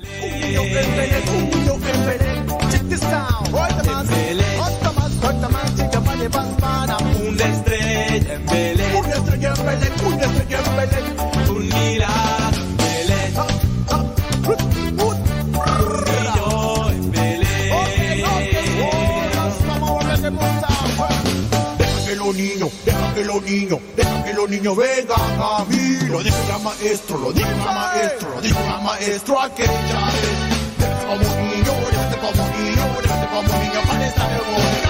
Niños, 22.66 22.84
deja 22.84 23.14
que 23.14 23.24
los 23.24 23.42
niños, 23.42 23.80
deja 23.96 24.24
que 24.24 24.32
los 24.34 24.48
niños 24.48 24.76
vengan 24.76 25.40
a 25.40 25.64
mí. 25.68 26.08
Lo 26.08 26.22
dijo 26.22 26.36
gran 26.48 26.62
maestro, 26.62 27.18
lo 27.18 27.32
dijo 27.32 27.48
gran 27.48 27.74
maestro, 27.74 28.30
lo 28.34 28.40
dijo 28.40 28.62
gran 28.64 28.84
maestro 28.84 29.40
aquella 29.40 29.70
vez. 29.70 30.76
Déjate 30.78 31.06
como 31.06 31.16
niño, 31.16 31.72
déjate 31.90 32.16
como 32.18 32.48
niño, 32.56 32.96
déjate 33.02 33.26
como 33.28 33.62
niño 33.62 33.80
para 33.86 34.06
estar 34.06 34.30
en 34.32 34.85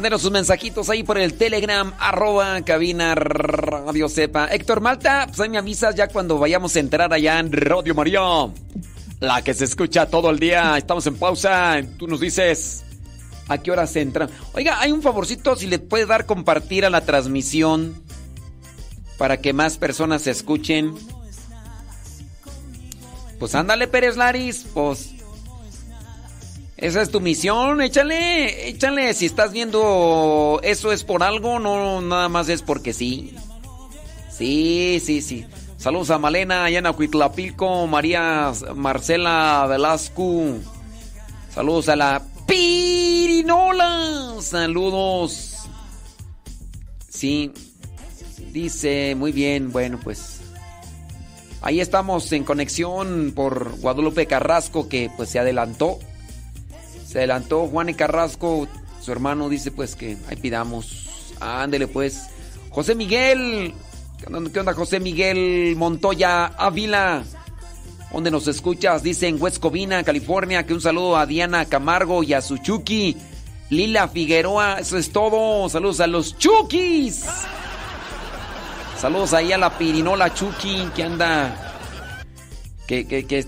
Mándenos 0.00 0.22
sus 0.22 0.30
mensajitos 0.30 0.88
ahí 0.88 1.02
por 1.02 1.18
el 1.18 1.34
Telegram, 1.34 1.92
arroba 1.98 2.62
cabina 2.62 3.14
Radio 3.14 4.08
Sepa. 4.08 4.46
Héctor 4.46 4.80
Malta, 4.80 5.26
pues 5.26 5.38
ahí 5.40 5.50
me 5.50 5.58
avisas 5.58 5.94
ya 5.94 6.08
cuando 6.08 6.38
vayamos 6.38 6.74
a 6.74 6.80
entrar 6.80 7.12
allá 7.12 7.38
en 7.38 7.52
Radio 7.52 7.94
María. 7.94 8.22
La 9.20 9.44
que 9.44 9.52
se 9.52 9.66
escucha 9.66 10.06
todo 10.06 10.30
el 10.30 10.38
día. 10.38 10.78
Estamos 10.78 11.06
en 11.06 11.16
pausa. 11.16 11.82
Tú 11.98 12.08
nos 12.08 12.18
dices 12.18 12.82
a 13.46 13.58
qué 13.58 13.70
hora 13.70 13.86
se 13.86 14.00
entra. 14.00 14.30
Oiga, 14.54 14.80
hay 14.80 14.90
un 14.90 15.02
favorcito 15.02 15.54
si 15.54 15.66
le 15.66 15.78
puede 15.78 16.06
dar 16.06 16.24
compartir 16.24 16.86
a 16.86 16.90
la 16.90 17.02
transmisión 17.02 18.02
para 19.18 19.36
que 19.36 19.52
más 19.52 19.76
personas 19.76 20.22
se 20.22 20.30
escuchen. 20.30 20.94
Pues 23.38 23.54
ándale, 23.54 23.86
Pérez 23.86 24.16
Laris, 24.16 24.64
pues 24.72 25.10
esa 26.80 27.02
es 27.02 27.10
tu 27.10 27.20
misión, 27.20 27.82
échale, 27.82 28.68
échale. 28.68 29.12
Si 29.12 29.26
estás 29.26 29.52
viendo 29.52 30.60
eso 30.62 30.92
es 30.92 31.04
por 31.04 31.22
algo, 31.22 31.58
no 31.58 32.00
nada 32.00 32.28
más 32.28 32.48
es 32.48 32.62
porque 32.62 32.94
sí. 32.94 33.34
Sí, 34.30 35.00
sí, 35.04 35.20
sí. 35.20 35.46
Saludos 35.76 36.10
a 36.10 36.18
Malena, 36.18 36.64
Ayana 36.64 36.94
Cuitlapilco, 36.94 37.86
María 37.86 38.52
Marcela 38.74 39.66
Velasco. 39.68 40.58
Saludos 41.54 41.90
a 41.90 41.96
la 41.96 42.22
Pirinola. 42.46 44.36
Saludos. 44.40 45.68
Sí. 47.08 47.52
Dice, 48.52 49.14
muy 49.16 49.32
bien, 49.32 49.70
bueno, 49.70 50.00
pues. 50.02 50.40
Ahí 51.60 51.80
estamos 51.80 52.32
en 52.32 52.44
conexión 52.44 53.32
por 53.36 53.78
Guadalupe 53.80 54.26
Carrasco, 54.26 54.88
que 54.88 55.10
pues 55.14 55.28
se 55.28 55.38
adelantó. 55.38 55.98
Se 57.10 57.18
adelantó 57.18 57.66
Juan 57.66 57.88
y 57.88 57.94
Carrasco, 57.94 58.68
su 59.00 59.10
hermano 59.10 59.48
dice 59.48 59.72
pues 59.72 59.96
que 59.96 60.16
ahí 60.28 60.36
pidamos. 60.36 61.32
Ándele 61.40 61.88
pues. 61.88 62.28
José 62.70 62.94
Miguel, 62.94 63.74
¿Qué 64.52 64.60
onda, 64.60 64.74
José 64.74 65.00
Miguel 65.00 65.74
Montoya 65.76 66.46
Ávila? 66.46 67.24
¿Dónde 68.12 68.30
nos 68.30 68.46
escuchas? 68.46 69.02
Dice 69.02 69.26
en 69.26 69.42
West 69.42 69.60
California, 70.06 70.64
que 70.64 70.72
un 70.72 70.80
saludo 70.80 71.16
a 71.16 71.26
Diana 71.26 71.64
Camargo 71.64 72.22
y 72.22 72.32
a 72.32 72.40
su 72.40 72.58
Chucky. 72.58 73.16
Lila 73.70 74.06
Figueroa, 74.06 74.78
eso 74.78 74.96
es 74.96 75.10
todo. 75.10 75.68
Saludos 75.68 75.98
a 75.98 76.06
los 76.06 76.38
Chukis. 76.38 77.24
Saludos 78.96 79.34
ahí 79.34 79.50
a 79.50 79.58
la 79.58 79.76
Pirinola 79.76 80.32
Chucky 80.32 80.88
que 80.94 81.02
anda. 81.02 81.74
Que, 82.86 83.04
que 83.04 83.46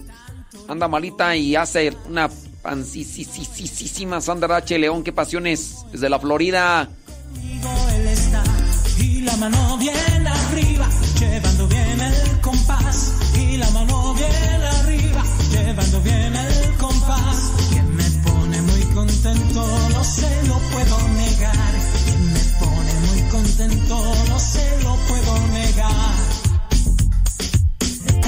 anda 0.66 0.88
malita 0.88 1.36
y 1.36 1.54
hace 1.54 1.96
una 2.08 2.28
pancísima 2.62 4.20
Sandra 4.20 4.56
H. 4.56 4.78
León. 4.78 5.02
Qué 5.02 5.12
pasiones. 5.12 5.84
Desde 5.92 6.08
la 6.08 6.18
Florida. 6.18 6.88
Y 8.98 9.20
la 9.22 9.36
mano 9.36 9.78
bien 9.78 10.26
arriba, 10.26 10.88
llevando 11.18 11.66
bien 11.66 12.00
el 12.00 12.40
compás. 12.40 13.14
Y 13.34 13.56
la 13.56 13.70
mano 13.70 14.14
bien 14.14 14.62
arriba, 14.62 15.22
llevando 15.50 16.00
bien 16.02 16.36
el 16.36 16.76
compás. 16.76 17.52
Que 17.72 17.82
me 17.82 18.04
pone 18.24 18.62
muy 18.62 18.82
contento, 18.94 19.66
no 19.94 20.04
se 20.04 20.46
lo 20.46 20.58
puedo 20.58 21.08
negar. 21.08 21.72
Que 22.04 22.12
me 22.18 22.40
pone 22.60 22.92
muy 23.08 23.22
contento, 23.30 24.14
no 24.28 24.38
se 24.38 24.82
lo 24.82 24.96
puedo 25.08 25.46
negar. 25.48 26.14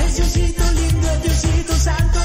El 0.02 0.14
Diosito 0.14 0.64
lindo, 0.72 1.10
el 1.10 1.22
Diosito 1.22 1.76
santo, 1.76 2.20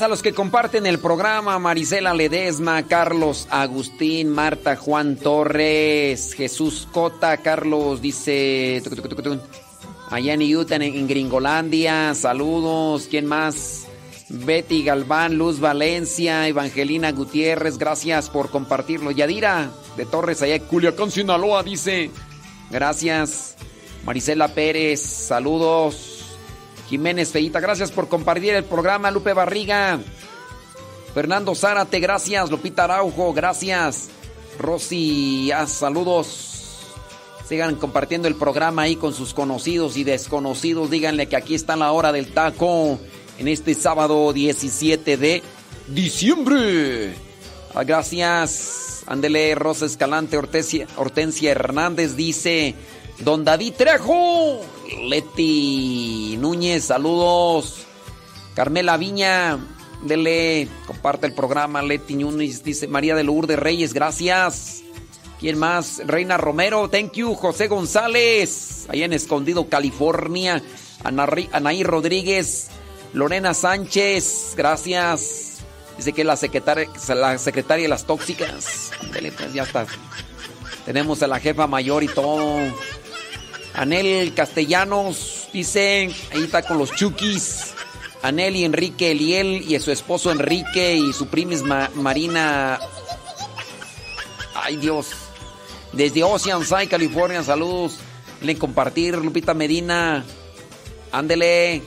A 0.00 0.06
los 0.06 0.22
que 0.22 0.32
comparten 0.32 0.86
el 0.86 1.00
programa, 1.00 1.58
Marisela 1.58 2.14
Ledesma, 2.14 2.84
Carlos 2.84 3.48
Agustín, 3.50 4.28
Marta 4.28 4.76
Juan 4.76 5.16
Torres, 5.16 6.34
Jesús 6.34 6.86
Cota, 6.92 7.38
Carlos 7.38 8.00
dice, 8.00 8.80
allá 10.08 10.34
en 10.34 10.56
Utah, 10.56 10.76
en, 10.76 11.08
Gringolandia, 11.08 12.14
saludos, 12.14 13.08
¿quién 13.10 13.26
más? 13.26 13.88
Betty 14.28 14.84
Galván, 14.84 15.36
Luz 15.36 15.58
Valencia, 15.58 16.46
Evangelina 16.46 17.10
Gutiérrez, 17.10 17.76
gracias 17.76 18.30
por 18.30 18.50
compartirlo. 18.50 19.10
Yadira 19.10 19.68
de 19.96 20.06
Torres, 20.06 20.42
allá 20.42 20.60
Culiacán, 20.60 21.10
Sinaloa, 21.10 21.64
dice, 21.64 22.12
gracias. 22.70 23.56
Marisela 24.04 24.46
Pérez, 24.48 25.00
saludos. 25.00 26.07
Jiménez 26.88 27.30
Feita, 27.30 27.60
gracias 27.60 27.90
por 27.90 28.08
compartir 28.08 28.54
el 28.54 28.64
programa. 28.64 29.10
Lupe 29.10 29.32
Barriga. 29.32 29.98
Fernando 31.14 31.54
Zárate, 31.54 32.00
gracias. 32.00 32.50
Lupita 32.50 32.84
Araujo, 32.84 33.32
gracias. 33.32 34.08
Rosy, 34.58 35.50
ah, 35.52 35.66
saludos. 35.66 36.86
Sigan 37.48 37.76
compartiendo 37.76 38.28
el 38.28 38.34
programa 38.34 38.82
ahí 38.82 38.96
con 38.96 39.14
sus 39.14 39.34
conocidos 39.34 39.96
y 39.96 40.04
desconocidos. 40.04 40.90
Díganle 40.90 41.28
que 41.28 41.36
aquí 41.36 41.54
está 41.54 41.76
la 41.76 41.92
hora 41.92 42.12
del 42.12 42.32
taco 42.32 42.98
en 43.38 43.48
este 43.48 43.74
sábado 43.74 44.32
17 44.32 45.16
de 45.16 45.42
diciembre. 45.88 47.14
Ah, 47.74 47.84
gracias. 47.84 49.04
Ándele, 49.06 49.54
Rosa 49.54 49.86
Escalante, 49.86 50.36
Hortensia, 50.36 50.86
Hortensia 50.96 51.50
Hernández 51.50 52.14
dice, 52.14 52.74
Don 53.20 53.42
David 53.42 53.72
Trejo, 53.78 54.60
Leti 54.96 56.36
Núñez, 56.38 56.84
saludos. 56.84 57.86
Carmela 58.54 58.96
Viña, 58.96 59.58
dele, 60.02 60.68
comparte 60.86 61.26
el 61.26 61.34
programa. 61.34 61.82
Leti 61.82 62.14
Núñez 62.16 62.62
dice, 62.62 62.88
María 62.88 63.14
de 63.14 63.24
Lourdes 63.24 63.58
Reyes, 63.58 63.92
gracias. 63.92 64.82
¿Quién 65.38 65.58
más? 65.58 66.02
Reina 66.04 66.36
Romero, 66.36 66.88
thank 66.88 67.12
you. 67.12 67.34
José 67.34 67.68
González, 67.68 68.86
ahí 68.88 69.04
en 69.04 69.12
Escondido, 69.12 69.68
California. 69.68 70.62
Anaí 71.04 71.84
Rodríguez, 71.84 72.68
Lorena 73.12 73.54
Sánchez, 73.54 74.54
gracias. 74.56 75.58
Dice 75.96 76.12
que 76.12 76.24
la 76.24 76.36
secretaria, 76.36 76.88
la 77.14 77.38
secretaria 77.38 77.84
de 77.84 77.88
las 77.88 78.04
tóxicas. 78.04 78.90
Pues, 79.12 79.52
ya 79.52 79.62
está. 79.62 79.86
Tenemos 80.84 81.22
a 81.22 81.26
la 81.26 81.38
jefa 81.38 81.66
mayor 81.66 82.02
y 82.02 82.08
todo. 82.08 82.60
Anel 83.78 84.34
Castellanos, 84.34 85.48
dice, 85.52 86.10
ahí 86.32 86.42
está 86.42 86.62
con 86.62 86.78
los 86.78 86.90
chukis. 86.96 87.74
Anel 88.22 88.56
y 88.56 88.64
Enrique 88.64 89.12
Eliel 89.12 89.72
y 89.72 89.78
su 89.78 89.92
esposo 89.92 90.32
Enrique 90.32 90.96
y 90.96 91.12
su 91.12 91.28
primis 91.28 91.62
Marina. 91.62 92.80
Ay 94.52 94.78
Dios. 94.78 95.10
Desde 95.92 96.24
Oceanside, 96.24 96.88
California, 96.88 97.44
saludos. 97.44 97.98
Le 98.42 98.58
compartir, 98.58 99.16
Lupita 99.16 99.54
Medina. 99.54 100.24
Ándele. 101.12 101.80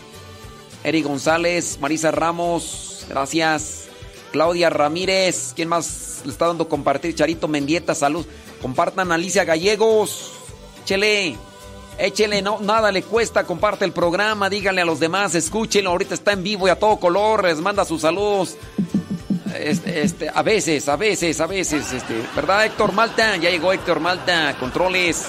Eri 0.86 1.02
González, 1.04 1.78
Marisa 1.82 2.12
Ramos, 2.12 3.06
gracias. 3.10 3.90
Claudia 4.32 4.70
Ramírez, 4.70 5.52
¿quién 5.58 5.68
más 5.68 6.22
le 6.24 6.32
está 6.32 6.48
dando 6.48 6.70
compartir? 6.70 7.14
Charito 7.16 7.50
Mendieta, 7.50 7.94
salud. 7.94 8.26
Compartan 8.62 9.12
Alicia 9.12 9.44
Gallegos. 9.44 10.32
Échele, 10.84 11.36
échele, 11.98 12.42
no, 12.42 12.60
nada 12.60 12.92
le 12.92 13.04
cuesta, 13.04 13.46
comparte 13.46 13.86
el 13.86 13.92
programa, 13.92 14.50
díganle 14.50 14.82
a 14.82 14.86
los 14.86 15.00
demás, 15.00 15.36
escúchenlo, 15.36 15.92
ahorita 15.92 16.14
está 16.14 16.34
en 16.34 16.44
vivo 16.44 16.68
y 16.68 16.72
a 16.72 16.80
todo 16.80 16.98
color, 16.98 17.44
les 17.44 17.60
manda 17.60 17.86
sus 17.86 18.02
saludos. 18.02 18.58
Este, 19.56 20.02
este, 20.02 20.30
a 20.34 20.42
veces, 20.42 20.88
a 20.88 20.96
veces, 20.96 21.40
a 21.42 21.48
veces, 21.48 21.92
este, 21.92 22.24
¿verdad 22.36 22.66
Héctor 22.66 22.94
Malta? 22.94 23.36
Ya 23.38 23.50
llegó 23.50 23.74
Héctor 23.74 24.00
Malta, 24.00 24.56
controles. 24.60 25.28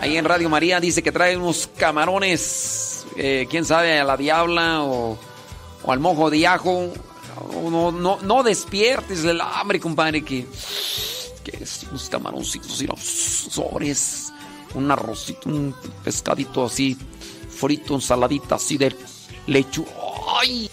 Ahí 0.00 0.16
en 0.16 0.24
Radio 0.24 0.48
María 0.48 0.78
dice 0.78 1.02
que 1.02 1.10
trae 1.10 1.36
unos 1.36 1.68
camarones, 1.76 3.06
eh, 3.16 3.46
quién 3.50 3.64
sabe, 3.64 3.98
a 3.98 4.04
la 4.04 4.16
diabla 4.16 4.82
o, 4.84 5.18
al 5.86 5.98
mojo 5.98 6.30
de 6.30 6.46
ajo. 6.46 6.92
No, 7.70 7.90
no, 7.90 8.18
no 8.20 8.42
despiertes 8.42 9.24
el 9.24 9.40
hambre, 9.40 9.80
compadre, 9.80 10.22
que, 10.22 10.46
que 11.42 11.62
es 11.62 11.84
unos 11.90 12.08
camaroncitos 12.08 12.80
y 12.82 12.86
los 12.86 13.00
sobres, 13.00 14.32
un 14.74 14.90
arrocito, 14.90 15.48
un 15.48 15.74
pescadito 16.04 16.64
así, 16.64 16.96
frito, 17.48 17.94
ensaladita 17.94 18.56
así 18.56 18.76
de 18.76 18.94
lechuga. 19.46 19.90
¡Ay! 20.40 20.70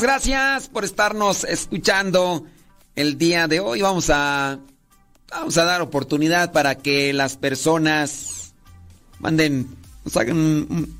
Gracias 0.00 0.68
por 0.68 0.84
estarnos 0.84 1.44
escuchando 1.44 2.44
el 2.96 3.16
día 3.16 3.48
de 3.48 3.60
hoy. 3.60 3.80
Vamos 3.80 4.10
a 4.10 4.58
vamos 5.30 5.56
a 5.56 5.64
dar 5.64 5.80
oportunidad 5.80 6.52
para 6.52 6.76
que 6.76 7.14
las 7.14 7.38
personas 7.38 8.52
manden, 9.18 9.74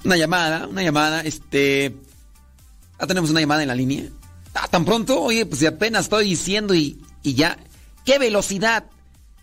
una 0.05 0.17
llamada, 0.17 0.67
una 0.67 0.83
llamada, 0.83 1.21
este, 1.21 1.95
ya 2.99 3.07
tenemos 3.07 3.31
una 3.31 3.41
llamada 3.41 3.63
en 3.63 3.69
la 3.69 3.75
línea. 3.75 4.05
Ah, 4.55 4.69
tan 4.69 4.87
pronto, 4.87 5.21
oye, 5.21 5.45
pues 5.45 5.63
apenas 5.65 6.05
estoy 6.05 6.31
diciendo 6.31 6.75
y, 6.75 6.99
y 7.23 7.35
ya, 7.35 7.59
qué 8.05 8.19
velocidad. 8.19 8.85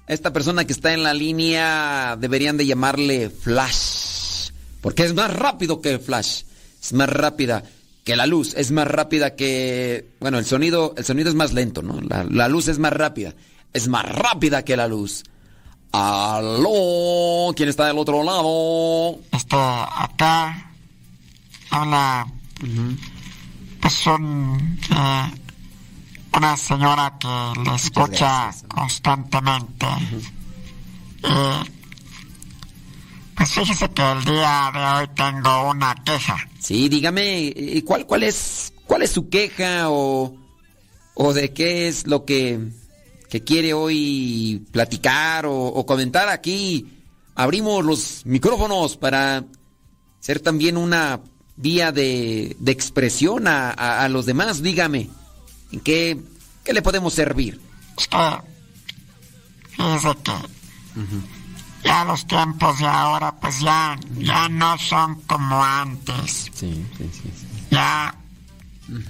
esta 0.07 0.33
persona 0.33 0.65
que 0.65 0.73
está 0.73 0.93
en 0.93 1.03
la 1.03 1.13
línea 1.13 2.17
deberían 2.19 2.57
de 2.57 2.65
llamarle 2.65 3.29
Flash, 3.29 4.49
porque 4.81 5.03
es 5.03 5.13
más 5.13 5.31
rápido 5.31 5.79
que 5.79 5.99
Flash, 5.99 6.43
es 6.81 6.93
más 6.93 7.09
rápida 7.09 7.63
que 8.03 8.15
la 8.15 8.25
luz 8.25 8.53
es 8.55 8.71
más 8.71 8.87
rápida 8.87 9.35
que. 9.35 10.09
Bueno, 10.19 10.37
el 10.37 10.45
sonido, 10.45 10.93
el 10.97 11.05
sonido 11.05 11.29
es 11.29 11.35
más 11.35 11.53
lento, 11.53 11.81
¿no? 11.81 11.99
La, 12.01 12.47
luz 12.47 12.67
es 12.67 12.79
más 12.79 12.93
rápida. 12.93 13.33
Es 13.71 13.87
más 13.87 14.05
rápida 14.05 14.63
que 14.63 14.77
la 14.77 14.87
luz. 14.87 15.23
¡Aló! 15.91 17.53
¿Quién 17.55 17.69
está 17.69 17.87
del 17.87 17.97
otro 17.97 18.23
lado? 18.23 19.19
Está 19.31 20.03
acá. 20.03 20.71
Hola. 21.71 22.27
Pues 23.81 23.93
son. 23.93 24.77
Eh, 24.91 25.31
una 26.35 26.57
señora 26.57 27.13
que 27.19 27.61
le 27.63 27.75
escucha 27.75 28.51
constantemente. 28.67 29.85
Eh, 31.23 31.63
pues 33.35 33.51
fíjese 33.51 33.89
que 33.89 34.11
el 34.11 34.23
día 34.25 34.71
de 34.73 34.79
hoy 34.79 35.07
tengo 35.15 35.69
una 35.69 35.95
queja. 35.95 36.37
Sí, 36.59 36.89
dígame, 36.89 37.83
¿cuál, 37.85 38.05
cuál, 38.05 38.23
es, 38.23 38.73
cuál 38.85 39.01
es 39.01 39.11
su 39.11 39.29
queja 39.29 39.89
o, 39.89 40.35
o 41.15 41.33
de 41.33 41.53
qué 41.53 41.87
es 41.87 42.07
lo 42.07 42.25
que, 42.25 42.59
que 43.29 43.43
quiere 43.43 43.73
hoy 43.73 44.65
platicar 44.71 45.45
o, 45.47 45.85
comentar 45.85 46.29
aquí? 46.29 47.01
Abrimos 47.35 47.83
los 47.83 48.25
micrófonos 48.25 48.97
para 48.97 49.43
ser 50.19 50.39
también 50.39 50.77
una 50.77 51.19
vía 51.55 51.91
de, 51.91 52.55
de 52.59 52.71
expresión 52.71 53.47
a, 53.47 53.71
a, 53.71 54.07
los 54.09 54.25
demás. 54.25 54.61
Dígame, 54.61 55.09
¿en 55.71 55.79
qué, 55.79 56.17
qué 56.63 56.73
le 56.73 56.81
podemos 56.81 57.13
servir? 57.13 57.59
Es 57.97 58.07
que, 58.07 58.17
fíjese 59.69 60.09
que 60.23 60.33
ya 61.83 62.05
los 62.05 62.25
tiempos 62.25 62.79
de 62.79 62.85
ahora 62.85 63.33
pues 63.39 63.59
ya, 63.59 63.97
ya 64.17 64.49
no 64.49 64.77
son 64.77 65.21
como 65.21 65.63
antes. 65.63 66.51
Sí, 66.53 66.85
sí, 66.97 67.09
sí. 67.13 67.31
Ya... 67.71 68.15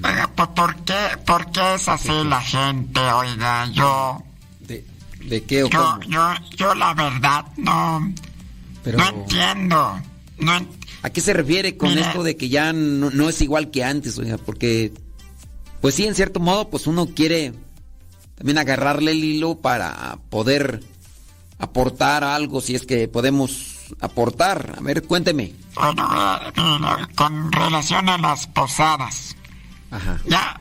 Pues, 0.01 0.47
¿por, 0.55 0.75
qué, 0.83 1.17
¿Por 1.25 1.51
qué 1.51 1.75
es 1.75 1.89
así 1.89 2.11
la 2.25 2.41
gente, 2.41 2.99
oiga? 2.99 3.65
Yo... 3.71 4.23
¿De, 4.59 4.85
de 5.25 5.43
qué 5.43 5.63
o 5.63 5.69
yo, 5.69 5.99
Yo, 6.07 6.33
yo 6.55 6.75
la 6.75 6.93
verdad 6.93 7.45
no... 7.57 7.99
No 8.85 9.09
entiendo. 9.09 9.99
No, 10.39 10.51
¿A 11.03 11.09
qué 11.09 11.19
se 11.19 11.33
refiere 11.33 11.75
con 11.75 11.89
Mira. 11.89 12.07
esto 12.07 12.23
de 12.23 12.37
que 12.37 12.47
ya 12.49 12.71
no, 12.71 13.09
no 13.11 13.29
es 13.29 13.41
igual 13.41 13.71
que 13.71 13.83
antes, 13.83 14.17
oiga? 14.17 14.37
Porque, 14.37 14.93
pues 15.81 15.95
sí, 15.95 16.05
en 16.05 16.15
cierto 16.15 16.39
modo, 16.39 16.69
pues 16.69 16.87
uno 16.87 17.07
quiere 17.07 17.53
también 18.35 18.57
agarrarle 18.57 19.11
el 19.11 19.23
hilo 19.23 19.59
para 19.59 20.17
poder 20.29 20.81
aportar 21.59 22.23
algo, 22.23 22.61
si 22.61 22.75
es 22.75 22.85
que 22.85 23.07
podemos 23.07 23.73
aportar. 24.01 24.75
A 24.77 24.81
ver, 24.81 25.03
cuénteme. 25.03 25.53
Bueno, 25.75 26.09
eh, 26.55 27.07
con 27.15 27.51
relación 27.51 28.09
a 28.09 28.17
las 28.17 28.47
posadas. 28.47 29.35
Ajá. 29.91 30.19
Ya, 30.25 30.59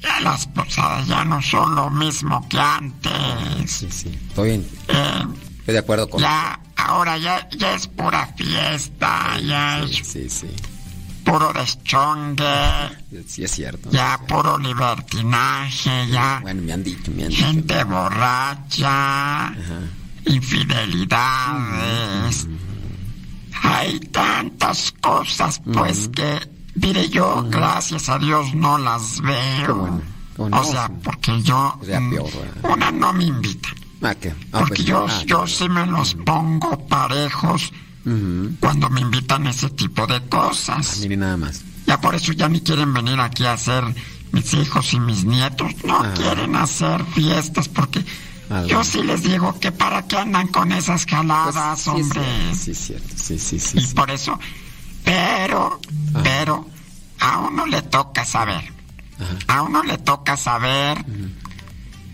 ya 0.00 0.20
las 0.20 0.46
posadas 0.48 1.06
ya 1.06 1.24
no 1.24 1.40
son 1.42 1.74
lo 1.74 1.90
mismo 1.90 2.46
que 2.48 2.58
antes. 2.58 3.70
Sí, 3.70 3.88
sí. 3.90 4.18
Estoy 4.28 4.48
bien. 4.48 4.68
Eh, 4.88 5.24
Estoy 5.60 5.74
de 5.74 5.78
acuerdo 5.78 6.10
con 6.10 6.20
ya, 6.20 6.58
ahora 6.76 7.16
ya, 7.18 7.48
ya 7.50 7.74
es 7.74 7.86
pura 7.86 8.26
fiesta, 8.36 9.38
ya 9.40 9.80
es 9.84 9.96
Sí, 10.08 10.28
sí. 10.28 10.48
Puro 11.24 11.52
deschongue, 11.52 12.44
Sí, 13.26 13.44
es 13.44 13.50
cierto. 13.52 13.90
ya 13.90 14.18
puro 14.28 14.58
libertinaje, 14.58 16.08
ya 16.10 16.40
Bueno, 16.42 16.62
me 16.62 16.72
han 16.72 16.82
dicho, 16.84 17.10
me 17.12 17.24
han 17.24 17.28
dicho. 17.30 17.44
gente 17.46 17.84
borracha, 17.84 19.52
infidelidades. 20.26 22.46
Hay 23.62 24.00
tantas 24.00 24.92
cosas, 25.00 25.60
pues 25.72 26.08
que, 26.08 26.40
mire, 26.74 27.08
yo, 27.08 27.44
gracias 27.48 28.08
a 28.08 28.18
Dios, 28.18 28.54
no 28.54 28.78
las 28.78 29.20
veo. 29.20 30.00
O 30.38 30.64
sea, 30.64 30.90
porque 31.04 31.40
yo, 31.42 31.78
O 31.80 31.84
sea, 31.84 32.00
mm, 32.00 32.10
peor, 32.10 32.30
¿verdad? 32.32 32.70
una 32.72 32.90
no 32.90 33.12
me 33.12 33.24
invita. 33.24 33.68
Ah. 34.04 34.14
Ah, 34.52 34.58
Porque 34.58 34.82
pues, 34.82 34.84
yo, 34.84 35.06
ah, 35.08 35.22
yo 35.26 35.46
sí 35.46 35.68
me 35.68 35.86
los 35.86 36.14
pongo 36.14 36.76
parejos 36.88 37.72
cuando 38.60 38.90
me 38.90 39.00
invitan 39.00 39.46
ese 39.46 39.70
tipo 39.70 40.06
de 40.06 40.20
cosas. 40.28 40.98
Mire 41.00 41.16
nada 41.16 41.36
más. 41.36 41.62
Ya 41.86 42.00
por 42.00 42.14
eso 42.14 42.32
ya 42.32 42.48
ni 42.48 42.60
quieren 42.60 42.92
venir 42.92 43.18
aquí 43.20 43.44
a 43.44 43.52
hacer 43.54 43.84
mis 44.32 44.52
hijos 44.54 44.92
y 44.92 45.00
mis 45.00 45.24
nietos. 45.24 45.72
No 45.84 45.98
Ah. 46.02 46.12
quieren 46.14 46.56
hacer 46.56 47.04
fiestas 47.14 47.68
porque 47.68 48.04
Algo. 48.50 48.68
yo 48.68 48.84
sí 48.84 49.02
les 49.02 49.22
digo 49.22 49.58
que 49.60 49.70
para 49.72 50.06
qué 50.06 50.16
andan 50.18 50.48
con 50.48 50.72
esas 50.72 51.06
jaladas, 51.06 51.82
Pues, 51.84 51.84
sí, 51.84 51.90
hombre. 52.18 52.54
Sí, 52.54 52.74
cierto. 52.74 53.14
Sí, 53.16 53.38
sí, 53.38 53.58
sí. 53.60 53.78
Y 53.78 53.82
sí. 53.82 53.94
por 53.94 54.10
eso, 54.10 54.38
pero, 55.04 55.80
Ah. 56.14 56.20
pero, 56.22 56.66
a 57.20 57.38
uno 57.38 57.66
le 57.66 57.82
toca 57.82 58.24
saber. 58.24 58.72
A 59.46 59.62
uno 59.62 59.82
le 59.84 59.98
toca 59.98 60.36
saber 60.36 61.04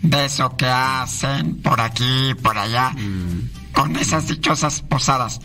de 0.03 0.25
eso 0.25 0.55
que 0.55 0.67
hacen 0.67 1.59
por 1.61 1.81
aquí, 1.81 2.33
por 2.43 2.57
allá, 2.57 2.91
Mm. 2.91 3.71
con 3.73 3.95
esas 3.95 4.27
dichosas 4.27 4.81
posadas. 4.81 5.39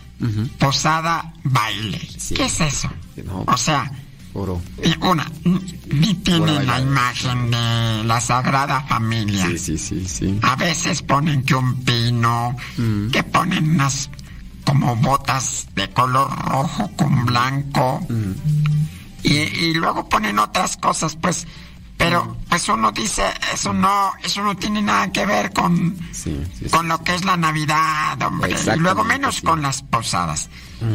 Posada 0.58 1.32
baile. 1.44 2.00
Sí. 2.18 2.34
¿Qué 2.34 2.44
es 2.46 2.60
eso? 2.60 2.90
No, 3.24 3.44
O 3.46 3.56
sea, 3.56 3.90
Oro. 4.32 4.60
una, 5.02 5.30
ni 5.90 6.14
tiene 6.14 6.62
la 6.64 6.80
imagen 6.80 7.50
de 7.50 8.04
la 8.04 8.20
Sagrada 8.20 8.80
Familia. 8.82 9.46
Sí, 9.46 9.58
sí, 9.58 9.78
sí, 9.78 10.06
sí. 10.06 10.38
A 10.42 10.56
veces 10.56 11.02
ponen 11.02 11.42
que 11.44 11.54
un 11.54 11.82
pino, 11.84 12.56
Mm. 12.78 13.10
que 13.10 13.22
ponen 13.22 13.70
unas 13.70 14.10
como 14.64 14.96
botas 14.96 15.66
de 15.74 15.90
color 15.90 16.30
rojo 16.48 16.90
con 16.96 17.26
blanco. 17.26 18.00
Mm. 18.08 18.32
Y, 19.24 19.32
y 19.36 19.74
luego 19.74 20.08
ponen 20.08 20.38
otras 20.38 20.76
cosas, 20.76 21.16
pues. 21.16 21.46
Pero 21.97 22.36
pues 22.49 22.68
uno 22.68 22.90
dice, 22.92 23.22
eso 23.53 23.72
no, 23.72 24.12
eso 24.22 24.42
no 24.42 24.57
tiene 24.57 24.82
nada 24.82 25.11
que 25.12 25.24
ver 25.26 25.53
con, 25.53 25.97
Sí, 26.12 26.40
sí, 26.59 26.64
sí. 26.64 26.68
con 26.70 26.88
lo 26.88 27.03
que 27.03 27.14
es 27.14 27.24
la 27.24 27.36
Navidad, 27.36 28.20
hombre. 28.22 28.55
Y 28.74 28.78
luego 28.78 29.05
menos 29.05 29.40
con 29.40 29.62
las 29.62 29.82
posadas. 29.82 30.49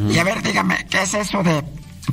Y 0.10 0.18
a 0.18 0.24
ver, 0.24 0.42
dígame, 0.44 0.86
¿qué 0.90 1.02
es 1.04 1.14
eso 1.14 1.42
de 1.42 1.64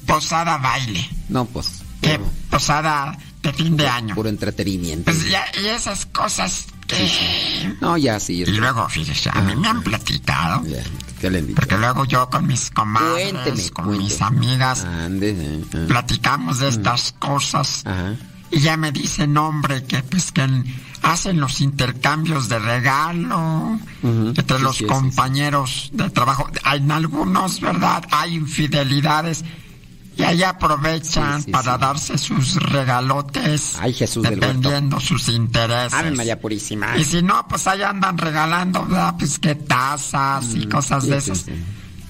posada 0.06 0.58
baile? 0.58 1.08
No, 1.28 1.44
pues. 1.46 1.82
¿Qué 2.00 2.20
posada 2.50 3.18
de 3.42 3.52
fin 3.52 3.76
de 3.76 3.88
año? 3.88 4.14
Puro 4.14 4.28
entretenimiento. 4.28 5.10
Pues 5.10 5.28
ya, 5.28 5.44
y 5.60 5.66
esas 5.66 6.06
cosas 6.06 6.66
que... 6.86 7.76
No, 7.80 7.96
ya 7.96 8.20
sí. 8.20 8.42
Y 8.42 8.46
luego, 8.46 8.88
fíjese, 8.88 9.30
a 9.32 9.40
mí 9.42 9.56
me 9.56 9.68
han 9.68 9.82
platicado. 9.82 10.64
Ya, 10.66 10.82
¿Qué 11.20 11.28
le 11.30 11.38
han 11.38 11.46
dicho? 11.48 11.56
Porque 11.56 11.76
luego 11.76 12.04
yo 12.04 12.30
con 12.30 12.46
mis 12.46 12.70
comadres, 12.70 13.32
Cuénteme, 13.32 13.70
con 13.70 13.84
cuénteme. 13.86 14.04
mis 14.04 14.22
amigas, 14.22 14.86
eh, 14.86 15.64
eh. 15.72 15.84
platicamos 15.88 16.60
de 16.60 16.68
estas 16.68 17.12
cosas. 17.18 17.82
Ajá. 17.84 18.14
Y 18.50 18.60
ya 18.60 18.76
me 18.76 18.92
dicen, 18.92 19.36
hombre, 19.36 19.84
que 19.84 20.02
pues 20.02 20.30
que 20.32 20.46
hacen 21.02 21.40
los 21.40 21.60
intercambios 21.60 22.48
de 22.48 22.58
regalo 22.58 23.78
entre 24.02 24.56
Sí, 24.58 24.62
los 24.62 24.76
sí, 24.76 24.84
sí, 24.84 24.88
compañeros 24.88 25.90
de 25.92 26.10
trabajo. 26.10 26.48
En 26.72 26.90
algunos, 26.90 27.60
¿verdad? 27.60 28.04
Hay 28.10 28.34
infidelidades. 28.34 29.44
Y 30.18 30.22
ahí 30.22 30.42
aprovechan 30.44 31.44
para 31.44 31.76
darse 31.76 32.16
sus 32.16 32.54
regalotes. 32.56 33.76
Ay, 33.78 33.92
Jesús 33.92 34.22
del. 34.22 34.40
Dependiendo 34.40 34.98
sus 34.98 35.28
intereses. 35.28 35.92
Ave 35.92 36.12
María 36.12 36.40
Purísima. 36.40 36.96
Y 36.96 37.04
si 37.04 37.20
no, 37.22 37.46
pues 37.46 37.66
ahí 37.66 37.82
andan 37.82 38.16
regalando, 38.16 38.86
¿verdad? 38.86 39.14
Pues 39.18 39.38
que 39.38 39.54
tazas 39.56 40.54
y 40.54 40.66
cosas 40.68 41.02
Mm, 41.02 41.06
sí, 41.06 41.10
de 41.10 41.16
esas. 41.18 41.44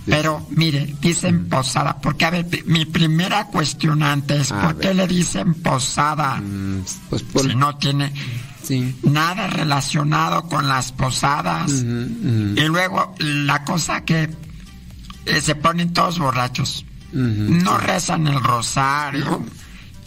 Pero 0.07 0.47
mire, 0.51 0.95
dicen 1.01 1.49
posada, 1.49 1.99
porque 2.01 2.25
a 2.25 2.31
ver, 2.31 2.47
mi 2.67 2.85
primera 2.85 3.47
cuestionante 3.47 4.37
es 4.37 4.53
¿por 4.53 4.79
qué 4.79 4.95
le 4.95 5.07
dicen 5.07 5.55
posada? 5.55 6.37
Mm, 6.37 6.83
Pues 7.11 7.23
por. 7.25 7.43
Si 7.43 7.55
no 7.57 7.77
tiene 7.77 8.13
Sí. 8.63 8.95
nada 9.03 9.47
relacionado 9.49 10.49
con 10.49 10.69
las 10.69 10.93
posadas. 10.93 11.71
Y 11.73 12.61
luego 12.69 13.15
la 13.19 13.65
cosa 13.65 14.05
que 14.05 14.29
eh, 15.27 15.41
se 15.41 15.55
ponen 15.57 15.93
todos 15.93 16.19
borrachos. 16.19 16.85
No 17.13 17.79
rezan 17.79 18.27
el 18.27 18.43
rosario. 18.43 19.45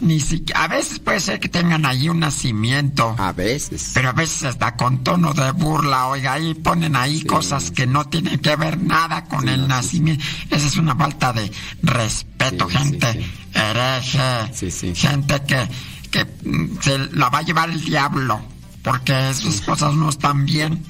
Ni 0.00 0.18
siquiera, 0.20 0.64
a 0.64 0.68
veces 0.68 0.98
puede 0.98 1.20
ser 1.20 1.38
que 1.40 1.48
tengan 1.48 1.84
allí 1.84 2.08
un 2.08 2.20
nacimiento. 2.20 3.14
A 3.18 3.32
veces. 3.32 3.90
Pero 3.94 4.08
a 4.08 4.12
veces 4.12 4.44
hasta 4.44 4.74
con 4.76 5.04
tono 5.04 5.34
de 5.34 5.50
burla, 5.52 6.06
oiga, 6.06 6.34
ahí 6.34 6.54
ponen 6.54 6.96
ahí 6.96 7.22
cosas 7.24 7.70
que 7.70 7.86
no 7.86 8.06
tienen 8.06 8.38
que 8.38 8.56
ver 8.56 8.80
nada 8.82 9.24
con 9.26 9.48
el 9.48 9.68
nacimiento. 9.68 10.24
Esa 10.50 10.66
es 10.66 10.76
una 10.76 10.94
falta 10.96 11.32
de 11.32 11.50
respeto, 11.82 12.66
gente 12.68 13.30
hereje, 13.52 14.54
Sí, 14.54 14.70
sí. 14.70 14.94
gente 14.94 15.42
que, 15.46 15.68
que 16.10 16.24
mm, 16.24 16.78
se 16.80 16.98
la 17.12 17.28
va 17.28 17.38
a 17.38 17.42
llevar 17.42 17.68
el 17.70 17.84
diablo, 17.84 18.40
porque 18.82 19.30
esas 19.30 19.60
cosas 19.60 19.94
no 19.94 20.08
están 20.08 20.46
bien. 20.46 20.82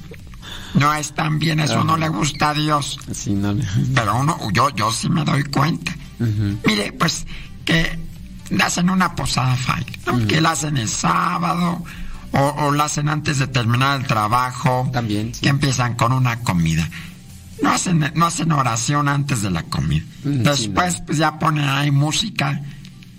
No 0.73 0.93
están 0.93 1.37
bien, 1.37 1.59
eso 1.59 1.83
no 1.83 1.97
le 1.97 2.07
gusta 2.07 2.51
a 2.51 2.53
Dios. 2.53 2.97
No 3.27 3.51
le. 3.53 3.65
Pero 3.93 4.15
uno, 4.19 4.37
yo, 4.53 4.69
yo 4.69 4.89
sí 4.91 5.09
me 5.09 5.25
doy 5.25 5.43
cuenta. 5.43 5.93
Mire, 6.65 6.93
pues 6.93 7.25
que 7.65 7.99
hacen 8.59 8.89
una 8.89 9.15
posada 9.15 9.57
baile, 9.67 9.99
¿no? 10.05 10.27
que 10.27 10.41
la 10.41 10.51
hacen 10.51 10.77
el 10.77 10.89
sábado 10.89 11.83
o, 12.31 12.39
o 12.39 12.71
la 12.71 12.85
hacen 12.85 13.09
antes 13.09 13.39
de 13.39 13.47
terminar 13.47 13.99
el 14.01 14.07
trabajo. 14.07 14.89
También, 14.93 15.33
sí. 15.33 15.41
Que 15.41 15.49
empiezan 15.49 15.95
con 15.95 16.13
una 16.13 16.39
comida. 16.41 16.87
No 17.61 17.71
hacen, 17.71 18.11
no 18.15 18.25
hacen 18.25 18.51
oración 18.51 19.07
antes 19.07 19.41
de 19.41 19.51
la 19.51 19.63
comida. 19.63 20.03
Mm, 20.23 20.31
sí, 20.31 20.37
Después, 20.39 21.01
pues 21.05 21.17
ya 21.17 21.37
ponen 21.39 21.67
ahí 21.67 21.91
música 21.91 22.61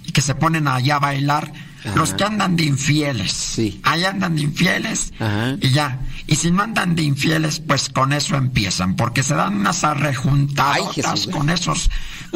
y 0.05 0.13
que 0.13 0.21
se 0.21 0.35
ponen 0.35 0.67
allá 0.69 0.97
a 0.97 1.01
bailar. 1.01 1.53
Ajá. 1.85 1.97
Los 1.97 2.15
que 2.15 2.25
andan 2.25 2.57
de 2.57 2.65
infieles. 2.65 3.33
Sí. 3.33 3.81
Ahí 3.83 4.05
andan 4.05 4.37
de 4.37 4.43
infieles 4.43 5.13
Ajá. 5.19 5.57
y 5.61 5.71
ya. 5.71 5.99
Y 6.27 6.37
si 6.37 6.51
no 6.51 6.63
andan 6.63 6.95
de 6.95 7.03
infieles, 7.03 7.61
pues 7.61 7.89
con 7.89 8.13
eso 8.13 8.37
empiezan, 8.37 8.95
porque 8.95 9.23
se 9.25 9.35
dan 9.35 9.57
unas 9.57 9.83
arrejuntadas 9.83 11.27
con 11.27 11.51
esos 11.51 11.91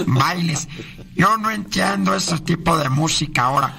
bailes. 0.06 0.68
Yo 1.16 1.36
no 1.38 1.50
entiendo 1.50 2.14
ese 2.14 2.38
tipo 2.40 2.76
de 2.76 2.88
música 2.90 3.44
ahora. 3.44 3.74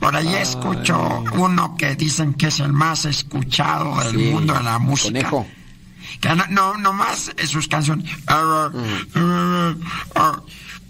Por 0.00 0.14
ahí 0.16 0.34
escucho 0.36 1.24
uno 1.34 1.74
que 1.76 1.96
dicen 1.96 2.34
que 2.34 2.46
es 2.48 2.60
el 2.60 2.72
más 2.72 3.04
escuchado 3.04 3.96
del 4.00 4.10
Sí. 4.12 4.30
mundo 4.32 4.54
de 4.54 4.62
la 4.62 4.78
música. 4.78 5.08
Conejo. 5.28 5.46
Que 6.20 6.34
no, 6.34 6.44
no 6.48 6.78
nomás 6.78 7.30
sus 7.46 7.68
canciones. 7.68 8.08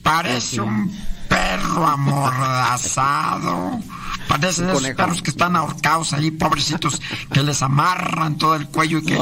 Parece 0.02 0.60
un 0.60 0.90
perro 1.28 1.86
amordazado. 1.86 3.80
Parece 4.28 4.64
de 4.64 4.72
esos 4.72 4.88
perros 4.90 5.22
que 5.22 5.30
están 5.30 5.56
ahorcados 5.56 6.12
ahí, 6.12 6.30
pobrecitos, 6.30 7.00
que 7.32 7.42
les 7.42 7.62
amarran 7.62 8.36
todo 8.36 8.54
el 8.54 8.66
cuello 8.66 8.98
y 8.98 9.04
que, 9.04 9.18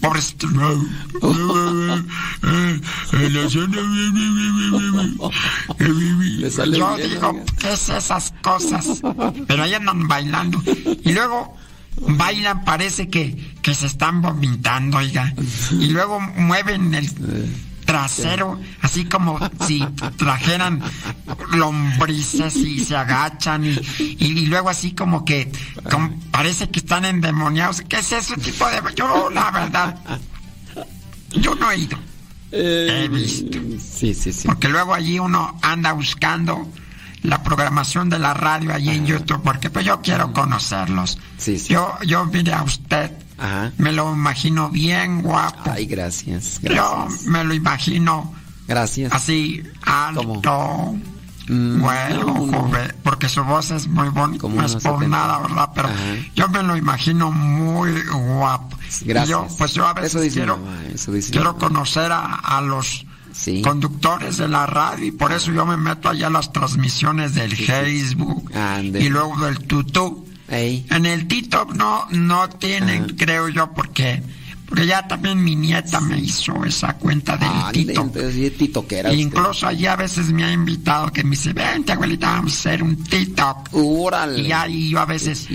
pobrecitos. 0.00 0.50
Le 6.38 6.50
sale 6.50 6.78
Yo 6.78 6.96
bien, 6.96 7.10
digo. 7.10 7.44
¿qué 7.58 7.72
es 7.72 7.88
esas 7.88 8.32
cosas? 8.42 9.00
Pero 9.46 9.62
ahí 9.62 9.74
andan 9.74 10.08
bailando. 10.08 10.62
Y 11.04 11.12
luego 11.12 11.56
bailan, 12.00 12.64
parece 12.64 13.08
que, 13.08 13.54
que 13.62 13.74
se 13.74 13.86
están 13.86 14.22
vomitando, 14.22 14.98
oiga. 14.98 15.34
Y 15.72 15.88
luego 15.88 16.20
mueven 16.20 16.94
el 16.94 17.08
trasero, 17.92 18.60
así 18.82 19.06
como 19.06 19.38
si 19.66 19.80
trajeran 20.18 20.82
lombrices 21.54 22.54
y 22.56 22.84
se 22.84 22.94
agachan 22.94 23.64
y, 23.64 23.70
y- 23.98 24.16
y 24.20 24.46
luego 24.46 24.68
así 24.68 24.92
como 24.92 25.24
que 25.24 25.50
como 25.90 26.10
parece 26.30 26.68
que 26.68 26.80
están 26.80 27.06
endemoniados. 27.06 27.80
¿Qué 27.88 27.96
es 28.00 28.12
ese 28.12 28.36
tipo 28.36 28.66
de... 28.68 28.82
Yo, 28.94 29.30
la 29.30 29.50
verdad, 29.50 29.96
yo 31.30 31.54
no 31.54 31.70
he 31.70 31.78
ido. 31.78 31.98
He 32.52 33.08
visto. 33.08 33.58
Sí, 33.80 34.12
sí, 34.12 34.32
sí. 34.34 34.46
Porque 34.46 34.68
luego 34.68 34.92
allí 34.92 35.18
uno 35.18 35.58
anda 35.62 35.92
buscando 35.92 36.70
la 37.22 37.42
programación 37.42 38.10
de 38.10 38.18
la 38.18 38.34
radio 38.34 38.74
allí 38.74 38.90
en 38.90 39.06
YouTube, 39.06 39.40
porque 39.42 39.70
pues 39.70 39.86
yo 39.86 40.02
quiero 40.02 40.34
conocerlos. 40.34 41.18
Sí, 41.38 41.58
sí. 41.58 41.72
Yo, 41.72 41.96
yo 42.06 42.26
mire 42.26 42.52
a 42.52 42.62
usted, 42.64 43.12
Ajá. 43.38 43.72
me 43.78 43.92
lo 43.92 44.12
imagino 44.12 44.68
bien 44.70 45.22
guapo. 45.22 45.70
Ay, 45.70 45.86
gracias. 45.86 46.60
Yo 46.62 47.06
me 47.26 47.44
lo 47.44 47.54
imagino 47.54 48.32
Gracias. 48.66 49.12
así 49.12 49.62
alto, 49.82 50.94
Mm, 51.50 51.80
bueno, 51.80 52.24
no, 52.24 52.46
no. 52.46 52.58
joven, 52.60 52.94
porque 53.02 53.26
su 53.26 53.42
voz 53.42 53.70
es 53.70 53.86
muy 53.88 54.10
bonita, 54.10 54.46
no 54.48 54.66
es 54.66 54.72
por 54.74 54.82
70. 55.00 55.08
nada, 55.08 55.38
¿verdad? 55.38 55.70
Pero 55.74 55.88
yo 56.34 56.46
me 56.50 56.62
lo 56.62 56.76
imagino 56.76 57.30
muy 57.32 57.90
guapo. 58.36 58.76
Y 59.00 59.06
Gracias. 59.06 59.30
yo, 59.30 59.46
pues 59.56 59.72
yo 59.72 59.86
a 59.86 59.94
veces 59.94 60.30
quiero, 60.34 60.58
mamá, 60.58 60.76
quiero 61.30 61.56
conocer 61.56 62.12
a, 62.12 62.34
a 62.34 62.60
los 62.60 63.06
Sí. 63.32 63.62
conductores 63.62 64.36
de 64.36 64.48
la 64.48 64.66
radio 64.66 65.06
y 65.06 65.10
por 65.12 65.32
eso 65.32 65.50
yo 65.52 65.64
me 65.64 65.76
meto 65.78 66.08
allá 66.10 66.26
a 66.26 66.30
las 66.30 66.52
transmisiones 66.52 67.34
del 67.34 67.56
Facebook 67.56 68.50
Ande. 68.54 69.00
y 69.00 69.08
luego 69.08 69.36
del 69.46 69.58
tutú. 69.60 70.26
Ey. 70.48 70.86
En 70.90 71.06
el 71.06 71.26
TikTok 71.28 71.74
no, 71.74 72.06
no 72.10 72.48
tienen, 72.48 73.04
Ajá. 73.04 73.14
creo 73.16 73.48
yo, 73.48 73.72
porque, 73.72 74.22
porque 74.66 74.86
ya 74.86 75.06
también 75.06 75.42
mi 75.42 75.54
nieta 75.56 76.00
me 76.00 76.18
hizo 76.18 76.64
esa 76.64 76.94
cuenta 76.94 77.36
del 77.36 77.48
Ande, 77.48 77.84
TikTok. 77.84 78.16
E 78.92 79.14
incluso 79.14 79.66
allí 79.66 79.86
a 79.86 79.96
veces 79.96 80.30
me 80.30 80.44
ha 80.44 80.52
invitado 80.52 81.12
que 81.12 81.22
me 81.22 81.30
dice, 81.30 81.52
vente 81.52 81.92
abuelita, 81.92 82.32
vamos 82.32 82.54
a 82.54 82.56
hacer 82.58 82.82
un 82.82 83.02
TikTok. 83.04 83.68
Órale. 83.72 84.40
Y 84.40 84.52
ahí 84.52 84.90
yo 84.90 85.00
a 85.00 85.06
veces, 85.06 85.46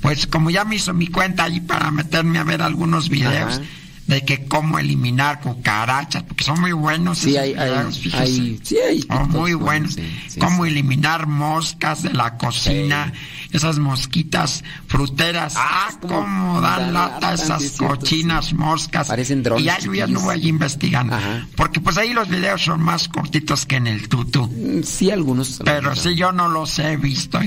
pues 0.00 0.26
como 0.26 0.50
ya 0.50 0.64
me 0.64 0.76
hizo 0.76 0.94
mi 0.94 1.08
cuenta 1.08 1.44
ahí 1.44 1.60
para 1.60 1.90
meterme 1.90 2.38
a 2.38 2.44
ver 2.44 2.62
algunos 2.62 3.08
videos 3.08 3.56
Ajá. 3.56 3.62
De 4.08 4.24
que 4.24 4.46
cómo 4.46 4.78
eliminar 4.78 5.40
cucarachas, 5.40 6.22
porque 6.24 6.42
son 6.42 6.60
muy 6.60 6.72
buenos 6.72 7.18
Sí, 7.18 7.36
esos 7.36 7.40
hay, 7.42 7.52
hay, 7.54 7.70
videos, 7.70 8.10
hay, 8.14 8.60
sí, 8.64 8.76
hay 8.78 9.04
muy 9.28 9.52
buenos. 9.54 9.94
sí, 9.94 10.02
sí, 10.28 10.40
cómo 10.40 10.64
eliminar 10.66 11.26
moscas 11.26 12.02
de 12.02 12.14
la 12.14 12.36
cocina, 12.38 13.12
esas 13.52 13.78
mosquitas 13.78 14.64
fruteras. 14.86 15.54
Ah, 15.56 15.90
como 16.00 16.08
cómo 16.14 16.60
dan 16.62 16.92
lata 16.94 17.34
esas 17.34 17.60
cierto, 17.62 17.86
cochinas 17.86 18.52
moscas. 18.54 19.08
Parecen 19.08 19.42
drones 19.42 19.64
Y 19.64 19.68
ahí 19.68 19.76
yo 19.84 19.92
ya 19.92 20.06
chiquillos. 20.06 20.08
anduve 20.08 20.34
allí 20.34 20.48
investigando. 20.48 21.14
Ajá. 21.14 21.46
Porque 21.54 21.80
pues 21.80 21.98
ahí 21.98 22.12
los 22.14 22.28
videos 22.28 22.62
son 22.62 22.80
más 22.82 23.08
cortitos 23.08 23.66
que 23.66 23.76
en 23.76 23.86
el 23.86 24.08
tutú. 24.08 24.46
Mm, 24.46 24.82
Sí, 24.84 25.10
algunos. 25.10 25.60
Pero 25.64 25.94
sí 25.94 26.14
yo 26.14 26.32
no 26.32 26.48
los 26.48 26.78
he 26.78 26.96
visto. 26.96 27.38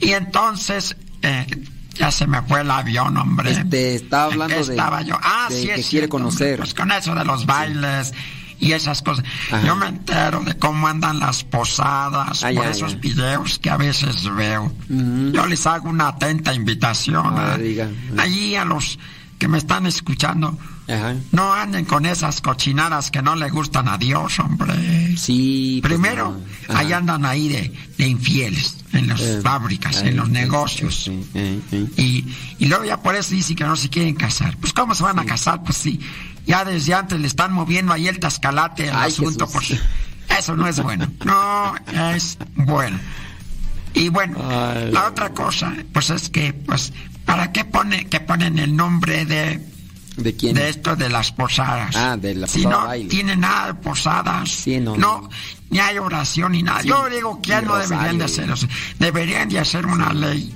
Y 0.00 0.10
entonces, 0.12 0.96
eh, 1.22 1.46
ya 1.94 2.10
se 2.10 2.26
me 2.26 2.42
fue 2.42 2.60
el 2.60 2.70
avión, 2.70 3.16
hombre. 3.16 3.52
Este, 3.52 3.94
está 3.96 4.26
¿En 4.26 4.32
hablando 4.32 4.56
qué 4.56 4.64
de- 4.64 4.70
estaba 4.74 5.02
yo? 5.02 5.18
Ah, 5.22 5.46
de 5.48 5.60
sí, 5.60 5.66
que 5.66 5.74
es 5.74 5.88
quiere 5.88 6.06
cierto, 6.06 6.16
hombre, 6.16 6.28
conocer. 6.30 6.58
Pues 6.58 6.74
con 6.74 6.92
eso 6.92 7.14
de 7.14 7.24
los 7.24 7.46
bailes 7.46 8.12
y 8.60 8.72
esas 8.72 9.02
cosas. 9.02 9.24
Ajá. 9.50 9.66
Yo 9.66 9.76
me 9.76 9.86
entero 9.86 10.40
de 10.40 10.54
cómo 10.58 10.86
andan 10.88 11.18
las 11.20 11.44
posadas 11.44 12.40
por 12.42 12.66
esos 12.66 13.00
videos 13.00 13.58
que 13.58 13.70
a 13.70 13.76
veces 13.76 14.24
veo. 14.34 14.72
Yo 14.88 15.46
les 15.46 15.66
hago 15.66 15.88
una 15.90 16.08
atenta 16.08 16.52
invitación. 16.54 17.34
Ah, 17.36 17.56
diga. 17.58 17.88
Allí 18.16 18.54
a 18.56 18.64
los 18.64 18.98
que 19.44 19.48
me 19.48 19.58
están 19.58 19.84
escuchando. 19.86 20.56
Ajá. 20.88 21.14
No 21.32 21.52
anden 21.52 21.84
con 21.84 22.06
esas 22.06 22.40
cochinadas 22.40 23.10
que 23.10 23.20
no 23.20 23.36
le 23.36 23.50
gustan 23.50 23.88
a 23.88 23.98
Dios, 23.98 24.38
hombre. 24.38 25.14
Sí. 25.18 25.80
pues 25.82 25.92
Primero, 25.92 26.34
no. 26.66 26.74
Ahí 26.78 26.94
andan 26.94 27.26
ahí 27.26 27.48
de, 27.48 27.70
de 27.98 28.08
infieles, 28.08 28.78
en 28.94 29.08
las 29.08 29.20
Eh, 29.20 29.40
fábricas, 29.42 30.00
en 30.00 30.16
los 30.16 30.30
negocios. 30.30 31.08
eh, 31.34 31.60
eh. 31.72 31.86
Y, 31.98 32.24
y 32.58 32.66
luego 32.68 32.84
ya 32.86 33.02
por 33.02 33.14
eso 33.16 33.34
dicen 33.34 33.54
que 33.54 33.64
no 33.64 33.76
se 33.76 33.90
quieren 33.90 34.14
casar. 34.14 34.56
Pues 34.56 34.72
¿cómo 34.72 34.94
se 34.94 35.02
van 35.02 35.18
a 35.18 35.26
casar? 35.26 35.62
Pues 35.62 35.76
sí, 35.76 36.00
ya 36.46 36.64
desde 36.64 36.94
antes 36.94 37.20
le 37.20 37.26
están 37.26 37.52
moviendo 37.52 37.92
ahí 37.92 38.08
el 38.08 38.18
tascalate 38.18 38.88
al 38.88 38.96
Ay, 39.02 39.12
asunto. 39.12 39.46
Pues 39.46 39.74
eso 40.38 40.56
no 40.56 40.66
es 40.66 40.80
bueno. 40.82 41.06
No 41.26 41.74
es 42.14 42.38
bueno. 42.54 42.98
Y 43.92 44.08
bueno, 44.08 44.38
Ay, 44.42 44.90
la 44.90 45.06
otra 45.08 45.28
cosa, 45.34 45.74
pues 45.92 46.08
es 46.08 46.30
que, 46.30 46.54
pues, 46.54 46.94
¿para 47.24 47.52
qué 47.52 47.64
pone, 47.64 48.06
que 48.06 48.20
ponen 48.20 48.58
el 48.58 48.74
nombre 48.76 49.24
de, 49.26 49.60
¿De 50.16 50.36
quién? 50.36 50.54
de 50.54 50.68
esto 50.68 50.94
de 50.96 51.08
las 51.08 51.32
posadas? 51.32 51.94
Ah, 51.96 52.16
de 52.16 52.34
la 52.34 52.46
Si 52.46 52.62
posada 52.62 52.80
no 52.82 52.86
baile. 52.88 53.08
tiene 53.08 53.36
nada 53.36 53.66
de 53.68 53.74
posadas. 53.74 54.50
Sí, 54.50 54.78
no, 54.80 54.96
no, 54.96 55.22
no. 55.22 55.30
ni 55.70 55.78
hay 55.78 55.98
oración 55.98 56.52
ni 56.52 56.62
nada. 56.62 56.82
Sí, 56.82 56.88
Yo 56.88 57.08
digo 57.10 57.40
que 57.42 57.48
ya 57.50 57.60
no 57.62 57.76
deberían 57.76 58.18
de 58.18 58.24
hacer 58.24 58.50
eso. 58.50 58.66
Deberían 58.98 59.48
de 59.48 59.58
hacer 59.58 59.86
una 59.86 60.12
ley 60.12 60.54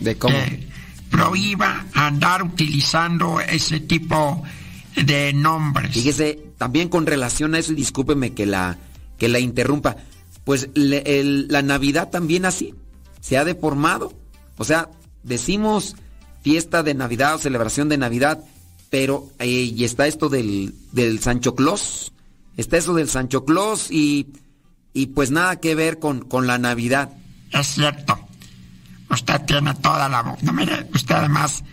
¿De 0.00 0.16
cómo? 0.16 0.34
que 0.34 0.68
prohíba 1.10 1.84
andar 1.94 2.42
utilizando 2.42 3.40
ese 3.40 3.80
tipo 3.80 4.42
de 4.96 5.32
nombres. 5.32 5.92
Fíjese, 5.92 6.38
también 6.58 6.88
con 6.88 7.06
relación 7.06 7.54
a 7.54 7.58
eso, 7.58 7.72
y 7.72 7.76
discúlpeme 7.76 8.34
que 8.34 8.46
la, 8.46 8.76
que 9.18 9.28
la 9.28 9.38
interrumpa, 9.38 9.96
pues 10.44 10.68
le- 10.74 11.20
el- 11.20 11.46
la 11.48 11.62
Navidad 11.62 12.08
también 12.10 12.44
así 12.44 12.74
se 13.20 13.38
ha 13.38 13.44
deformado. 13.44 14.12
O 14.56 14.64
sea, 14.64 14.88
decimos 15.22 15.96
fiesta 16.42 16.82
de 16.82 16.94
Navidad 16.94 17.34
o 17.34 17.38
celebración 17.38 17.88
de 17.88 17.98
Navidad, 17.98 18.40
pero 18.90 19.28
eh, 19.38 19.46
y 19.46 19.84
está 19.84 20.06
esto 20.06 20.28
del, 20.28 20.74
del 20.92 21.20
Sancho 21.20 21.54
Claus, 21.54 22.12
está 22.56 22.76
eso 22.76 22.94
del 22.94 23.08
Sancho 23.08 23.44
Claus 23.44 23.90
y, 23.90 24.28
y 24.94 25.06
pues 25.08 25.30
nada 25.30 25.56
que 25.60 25.74
ver 25.74 25.98
con, 25.98 26.20
con 26.20 26.46
la 26.46 26.58
Navidad. 26.58 27.10
Es 27.52 27.66
cierto. 27.68 28.18
Usted 29.10 29.40
tiene 29.46 29.74
toda 29.76 30.08
la 30.08 30.22
voz. 30.22 30.42
No, 30.42 30.52
mire, 30.52 30.86
usted 30.94 31.14
además 31.14 31.64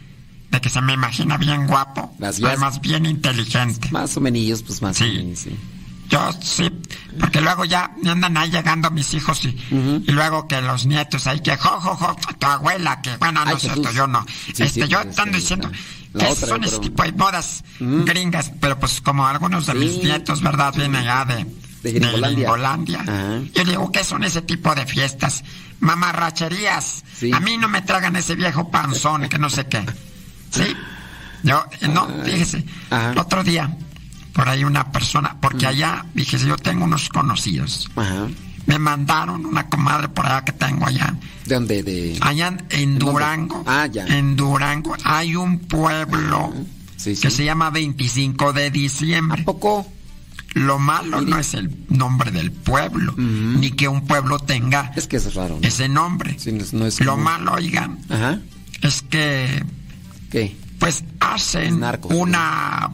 de 0.51 0.61
que 0.61 0.69
se 0.69 0.79
me 0.81 0.93
imagina 0.93 1.37
bien 1.37 1.67
guapo, 1.67 2.13
Gracias. 2.17 2.47
además 2.49 2.79
bien 2.81 3.05
inteligente. 3.05 3.89
Más 3.91 4.15
o 4.15 4.21
menos, 4.21 4.63
pues 4.63 4.81
más 4.81 4.95
Sí. 4.97 5.03
o 5.03 5.07
menos, 5.23 5.39
sí. 5.39 5.55
Yo 6.09 6.31
sí, 6.41 6.69
porque 7.19 7.41
luego 7.41 7.65
ya 7.65 7.91
me 8.01 8.11
andan 8.11 8.37
ahí 8.37 8.51
llegando 8.51 8.91
mis 8.91 9.13
hijos 9.13 9.43
y, 9.45 9.49
y 10.05 10.11
luego 10.11 10.47
que 10.47 10.61
los 10.61 10.85
nietos 10.85 11.25
ahí 11.27 11.39
que 11.39 11.57
jo, 11.57 11.79
jo, 11.79 11.95
jo, 11.95 12.15
tu 12.37 12.45
abuela, 12.47 13.01
que 13.01 13.17
bueno, 13.17 13.43
no 13.43 13.49
Ay, 13.51 13.55
es 13.55 13.61
cierto, 13.61 13.81
Jesús. 13.81 13.95
yo 13.95 14.07
no. 14.07 14.25
Sí, 14.53 14.63
este, 14.63 14.83
sí, 14.83 14.87
yo 14.87 15.01
pues, 15.03 15.19
ando 15.19 15.33
sí, 15.37 15.41
diciendo 15.41 15.71
la 16.13 16.25
que 16.25 16.31
otra, 16.31 16.47
son 16.47 16.63
ese 16.63 16.79
tipo 16.79 17.03
de 17.03 17.11
bodas 17.11 17.63
gringas, 17.79 18.51
pero 18.61 18.79
pues 18.79 19.01
como 19.01 19.25
algunos 19.27 19.65
de 19.65 19.73
mis 19.73 19.97
nietos, 19.97 20.41
¿verdad? 20.41 20.73
Vienen 20.75 20.95
allá 20.95 21.25
de, 21.25 21.45
De. 21.83 21.99
Ajá. 23.07 23.41
Yo 23.53 23.63
digo, 23.63 23.91
¿qué 23.91 24.03
son 24.03 24.23
ese 24.23 24.41
tipo 24.43 24.73
de 24.75 24.85
fiestas? 24.85 25.43
Mamarracherías. 25.79 27.03
A 27.33 27.39
mí 27.39 27.57
no 27.57 27.67
me 27.67 27.81
tragan 27.81 28.15
ese 28.15 28.35
viejo 28.35 28.69
panzón 28.69 29.27
que 29.27 29.37
no 29.37 29.49
sé 29.49 29.65
qué. 29.67 29.83
¿Sí? 30.51 30.75
Yo, 31.43 31.63
no, 31.93 32.07
fíjese, 32.23 32.63
otro 33.17 33.43
día, 33.43 33.69
por 34.35 34.47
ahí 34.49 34.63
una 34.63 34.91
persona, 34.91 35.37
porque 35.41 35.65
allá, 35.65 36.05
fíjese, 36.13 36.45
yo 36.47 36.57
tengo 36.57 36.83
unos 36.85 37.09
conocidos. 37.09 37.89
Ajá. 37.95 38.27
Me 38.67 38.77
mandaron 38.79 39.45
una 39.45 39.67
comadre 39.69 40.09
por 40.09 40.25
allá 40.25 40.43
que 40.43 40.51
tengo 40.51 40.85
allá. 40.87 41.15
¿De 41.45 41.55
dónde? 41.55 41.83
De... 41.83 42.17
Allá 42.21 42.57
en-? 42.69 42.99
Durango. 42.99 43.63
Ah, 43.65 43.87
ya. 43.87 44.05
En 44.07 44.35
Durango 44.35 44.95
hay 45.03 45.35
un 45.35 45.59
pueblo 45.59 46.53
Sí, 46.97 47.15
sí. 47.15 47.21
que 47.21 47.29
se 47.29 47.45
llama 47.45 47.69
25 47.69 48.53
de 48.53 48.71
diciembre. 48.71 49.43
poco? 49.43 49.87
Lo 50.55 50.79
malo 50.79 51.21
no 51.21 51.37
es 51.37 51.53
el 51.53 51.69
nombre 51.89 52.31
del 52.31 52.49
pueblo, 52.51 53.13
ni 53.17 53.71
que 53.71 53.87
un 53.89 54.05
pueblo 54.07 54.39
tenga 54.39 54.91
Es 54.95 55.05
que 55.05 55.17
es 55.17 55.33
raro, 55.35 55.59
¿no? 55.61 55.67
ese 55.67 55.87
nombre. 55.89 56.35
Sí, 56.39 56.51
no 56.73 56.85
es- 56.85 56.99
Lo 57.01 57.17
malo, 57.17 57.53
oigan, 57.53 57.99
Ajá. 58.09 58.39
es 58.81 59.01
que 59.01 59.63
¿Qué? 60.31 60.55
pues 60.79 60.97
Es 60.99 61.03
hacen 61.19 61.81
narco. 61.81 62.07
una 62.07 62.89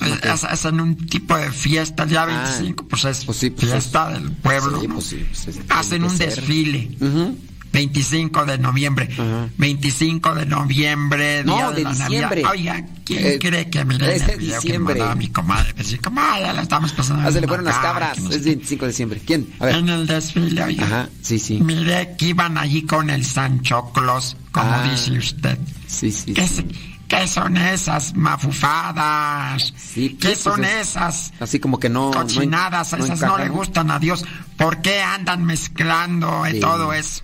hace- 0.00 0.46
hacen 0.46 0.80
un 0.80 0.96
tipo 1.06 1.36
de 1.36 1.50
fiesta 1.52 2.04
el 2.04 2.10
día 2.10 2.24
25 2.24 2.86
pues 2.88 3.04
es 3.04 3.24
Pues 3.24 3.38
sí, 3.38 3.50
pues 3.50 3.64
es- 3.64 3.70
fiesta 3.72 4.10
del 4.10 4.30
pueblo 4.32 4.80
Sí, 4.80 4.88
¿no? 4.88 4.94
pues 4.94 5.06
sí, 5.06 5.26
pues 5.28 5.48
es- 5.56 5.60
hacen 5.68 6.04
un 6.04 6.10
que 6.10 6.16
ser. 6.16 6.34
desfile 6.36 6.96
Ujú. 7.00 7.38
25 7.72 8.44
de 8.46 8.58
noviembre 8.58 9.08
Ajá. 9.12 9.48
25 9.56 10.34
de 10.34 10.44
noviembre 10.46 11.44
No, 11.44 11.54
día 11.56 11.70
de 11.70 11.82
la 11.84 11.90
diciembre. 11.90 12.42
Navidad. 12.42 12.50
oiga 12.50 12.86
¿quién 13.04 13.26
Eh, 13.26 13.38
cree 13.40 13.70
que 13.70 13.84
mire 13.84 14.16
es 14.16 14.22
el 14.22 14.26
de 14.28 14.36
video 14.38 14.60
que 14.60 14.66
diciembre. 14.66 14.94
mandaba 14.94 15.14
mi 15.14 15.28
comadre 15.28 15.72
Me 15.74 15.82
dice, 15.84 15.98
comadre 15.98 16.42
ya 16.42 16.52
la 16.52 16.62
estamos 16.62 16.92
pasando 16.92 17.28
Ah, 17.28 17.30
se 17.32 17.40
le 17.40 17.46
fueron 17.46 17.64
las 17.66 17.78
cabras. 17.78 18.14
que 18.16 18.20
no 18.22 18.30
Es 18.30 18.44
25 18.44 18.84
de 18.86 18.90
diciembre. 18.90 19.20
¿Quién? 19.24 19.46
A 19.60 19.66
ver. 19.66 19.76
en 19.76 19.88
el 19.88 20.06
desfile 20.06 20.64
oiga 20.64 20.84
Ajá, 20.84 21.08
sí, 21.22 21.38
sí. 21.38 21.60
Miré 21.60 22.16
que 22.18 22.26
iban 22.30 22.58
allí 22.58 22.82
con 22.82 23.08
el 23.08 23.24
Sancho 23.24 23.92
Claus, 23.94 24.36
como 24.50 24.72
Ah. 24.72 24.88
dice 24.90 25.12
usted. 25.16 25.56
Sí, 25.86 26.10
sí. 26.10 26.32
¿Qué, 26.34 26.46
sí. 26.48 26.60
es- 26.68 26.89
qué 27.10 27.26
son 27.28 27.56
esas 27.58 28.14
mafufadas? 28.14 29.74
Sí, 29.76 30.16
¿Qué 30.20 30.28
pues, 30.28 30.40
son 30.40 30.64
es- 30.64 30.90
esas 30.90 31.32
Así 31.40 31.58
como 31.60 31.78
que 31.78 31.88
no. 31.90 32.10
cochinadas? 32.12 32.92
no 32.92 33.04
esas 33.04 33.20
no, 33.20 33.36
le 33.36 33.48
gustan 33.50 33.90
a 33.90 33.98
Dios. 33.98 34.24
¿Por 34.56 34.80
qué 34.80 35.02
andan 35.02 35.44
mezclando 35.44 36.44
Sí. 36.50 36.60
todo 36.60 36.92
eso? 36.94 37.22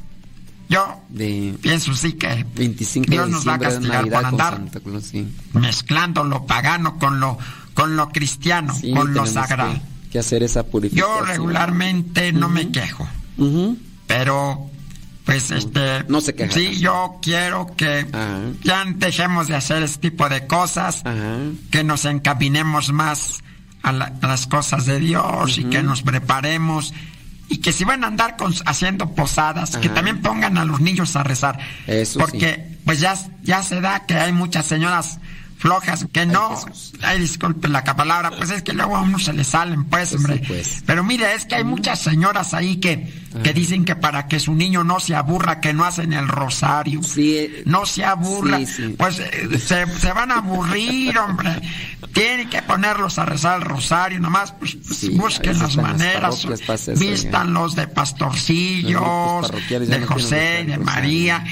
Yo 0.69 1.01
De 1.09 1.55
pienso 1.63 1.95
sí 1.95 2.15
que 2.15 2.45
25 2.57 3.09
Dios 3.11 3.27
de 3.27 3.33
nos 3.33 3.47
va 3.49 3.55
a 3.55 3.59
de 3.59 3.65
castigar 3.67 4.09
por 4.11 4.25
andar 4.27 4.55
Santa 4.55 4.81
Claus, 4.81 5.05
sí. 5.05 5.33
mezclando 5.53 6.25
lo 6.25 6.45
pagano 6.45 6.99
con 6.99 7.21
lo, 7.21 7.39
con 7.73 7.95
lo 7.97 8.09
cristiano, 8.09 8.75
Sí, 8.75 8.93
con 8.93 9.15
lo 9.15 9.25
sagrado. 9.27 9.75
Que, 9.75 10.11
que 10.11 10.19
hacer 10.19 10.43
esa 10.43 10.65
purificación. 10.65 11.19
Yo 11.21 11.25
regularmente 11.25 12.33
no 12.33 12.49
me 12.49 12.71
quejo. 12.73 13.09
Pero, 14.09 14.69
pues, 15.27 15.51
este. 15.51 16.05
No 16.09 16.21
se 16.23 16.35
queja. 16.35 16.53
Sí, 16.55 16.79
yo 16.79 17.19
quiero 17.21 17.75
que 17.77 18.07
Ajá. 18.13 18.39
ya 18.63 18.85
dejemos 18.87 19.49
de 19.49 19.57
hacer 19.57 19.83
ese 19.83 19.99
tipo 19.99 20.27
de 20.31 20.47
cosas, 20.47 21.03
Ajá. 21.05 21.37
que 21.71 21.85
nos 21.85 22.05
encaminemos 22.07 22.93
más 22.93 23.43
a, 23.83 23.93
la- 23.93 24.13
a 24.23 24.27
las 24.27 24.47
cosas 24.47 24.87
de 24.87 24.99
Dios 25.01 25.59
y 25.59 25.65
que 25.65 25.83
nos 25.83 26.03
preparemos. 26.03 26.95
Y 27.49 27.59
que 27.59 27.73
si 27.73 27.85
van 27.85 28.03
a 28.03 28.09
andar 28.09 28.37
con- 28.37 28.55
haciendo 28.67 29.15
posadas, 29.15 29.77
que 29.77 29.89
también 29.89 30.21
pongan 30.23 30.59
a 30.59 30.65
los 30.65 30.81
niños 30.81 31.15
a 31.15 31.23
rezar. 31.23 31.59
Eso 31.87 32.19
Porque 32.19 32.79
pues 32.85 32.99
ya, 33.01 33.15
ya 33.43 33.63
se 33.63 33.81
da 33.81 34.07
que 34.07 34.15
hay 34.15 34.33
muchas 34.33 34.67
señoras 34.67 35.19
flojas 35.59 36.07
que 36.13 36.27
no, 36.27 36.55
ay 37.03 37.21
disculpe 37.21 37.69
la 37.69 37.83
palabra, 37.83 38.31
pues 38.31 38.51
es 38.51 38.63
que 38.63 38.73
luego 38.73 38.97
a 38.97 39.03
uno 39.03 39.19
se 39.19 39.33
le 39.33 39.45
salen, 39.45 39.85
pues, 39.85 40.15
hombre. 40.15 40.43
Pero 40.85 41.03
mire, 41.03 41.35
es 41.35 41.47
que 41.47 41.57
hay 41.57 41.65
muchas 41.65 42.01
señoras 42.01 42.55
ahí 42.55 42.77
que, 42.77 43.13
que 43.43 43.53
dicen 43.53 43.85
que 43.85 43.97
para 43.97 44.29
que 44.29 44.39
su 44.39 44.55
niño 44.55 44.85
no 44.85 45.01
se 45.01 45.15
aburra, 45.15 45.61
que 45.61 45.73
no 45.73 45.85
hacen 45.85 46.13
el 46.13 46.29
rosario. 46.29 47.01
no 47.65 47.87
se 47.87 48.05
aburra. 48.05 48.65
sí. 48.67 48.95
Pues 48.99 49.19
eh, 49.19 49.59
se, 49.59 49.87
se 49.87 50.13
van 50.13 50.31
a 50.31 50.39
aburrir, 50.39 51.19
hombre. 51.19 51.61
Tienen 52.13 52.49
que 52.49 52.63
ponerlos 52.63 53.19
a 53.19 53.25
rezar 53.25 53.59
el 53.59 53.65
rosario, 53.65 54.21
nomás, 54.21 54.53
pues, 54.53 54.77
pues, 54.87 55.17
busquen 55.17 55.59
las 55.59 55.77
las 55.77 55.77
maneras, 55.77 56.45
eso, 56.45 56.93
vístanlos 56.95 57.75
de 57.75 57.83
Los 57.83 57.93
pastorcillos, 57.93 59.51
de 59.51 60.07
José, 60.07 60.65
de 60.67 60.77
rosario. 60.77 61.43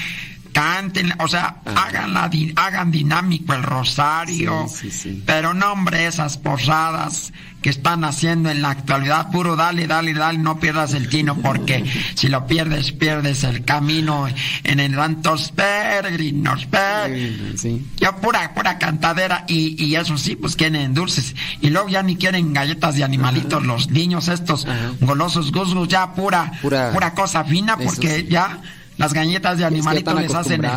Canten, 0.55 1.13
o 1.19 1.27
sea, 1.27 1.57
hagan, 1.65 2.13
la 2.13 2.31
hagan 2.55 2.89
dinámico 2.89 3.53
el 3.53 3.61
rosario, 3.63 4.69
pero 5.25 5.53
no, 5.53 5.73
hombre, 5.73 6.07
esas 6.07 6.37
posadas 6.37 7.33
que 7.61 7.71
están 7.71 8.05
haciendo 8.05 8.49
en 8.49 8.61
la 8.61 8.69
actualidad, 8.69 9.31
puro 9.31 9.57
dale, 9.57 9.85
dale, 9.85 10.13
dale, 10.13 10.37
no 10.37 10.57
pierdas 10.59 10.93
el 10.93 11.09
tino, 11.09 11.35
porque 11.35 11.83
si 12.15 12.29
lo 12.29 12.47
pierdes, 12.47 12.93
pierdes 12.93 13.43
el 13.43 13.65
camino 13.65 14.27
en 14.63 14.79
el 14.79 14.95
tantos 14.95 15.51
peregrinos, 15.51 16.65
peregrinos. 16.67 17.59
Yo 17.97 18.15
pura, 18.21 18.53
pura 18.53 18.77
cantadera, 18.77 19.43
y, 19.49 19.83
y 19.83 19.95
eso 19.97 20.17
sí, 20.17 20.37
pues 20.37 20.55
quieren 20.55 20.93
dulces, 20.93 21.35
y 21.59 21.69
luego 21.69 21.89
ya 21.89 22.01
ni 22.01 22.15
quieren 22.15 22.53
galletas 22.53 22.95
de 22.95 23.03
animalitos, 23.03 23.65
los 23.65 23.89
niños 23.89 24.29
estos 24.29 24.65
golosos 25.01 25.51
gusgos, 25.51 25.89
ya 25.89 26.13
pura, 26.13 26.49
Pura- 26.61 26.91
pura 26.93 27.13
cosa 27.13 27.43
fina, 27.43 27.75
porque 27.77 28.25
ya 28.29 28.61
las 28.97 29.13
galletas 29.13 29.57
de 29.57 29.65
Es 29.65 29.85
que 29.85 29.97
están 29.97 30.21
les 30.21 30.33
hacen 30.33 30.65
el 30.65 30.71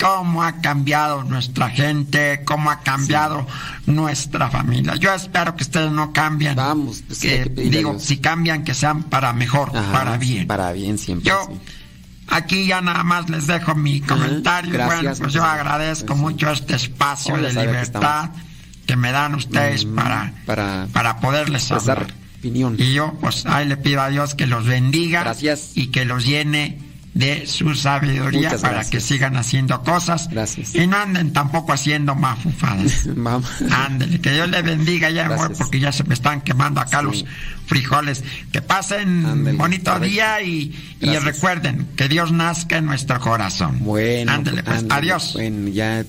cómo 0.00 0.42
ha 0.42 0.60
cambiado 0.60 1.24
nuestra 1.24 1.70
gente, 1.70 2.42
cómo 2.44 2.70
ha 2.70 2.80
cambiado 2.80 3.46
nuestra 3.86 4.50
familia. 4.50 4.96
Yo 4.96 5.12
espero 5.14 5.56
que 5.56 5.62
ustedes 5.62 5.90
no 5.92 6.12
cambien. 6.12 6.56
Vamos, 6.56 7.02
pues 7.06 7.20
que 7.20 7.42
a 7.42 7.48
digo, 7.48 7.98
si 7.98 8.18
cambian, 8.18 8.64
que 8.64 8.74
sean 8.74 9.04
para 9.04 9.32
mejor, 9.32 9.70
Ajá, 9.74 9.92
para 9.92 10.18
bien. 10.18 10.46
Para 10.46 10.72
bien 10.72 10.98
siempre. 10.98 11.30
Yo 11.30 11.48
aquí 12.28 12.66
ya 12.66 12.80
nada 12.80 13.04
más 13.04 13.30
les 13.30 13.46
dejo 13.46 13.74
mi 13.74 14.00
comentario. 14.00 14.72
gracias, 14.72 15.02
bueno, 15.02 15.16
pues 15.18 15.32
yo 15.32 15.40
muchas 15.42 15.58
agradezco 15.58 16.16
mucho 16.16 16.50
este 16.50 16.74
espacio 16.74 17.36
de 17.36 17.52
que 17.52 17.60
libertad 17.60 18.30
que 18.86 18.96
me 18.96 19.12
dan 19.12 19.34
ustedes 19.34 19.84
para, 19.86 20.24
Mm, 20.24 20.44
para, 20.44 20.88
para 20.92 21.20
poderles 21.20 21.70
expresar 21.70 21.98
hablar. 22.02 22.14
Y 22.78 22.92
yo, 22.92 23.14
pues, 23.22 23.46
ahí 23.46 23.66
le 23.66 23.78
pido 23.78 24.02
a 24.02 24.10
Dios 24.10 24.34
que 24.34 24.46
los 24.46 24.66
bendiga 24.66 25.34
y 25.74 25.86
que 25.86 26.04
los 26.04 26.26
llene 26.26 26.78
de 27.14 27.46
su 27.46 27.74
sabiduría 27.76 28.48
Muchas 28.48 28.60
para 28.62 28.74
gracias. 28.74 28.90
que 28.90 29.00
sigan 29.00 29.36
haciendo 29.36 29.82
cosas 29.84 30.28
y 30.74 30.86
no 30.88 30.96
anden 30.96 31.32
tampoco 31.32 31.72
haciendo 31.72 32.16
mafufadas. 32.16 33.06
Ándele, 33.70 34.20
que 34.20 34.32
Dios 34.32 34.48
le 34.50 34.62
bendiga 34.62 35.10
ya 35.10 35.28
Gracias. 35.28 35.58
porque 35.58 35.78
ya 35.78 35.92
se 35.92 36.02
me 36.04 36.14
están 36.14 36.40
quemando 36.40 36.80
acá 36.80 37.02
los 37.02 37.24
frijoles. 37.66 38.24
Que 38.52 38.60
pasen 38.62 39.56
bonito 39.56 39.92
correcto. 39.92 40.00
día 40.12 40.42
y, 40.42 40.74
y 41.00 41.06
Gracias. 41.06 41.24
recuerden 41.24 41.86
que 41.96 42.08
Dios 42.08 42.32
nazca 42.32 42.78
en 42.78 42.86
nuestro 42.86 43.20
corazón. 43.20 43.78
Bueno, 43.84 44.32
Ándele, 44.32 44.64
pues, 44.64 44.78
ándale. 44.78 45.00
adiós. 45.12 45.34
Bueno, 45.34 45.68
ya, 45.68 46.04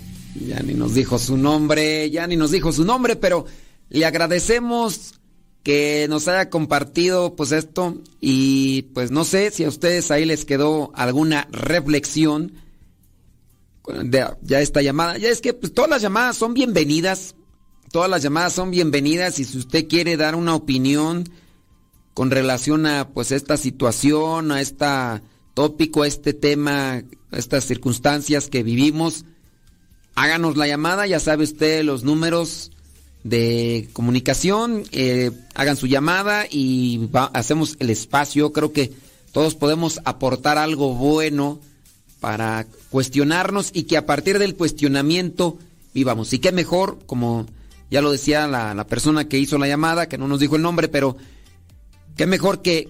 ya 0.48 0.60
ni 0.64 0.73
nos 0.73 0.95
dijo 0.95 1.19
su 1.19 1.38
nombre, 1.38 2.10
ya 2.10 2.26
ni 2.26 2.36
nos 2.36 2.49
dijo 2.49 2.72
su 2.73 2.84
nombre, 2.84 3.15
pero 3.15 3.45
le 3.90 4.06
agradecemos 4.07 5.14
que 5.65 6.05
nos 6.09 6.27
haya 6.27 6.51
compartido 6.51 7.35
pues 7.35 7.51
esto. 7.51 7.97
Y 8.21 8.83
pues 8.93 9.09
no 9.09 9.25
sé 9.25 9.49
si 9.49 9.63
a 9.63 9.67
ustedes 9.67 10.11
ahí 10.11 10.23
les 10.23 10.45
quedó 10.45 10.91
alguna 10.93 11.47
reflexión 11.51 12.53
de 13.87 14.27
ya 14.43 14.61
esta 14.61 14.83
llamada. 14.83 15.17
Ya 15.17 15.29
es 15.29 15.41
que 15.41 15.55
pues 15.55 15.73
todas 15.73 15.89
las 15.89 16.03
llamadas 16.03 16.37
son 16.37 16.53
bienvenidas, 16.53 17.33
todas 17.91 18.11
las 18.11 18.21
llamadas 18.21 18.53
son 18.53 18.69
bienvenidas 18.69 19.39
y 19.39 19.43
si 19.43 19.57
usted 19.57 19.87
quiere 19.87 20.17
dar 20.17 20.35
una 20.35 20.53
opinión 20.53 21.27
con 22.13 22.29
relación 22.29 22.85
a 22.85 23.09
pues 23.09 23.31
esta 23.31 23.57
situación, 23.57 24.51
a 24.51 24.61
este 24.61 24.85
tópico, 25.55 26.03
a 26.03 26.07
este 26.07 26.33
tema, 26.33 27.03
a 27.31 27.37
estas 27.37 27.65
circunstancias 27.65 28.49
que 28.49 28.61
vivimos, 28.61 29.25
háganos 30.13 30.57
la 30.57 30.67
llamada, 30.67 31.07
ya 31.07 31.19
sabe 31.19 31.43
usted 31.43 31.83
los 31.83 32.03
números 32.03 32.71
de 33.26 33.89
comunicación, 33.91 34.84
eh, 34.91 35.31
hagan 35.56 35.77
su 35.77 35.88
llamada 35.88 36.45
y 36.49 37.10
hacemos 37.34 37.76
el 37.80 37.89
espacio. 37.89 38.53
Creo 38.53 38.72
que 38.72 38.93
todos 39.31 39.56
podemos 39.56 39.99
aportar 40.06 40.60
algo 40.60 40.93
bueno 40.93 41.60
para 42.19 42.68
cuestionarnos 42.91 43.72
y 43.73 43.84
que 43.84 43.97
a 43.97 44.06
partir 44.06 44.38
del 44.38 44.56
cuestionamiento 44.56 45.57
vivamos. 45.95 46.34
Y 46.34 46.39
qué 46.39 46.52
mejor, 46.52 46.99
como 47.07 47.47
ya 47.89 48.03
lo 48.03 48.11
decía 48.11 48.45
la, 48.47 48.76
la 48.76 48.85
persona 48.85 49.27
que 49.27 49.39
hizo 49.39 49.57
la 49.57 49.68
llamada, 49.68 50.07
que 50.07 50.19
no 50.19 50.27
nos 50.27 50.39
dijo 50.39 50.56
el 50.56 50.61
nombre, 50.61 50.88
pero 50.88 51.18
qué 52.15 52.27
mejor 52.27 52.61
que 52.61 52.89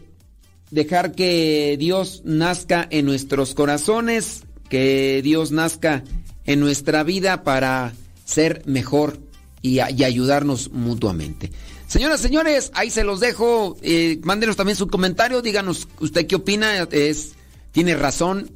dejar 0.69 1.13
que 1.13 1.77
Dios 1.79 2.23
nazca 2.25 2.85
en 2.91 3.05
nuestros 3.05 3.55
corazones, 3.55 4.43
que 4.67 5.21
Dios 5.23 5.53
nazca 5.53 6.03
en 6.43 6.59
nuestra 6.59 7.03
vida 7.03 7.43
para 7.43 7.93
ser 8.25 8.63
mejor 8.65 9.17
y, 9.65 9.79
ayudarnos 9.79 10.71
mutuamente. 10.71 11.51
Señoras, 11.87 12.21
señores, 12.21 12.71
ahí 12.73 12.89
se 12.89 13.03
los 13.03 13.19
dejo. 13.19 13.77
Eh, 13.81 14.19
mándenos 14.23 14.55
también 14.55 14.75
su 14.75 14.87
comentario. 14.87 15.41
Díganos 15.41 15.87
usted 15.99 16.27
qué 16.27 16.35
opina. 16.35 16.83
Es, 16.91 17.33
tiene 17.71 17.95
razón 17.95 18.51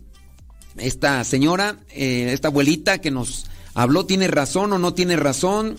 esta 0.78 1.24
señora, 1.24 1.80
eh, 1.90 2.30
esta 2.32 2.50
abuelita 2.50 3.00
que 3.00 3.12
nos 3.12 3.48
habló. 3.74 4.06
¿Tiene 4.06 4.28
razón 4.28 4.72
o 4.74 4.78
no 4.80 4.94
tiene 4.94 5.16
razón? 5.16 5.78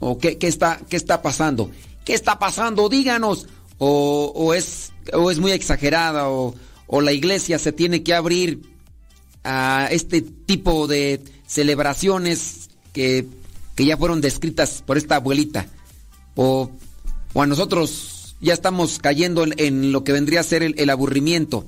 ¿O 0.00 0.18
qué, 0.18 0.38
qué 0.38 0.48
está, 0.48 0.80
qué 0.88 0.96
está 0.96 1.22
pasando? 1.22 1.70
¿Qué 2.04 2.14
está 2.14 2.38
pasando? 2.38 2.88
Díganos. 2.88 3.46
O, 3.78 4.32
o 4.34 4.54
es, 4.54 4.92
o 5.12 5.30
es 5.30 5.38
muy 5.38 5.52
exagerada. 5.52 6.28
O, 6.28 6.54
o 6.88 7.00
la 7.00 7.12
iglesia 7.12 7.58
se 7.58 7.72
tiene 7.72 8.02
que 8.02 8.14
abrir 8.14 8.62
a 9.44 9.88
este 9.90 10.20
tipo 10.22 10.88
de 10.88 11.22
celebraciones 11.46 12.70
que, 12.92 13.26
que 13.78 13.84
ya 13.84 13.96
fueron 13.96 14.20
descritas 14.20 14.82
por 14.84 14.98
esta 14.98 15.14
abuelita. 15.14 15.66
O, 16.34 16.68
o 17.32 17.42
a 17.42 17.46
nosotros 17.46 18.34
ya 18.40 18.52
estamos 18.52 18.98
cayendo 18.98 19.46
en, 19.56 19.92
lo 19.92 20.02
que 20.02 20.10
vendría 20.10 20.40
a 20.40 20.42
ser 20.42 20.64
el, 20.64 20.74
el 20.78 20.90
aburrimiento. 20.90 21.64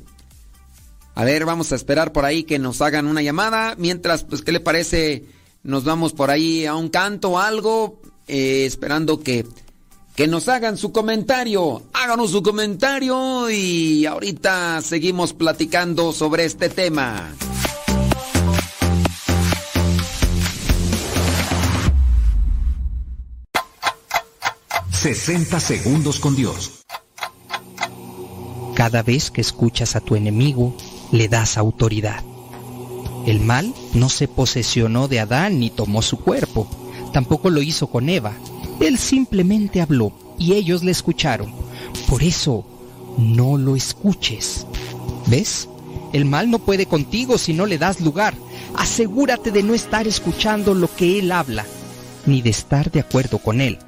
A 1.15 1.23
ver, 1.23 1.45
vamos 1.45 1.71
a 1.71 1.77
esperar 1.77 2.13
por 2.13 2.25
ahí 2.25 2.43
que 2.43 2.59
nos 2.59 2.81
hagan 2.81 3.07
una 3.07 3.23
llamada. 3.23 3.77
Mientras, 3.79 4.25
pues, 4.25 4.43
¿qué 4.43 4.51
le 4.51 4.59
parece? 4.59 5.27
Nos 5.63 5.85
vamos 5.85 6.13
por 6.13 6.33
ahí 6.33 6.67
a 6.67 6.75
un 6.75 6.89
canto 6.89 7.31
o 7.31 7.39
algo, 7.39 8.03
eh, 8.27 8.65
esperando 8.67 9.21
que, 9.21 9.47
que 10.17 10.27
nos 10.27 10.49
hagan 10.49 10.77
su 10.79 10.91
comentario. 10.91 11.85
Háganos 11.93 12.33
su 12.33 12.43
comentario 12.43 13.49
y 13.51 14.05
ahorita 14.05 14.83
seguimos 14.83 15.33
platicando 15.33 16.13
sobre 16.13 16.45
este 16.45 16.71
tema. 16.71 17.33
60 25.01 25.61
segundos 25.61 26.21
con 26.21 26.37
Dios. 26.37 26.85
Cada 28.75 29.03
vez 29.03 29.31
que 29.31 29.41
escuchas 29.41 29.97
a 29.97 30.01
tu 30.01 30.15
enemigo, 30.15 30.77
le 31.11 31.27
das 31.27 31.57
autoridad. 31.57 32.23
El 33.27 33.41
mal 33.41 33.73
no 33.95 34.11
se 34.11 34.29
posesionó 34.29 35.09
de 35.09 35.21
Adán 35.21 35.59
ni 35.59 35.71
tomó 35.71 36.03
su 36.03 36.19
cuerpo. 36.19 36.69
Tampoco 37.15 37.49
lo 37.49 37.63
hizo 37.63 37.87
con 37.87 38.11
Eva. 38.11 38.35
Él 38.79 38.99
simplemente 38.99 39.81
habló 39.81 40.13
y 40.39 40.53
ellos 40.53 40.85
le 40.85 40.91
escucharon. 40.91 41.51
Por 42.07 42.23
eso, 42.23 42.67
no 43.17 43.57
lo 43.57 43.77
escuches. 43.77 44.67
¿Ves? 45.29 45.67
El 46.13 46.27
mal 46.27 46.51
no 46.51 46.59
puede 46.59 46.85
contigo 46.85 47.39
si 47.39 47.55
no 47.55 47.65
le 47.65 47.79
das 47.79 48.03
lugar. 48.03 48.35
Asegúrate 48.75 49.51
de 49.51 49.63
no 49.63 49.73
estar 49.73 50.07
escuchando 50.07 50.75
lo 50.75 50.95
que 50.95 51.19
él 51.19 51.33
habla, 51.33 51.65
ni 52.27 52.43
de 52.43 52.51
estar 52.51 52.91
de 52.91 53.01
acuerdo 53.01 53.39
con 53.39 53.63
él. 53.63 53.79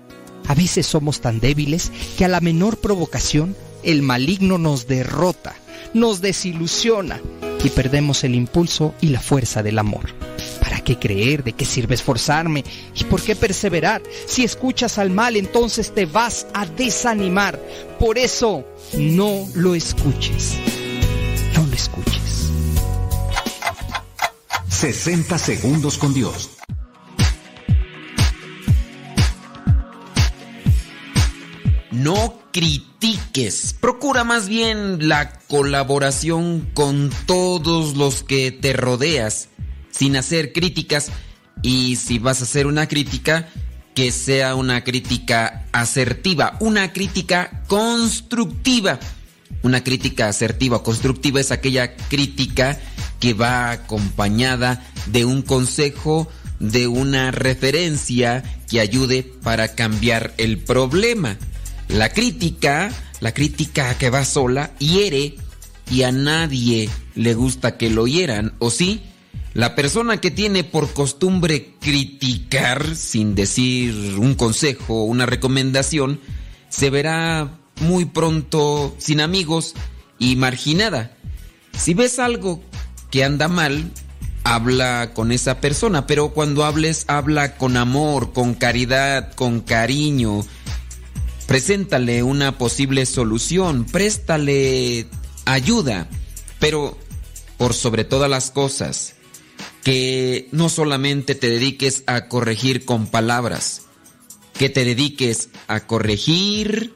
A 0.49 0.55
veces 0.55 0.87
somos 0.87 1.21
tan 1.21 1.41
débiles 1.41 1.93
que 2.17 2.25
a 2.25 2.29
la 2.29 2.41
menor 2.41 2.79
provocación 2.79 3.57
el 3.83 4.03
maligno 4.03 4.59
nos 4.59 4.87
derrota, 4.87 5.55
nos 5.95 6.21
desilusiona 6.21 7.21
y 7.65 7.71
perdemos 7.71 8.25
el 8.25 8.35
impulso 8.35 8.95
y 9.01 9.09
la 9.09 9.21
fuerza 9.21 9.63
del 9.63 9.79
amor. 9.79 10.13
¿Para 10.61 10.81
qué 10.81 10.99
creer? 10.99 11.45
¿De 11.45 11.53
qué 11.53 11.65
sirve 11.65 11.95
esforzarme? 11.95 12.65
¿Y 12.95 13.05
por 13.05 13.23
qué 13.23 13.37
perseverar? 13.37 14.03
Si 14.27 14.45
escuchas 14.45 14.99
al 14.99 15.11
mal, 15.11 15.37
entonces 15.37 15.95
te 15.95 16.07
vas 16.07 16.47
a 16.55 16.67
desanimar. 16.67 17.59
Por 17.99 18.19
eso, 18.19 18.65
no 18.97 19.47
lo 19.55 19.75
escuches. 19.75 20.57
No 21.55 21.67
lo 21.67 21.75
escuches. 21.75 22.51
60 24.69 25.39
segundos 25.39 25.99
con 25.99 26.13
Dios. 26.13 26.51
No 32.03 32.41
critiques. 32.53 33.75
Procura 33.81 34.25
más 34.25 34.49
bien 34.49 35.09
la 35.09 35.39
colaboración 35.49 36.69
con 36.75 37.11
todos 37.27 37.97
los 37.97 38.23
que 38.23 38.53
te 38.53 38.73
rodeas, 38.73 39.49
sin 39.91 40.17
hacer 40.17 40.53
críticas. 40.53 41.11
Y 41.63 41.97
si 41.97 42.19
vas 42.19 42.41
a 42.41 42.45
hacer 42.45 42.67
una 42.67 42.89
crítica, 42.89 43.49
que 43.95 44.11
sea 44.11 44.55
una 44.55 44.85
crítica 44.85 45.67
asertiva, 45.73 46.57
una 46.61 46.93
crítica 46.93 47.63
constructiva. 47.69 48.99
Una 49.63 49.85
crítica 49.85 50.29
asertiva 50.29 50.79
o 50.79 50.83
constructiva 50.83 51.41
es 51.41 51.53
aquella 51.53 51.95
crítica 51.95 52.81
que 53.21 53.35
va 53.35 53.71
acompañada 53.71 54.85
de 55.07 55.25
un 55.25 55.43
consejo, 55.43 56.29
de 56.59 56.89
una 56.89 57.31
referencia 57.31 58.43
que 58.69 58.81
ayude 58.81 59.23
para 59.23 59.75
cambiar 59.75 60.35
el 60.39 60.59
problema. 60.59 61.37
La 61.93 62.09
crítica, 62.09 62.91
la 63.21 63.35
crítica 63.35 63.99
que 63.99 64.09
va 64.09 64.25
sola, 64.25 64.71
hiere 64.79 65.37
y 65.91 66.03
a 66.05 66.11
nadie 66.11 66.89
le 67.15 67.35
gusta 67.35 67.77
que 67.77 67.91
lo 67.91 68.07
hieran, 68.07 68.55
¿o 68.61 68.71
sí? 68.71 69.03
La 69.53 69.75
persona 69.75 70.19
que 70.19 70.31
tiene 70.31 70.65
por 70.65 70.95
costumbre 70.95 71.75
criticar 71.81 72.97
sin 72.97 73.35
decir 73.35 74.17
un 74.19 74.35
consejo 74.37 75.03
o 75.03 75.05
una 75.05 75.27
recomendación, 75.27 76.19
se 76.71 76.89
verá 76.89 77.59
muy 77.81 78.07
pronto 78.07 78.97
sin 78.99 79.21
amigos 79.21 79.75
y 80.19 80.37
marginada. 80.37 81.15
Si 81.77 81.93
ves 81.93 82.19
algo 82.19 82.63
que 83.11 83.23
anda 83.23 83.49
mal, 83.49 83.91
habla 84.45 85.11
con 85.13 85.31
esa 85.31 85.61
persona, 85.61 86.07
pero 86.07 86.31
cuando 86.31 86.65
hables, 86.65 87.05
habla 87.09 87.59
con 87.59 87.77
amor, 87.77 88.33
con 88.33 88.55
caridad, 88.55 89.35
con 89.35 89.61
cariño. 89.61 90.43
Preséntale 91.47 92.23
una 92.23 92.57
posible 92.57 93.05
solución, 93.05 93.85
préstale 93.85 95.07
ayuda, 95.45 96.09
pero 96.59 96.99
por 97.59 97.75
sobre 97.75 98.05
todas 98.05 98.31
las 98.31 98.51
cosas, 98.51 99.15
que 99.83 100.49
no 100.53 100.69
solamente 100.69 101.35
te 101.35 101.49
dediques 101.49 102.05
a 102.07 102.29
corregir 102.29 102.85
con 102.85 103.07
palabras, 103.07 103.83
que 104.55 104.69
te 104.69 104.85
dediques 104.85 105.49
a 105.67 105.87
corregir 105.87 106.95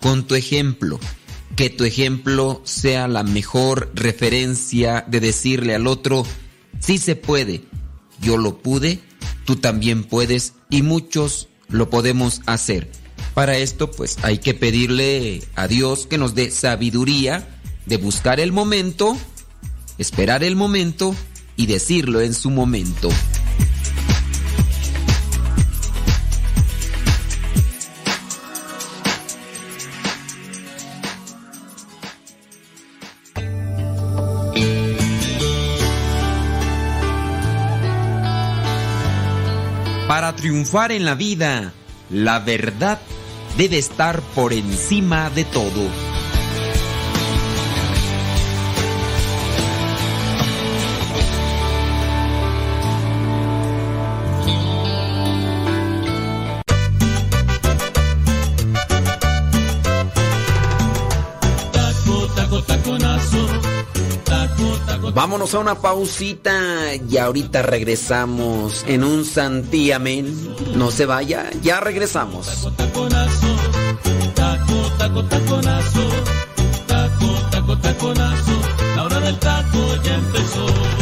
con 0.00 0.26
tu 0.26 0.34
ejemplo, 0.34 0.98
que 1.56 1.70
tu 1.70 1.84
ejemplo 1.84 2.62
sea 2.64 3.08
la 3.08 3.22
mejor 3.22 3.90
referencia 3.94 5.04
de 5.06 5.20
decirle 5.20 5.74
al 5.74 5.86
otro, 5.86 6.26
sí 6.80 6.98
se 6.98 7.16
puede, 7.16 7.62
yo 8.20 8.36
lo 8.36 8.58
pude, 8.58 9.00
tú 9.44 9.56
también 9.56 10.04
puedes 10.04 10.54
y 10.70 10.82
muchos 10.82 11.48
lo 11.68 11.90
podemos 11.90 12.40
hacer. 12.46 13.01
Para 13.34 13.56
esto 13.56 13.90
pues 13.90 14.18
hay 14.22 14.38
que 14.38 14.52
pedirle 14.52 15.42
a 15.54 15.66
Dios 15.66 16.06
que 16.06 16.18
nos 16.18 16.34
dé 16.34 16.50
sabiduría 16.50 17.48
de 17.86 17.96
buscar 17.96 18.40
el 18.40 18.52
momento, 18.52 19.16
esperar 19.96 20.44
el 20.44 20.54
momento 20.54 21.14
y 21.56 21.66
decirlo 21.66 22.20
en 22.20 22.34
su 22.34 22.50
momento. 22.50 23.08
Para 40.06 40.36
triunfar 40.36 40.92
en 40.92 41.06
la 41.06 41.14
vida, 41.14 41.72
la 42.10 42.38
verdad 42.38 43.00
debe 43.56 43.78
estar 43.78 44.20
por 44.34 44.52
encima 44.52 45.30
de 45.30 45.44
todo. 45.44 46.12
Vámonos 65.14 65.54
a 65.54 65.58
una 65.58 65.74
pausita 65.74 66.94
y 66.94 67.18
ahorita 67.18 67.62
regresamos 67.62 68.84
en 68.88 69.04
un 69.04 69.24
santiamén. 69.24 70.54
No 70.74 70.90
se 70.90 71.06
vaya, 71.06 71.50
ya 71.62 71.80
regresamos. 71.80 72.48
Taco, 75.12 75.24
taco, 75.24 75.24
taconazo, 75.24 76.08
taco, 76.86 77.26
taco, 77.50 77.76
taconazo, 77.76 78.52
la 78.96 79.04
hora 79.04 79.20
del 79.20 79.38
taco 79.38 79.96
ya 80.02 80.14
empezó. 80.14 81.01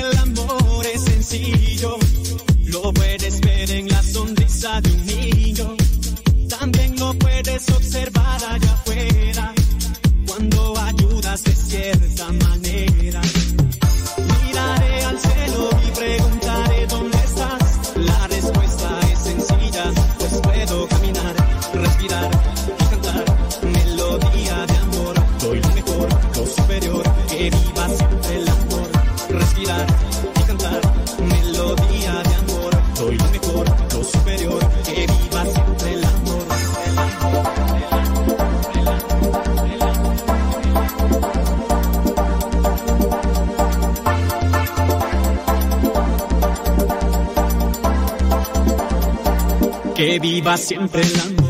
Viva 50.19 50.57
siempre 50.57 51.01
amor. 51.21 51.40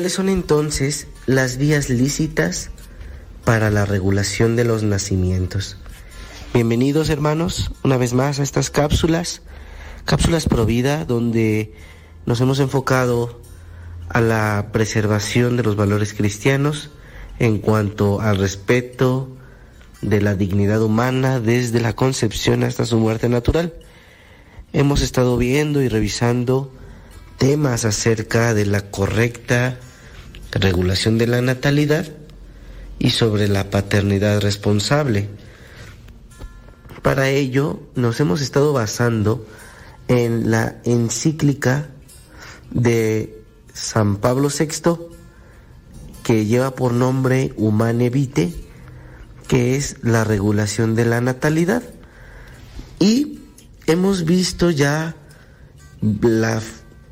¿Cuáles 0.00 0.14
son 0.14 0.30
entonces 0.30 1.08
las 1.26 1.58
vías 1.58 1.90
lícitas 1.90 2.70
para 3.44 3.68
la 3.68 3.84
regulación 3.84 4.56
de 4.56 4.64
los 4.64 4.82
nacimientos? 4.82 5.76
Bienvenidos 6.54 7.10
hermanos 7.10 7.70
una 7.84 7.98
vez 7.98 8.14
más 8.14 8.40
a 8.40 8.42
estas 8.42 8.70
cápsulas, 8.70 9.42
cápsulas 10.06 10.46
pro 10.46 10.64
vida 10.64 11.04
donde 11.04 11.74
nos 12.24 12.40
hemos 12.40 12.60
enfocado 12.60 13.42
a 14.08 14.22
la 14.22 14.70
preservación 14.72 15.58
de 15.58 15.64
los 15.64 15.76
valores 15.76 16.14
cristianos 16.14 16.88
en 17.38 17.58
cuanto 17.58 18.22
al 18.22 18.38
respeto 18.38 19.28
de 20.00 20.22
la 20.22 20.34
dignidad 20.34 20.80
humana 20.80 21.40
desde 21.40 21.78
la 21.78 21.92
concepción 21.92 22.64
hasta 22.64 22.86
su 22.86 22.98
muerte 22.98 23.28
natural. 23.28 23.74
Hemos 24.72 25.02
estado 25.02 25.36
viendo 25.36 25.82
y 25.82 25.88
revisando 25.88 26.72
temas 27.36 27.84
acerca 27.84 28.54
de 28.54 28.64
la 28.64 28.90
correcta 28.90 29.78
regulación 30.52 31.18
de 31.18 31.26
la 31.26 31.40
natalidad 31.40 32.06
y 32.98 33.10
sobre 33.10 33.48
la 33.48 33.70
paternidad 33.70 34.40
responsable. 34.40 35.28
Para 37.02 37.30
ello 37.30 37.80
nos 37.94 38.20
hemos 38.20 38.40
estado 38.42 38.72
basando 38.72 39.46
en 40.08 40.50
la 40.50 40.76
encíclica 40.84 41.88
de 42.70 43.42
San 43.72 44.16
Pablo 44.16 44.48
VI 44.48 44.96
que 46.22 46.44
lleva 46.46 46.74
por 46.74 46.92
nombre 46.92 47.52
Humane 47.56 48.10
Vitae, 48.10 48.54
que 49.48 49.76
es 49.76 49.96
la 50.02 50.24
regulación 50.24 50.94
de 50.94 51.06
la 51.06 51.20
natalidad. 51.20 51.82
Y 52.98 53.40
hemos 53.86 54.24
visto 54.24 54.70
ya 54.70 55.16
la, 56.02 56.60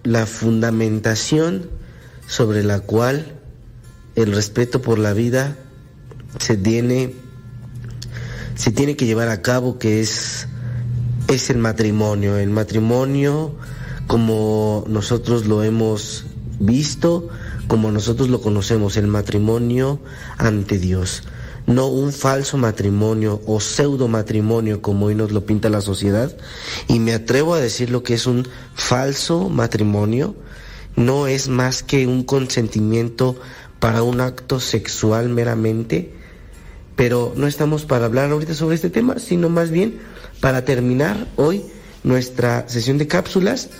la 0.03 0.27
fundamentación 0.27 1.78
sobre 2.29 2.63
la 2.63 2.81
cual 2.81 3.35
el 4.15 4.33
respeto 4.33 4.81
por 4.81 4.99
la 4.99 5.13
vida 5.13 5.57
se 6.39 6.57
tiene, 6.57 7.15
se 8.55 8.71
tiene 8.71 8.97
que 8.97 9.07
llevar 9.07 9.29
a 9.29 9.43
cabo, 9.43 9.79
que 9.79 10.01
es, 10.01 10.47
es 11.27 11.51
el 11.51 11.59
matrimonio. 11.59 12.37
El 12.37 12.51
matrimonio, 12.51 13.55
como 14.07 14.85
nosotros 14.89 15.47
lo 15.47 15.65
hemos 15.65 16.27
visto, 16.61 17.29
como 17.67 17.91
nosotros 17.91 18.29
lo 18.29 18.41
conocemos, 18.41 18.97
el 18.97 19.07
matrimonio 19.07 20.01
ante 20.37 20.79
Dios. 20.79 21.23
No 21.67 21.87
un 21.87 22.13
falso 22.13 22.57
matrimonio 22.57 23.43
o 23.47 23.61
pseudo 23.61 24.09
matrimonio 24.09 24.81
como 24.81 25.07
hoy 25.07 25.15
nos 25.15 25.33
lo 25.33 25.45
pinta 25.45 25.69
la 25.69 25.83
sociedad. 25.83 26.35
Y 26.89 26.99
me 26.99 27.13
atrevo 27.13 27.55
a 27.55 27.61
decir 27.61 27.91
lo 27.91 28.03
que 28.03 28.15
es 28.15 28.27
un 28.27 28.49
falso 28.75 29.51
matrimonio. 29.51 30.35
No 30.99 31.29
es 31.29 31.49
más 31.49 31.85
que 31.85 32.09
un 32.09 32.25
consentimiento 32.25 33.37
para 33.79 34.03
un 34.03 34.21
acto 34.21 34.59
sexual 34.59 35.29
meramente. 35.29 36.11
Pero 36.97 37.33
no 37.37 37.47
estamos 37.47 37.85
para 37.85 38.07
hablar 38.07 38.33
ahorita 38.33 38.53
sobre 38.55 38.75
este 38.75 38.91
tema, 38.91 39.21
sino 39.21 39.49
más 39.49 39.71
bien 39.71 40.01
para 40.41 40.65
terminar 40.65 41.29
hoy 41.37 41.63
nuestra 42.03 42.69
sesión 42.69 42.99
de 42.99 43.07
cápsulas 43.07 43.71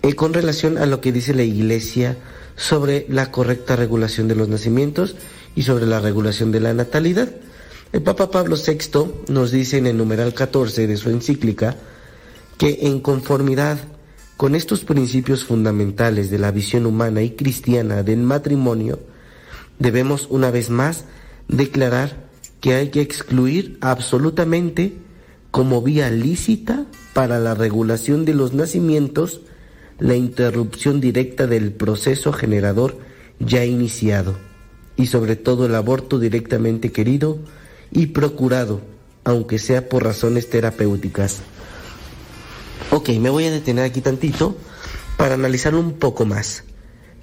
eh, 0.00 0.14
con 0.14 0.32
relación 0.32 0.78
a 0.78 0.86
lo 0.86 1.02
que 1.02 1.12
dice 1.12 1.34
la 1.34 1.42
Iglesia 1.42 2.16
sobre 2.56 3.04
la 3.10 3.30
correcta 3.30 3.76
regulación 3.76 4.26
de 4.26 4.34
los 4.34 4.48
nacimientos 4.48 5.16
y 5.54 5.64
sobre 5.64 5.84
la 5.84 6.00
regulación 6.00 6.50
de 6.50 6.60
la 6.60 6.72
natalidad. 6.72 7.28
El 7.92 8.00
Papa 8.00 8.30
Pablo 8.30 8.56
VI 8.56 9.26
nos 9.28 9.50
dice 9.50 9.76
en 9.76 9.86
el 9.86 9.98
numeral 9.98 10.32
14 10.32 10.86
de 10.86 10.96
su 10.96 11.10
encíclica 11.10 11.76
que 12.56 12.78
en 12.82 13.00
conformidad 13.00 13.78
con 14.38 14.54
estos 14.54 14.84
principios 14.84 15.44
fundamentales 15.44 16.30
de 16.30 16.38
la 16.38 16.52
visión 16.52 16.86
humana 16.86 17.22
y 17.22 17.30
cristiana 17.30 18.04
del 18.04 18.20
matrimonio, 18.20 19.00
debemos 19.80 20.28
una 20.30 20.52
vez 20.52 20.70
más 20.70 21.06
declarar 21.48 22.28
que 22.60 22.74
hay 22.74 22.90
que 22.90 23.00
excluir 23.00 23.78
absolutamente 23.80 24.94
como 25.50 25.82
vía 25.82 26.08
lícita 26.10 26.86
para 27.14 27.40
la 27.40 27.56
regulación 27.56 28.24
de 28.24 28.34
los 28.34 28.54
nacimientos 28.54 29.40
la 29.98 30.14
interrupción 30.14 31.00
directa 31.00 31.48
del 31.48 31.72
proceso 31.72 32.32
generador 32.32 32.96
ya 33.40 33.64
iniciado 33.64 34.36
y 34.96 35.06
sobre 35.06 35.34
todo 35.34 35.66
el 35.66 35.74
aborto 35.74 36.20
directamente 36.20 36.92
querido 36.92 37.38
y 37.90 38.06
procurado, 38.06 38.82
aunque 39.24 39.58
sea 39.58 39.88
por 39.88 40.04
razones 40.04 40.48
terapéuticas. 40.48 41.42
Ok, 42.90 43.10
me 43.20 43.30
voy 43.30 43.44
a 43.44 43.50
detener 43.50 43.84
aquí 43.84 44.00
tantito 44.00 44.56
para 45.16 45.34
analizarlo 45.34 45.80
un 45.80 45.98
poco 45.98 46.24
más. 46.24 46.64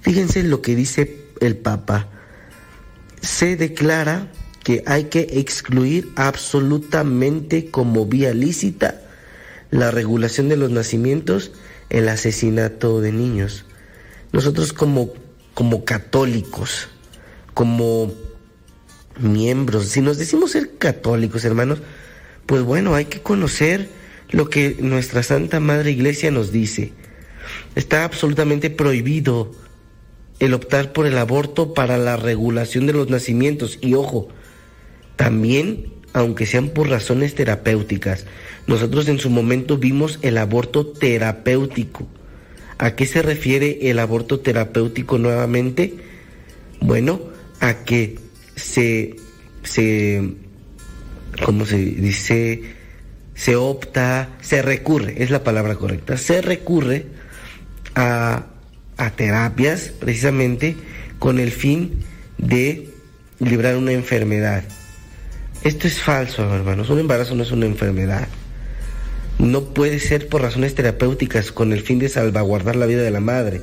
Fíjense 0.00 0.42
lo 0.42 0.62
que 0.62 0.76
dice 0.76 1.26
el 1.40 1.56
Papa. 1.56 2.08
Se 3.20 3.56
declara 3.56 4.30
que 4.62 4.82
hay 4.86 5.04
que 5.04 5.20
excluir 5.32 6.12
absolutamente 6.16 7.70
como 7.70 8.06
vía 8.06 8.34
lícita 8.34 9.02
la 9.70 9.90
regulación 9.90 10.48
de 10.48 10.56
los 10.56 10.70
nacimientos 10.70 11.52
el 11.90 12.08
asesinato 12.08 13.00
de 13.00 13.12
niños. 13.12 13.64
Nosotros 14.32 14.72
como, 14.72 15.12
como 15.54 15.84
católicos, 15.84 16.88
como 17.54 18.12
miembros, 19.18 19.86
si 19.86 20.00
nos 20.00 20.18
decimos 20.18 20.52
ser 20.52 20.78
católicos, 20.78 21.44
hermanos, 21.44 21.80
pues 22.46 22.62
bueno, 22.62 22.94
hay 22.94 23.06
que 23.06 23.22
conocer 23.22 23.88
lo 24.30 24.48
que 24.48 24.76
nuestra 24.80 25.22
Santa 25.22 25.60
Madre 25.60 25.90
Iglesia 25.90 26.30
nos 26.30 26.52
dice. 26.52 26.92
Está 27.74 28.04
absolutamente 28.04 28.70
prohibido 28.70 29.52
el 30.38 30.54
optar 30.54 30.92
por 30.92 31.06
el 31.06 31.16
aborto 31.18 31.74
para 31.74 31.98
la 31.98 32.16
regulación 32.16 32.86
de 32.86 32.92
los 32.92 33.08
nacimientos. 33.08 33.78
Y 33.80 33.94
ojo, 33.94 34.28
también 35.16 35.96
aunque 36.16 36.46
sean 36.46 36.70
por 36.70 36.88
razones 36.88 37.34
terapéuticas. 37.34 38.24
Nosotros 38.66 39.06
en 39.08 39.18
su 39.18 39.28
momento 39.28 39.76
vimos 39.76 40.18
el 40.22 40.38
aborto 40.38 40.86
terapéutico. 40.86 42.08
¿A 42.78 42.96
qué 42.96 43.04
se 43.04 43.20
refiere 43.20 43.90
el 43.90 43.98
aborto 43.98 44.40
terapéutico 44.40 45.18
nuevamente? 45.18 45.94
Bueno, 46.80 47.20
a 47.60 47.84
que 47.84 48.18
se, 48.54 49.16
se, 49.62 50.36
¿cómo 51.44 51.66
se 51.66 51.76
dice? 51.76 52.62
Se 53.36 53.54
opta, 53.54 54.30
se 54.40 54.62
recurre, 54.62 55.22
es 55.22 55.30
la 55.30 55.44
palabra 55.44 55.76
correcta, 55.76 56.16
se 56.16 56.42
recurre 56.42 57.06
a, 57.94 58.46
a 58.96 59.10
terapias 59.10 59.92
precisamente 60.00 60.74
con 61.20 61.38
el 61.38 61.52
fin 61.52 62.00
de 62.38 62.88
librar 63.38 63.76
una 63.76 63.92
enfermedad. 63.92 64.64
Esto 65.62 65.86
es 65.86 66.00
falso, 66.00 66.54
hermanos. 66.54 66.90
Un 66.90 67.00
embarazo 67.00 67.34
no 67.34 67.42
es 67.42 67.52
una 67.52 67.66
enfermedad. 67.66 68.28
No 69.38 69.64
puede 69.74 69.98
ser 70.00 70.28
por 70.28 70.42
razones 70.42 70.74
terapéuticas 70.74 71.52
con 71.52 71.72
el 71.72 71.82
fin 71.82 71.98
de 71.98 72.08
salvaguardar 72.08 72.76
la 72.76 72.86
vida 72.86 73.02
de 73.02 73.10
la 73.10 73.20
madre. 73.20 73.62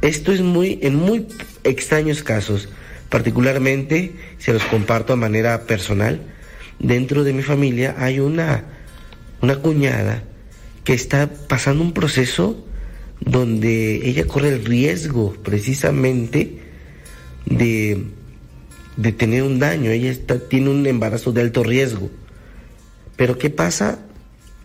Esto 0.00 0.32
es 0.32 0.40
muy, 0.40 0.78
en 0.82 0.96
muy 0.96 1.26
extraños 1.64 2.22
casos, 2.22 2.68
particularmente, 3.08 4.12
se 4.38 4.52
los 4.52 4.62
comparto 4.64 5.12
a 5.12 5.16
manera 5.16 5.62
personal, 5.62 6.20
dentro 6.78 7.24
de 7.24 7.32
mi 7.32 7.42
familia 7.42 7.94
hay 7.98 8.20
una, 8.20 8.64
una 9.40 9.56
cuñada 9.56 10.22
que 10.84 10.94
está 10.94 11.30
pasando 11.48 11.82
un 11.82 11.92
proceso 11.92 12.64
donde 13.20 14.08
ella 14.08 14.26
corre 14.26 14.48
el 14.48 14.64
riesgo 14.64 15.34
precisamente 15.42 16.60
de 17.46 18.04
de 18.96 19.12
tener 19.12 19.42
un 19.42 19.58
daño, 19.58 19.90
ella 19.90 20.10
está, 20.10 20.38
tiene 20.38 20.70
un 20.70 20.86
embarazo 20.86 21.32
de 21.32 21.40
alto 21.40 21.62
riesgo. 21.62 22.10
Pero 23.16 23.38
¿qué 23.38 23.50
pasa? 23.50 23.98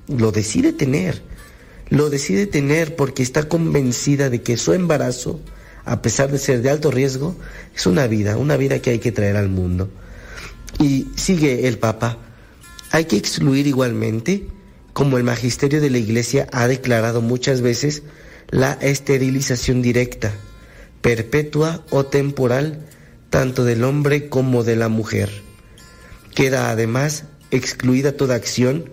Lo 0.07 0.31
decide 0.31 0.73
tener. 0.73 1.21
Lo 1.89 2.09
decide 2.09 2.45
tener 2.45 2.95
porque 2.95 3.23
está 3.23 3.47
convencida 3.47 4.29
de 4.29 4.41
que 4.41 4.57
su 4.57 4.73
embarazo, 4.73 5.39
a 5.85 6.01
pesar 6.01 6.31
de 6.31 6.37
ser 6.37 6.61
de 6.61 6.69
alto 6.69 6.91
riesgo, 6.91 7.35
es 7.75 7.87
una 7.87 8.05
vida, 8.07 8.37
una 8.37 8.57
vida 8.57 8.79
que 8.79 8.91
hay 8.91 8.99
que 8.99 9.11
traer 9.11 9.35
al 9.35 9.49
mundo. 9.49 9.89
Y 10.79 11.07
sigue 11.15 11.67
el 11.67 11.77
Papa, 11.77 12.17
hay 12.91 13.05
que 13.05 13.17
excluir 13.17 13.67
igualmente, 13.67 14.47
como 14.93 15.17
el 15.17 15.23
magisterio 15.23 15.81
de 15.81 15.89
la 15.89 15.97
Iglesia 15.97 16.47
ha 16.51 16.67
declarado 16.67 17.21
muchas 17.21 17.61
veces, 17.61 18.03
la 18.49 18.73
esterilización 18.73 19.81
directa, 19.81 20.33
perpetua 21.01 21.85
o 21.91 22.05
temporal 22.05 22.85
tanto 23.29 23.63
del 23.63 23.83
hombre 23.83 24.29
como 24.29 24.63
de 24.63 24.75
la 24.75 24.89
mujer. 24.89 25.29
Queda 26.33 26.71
además 26.71 27.25
excluida 27.51 28.13
toda 28.13 28.35
acción 28.35 28.89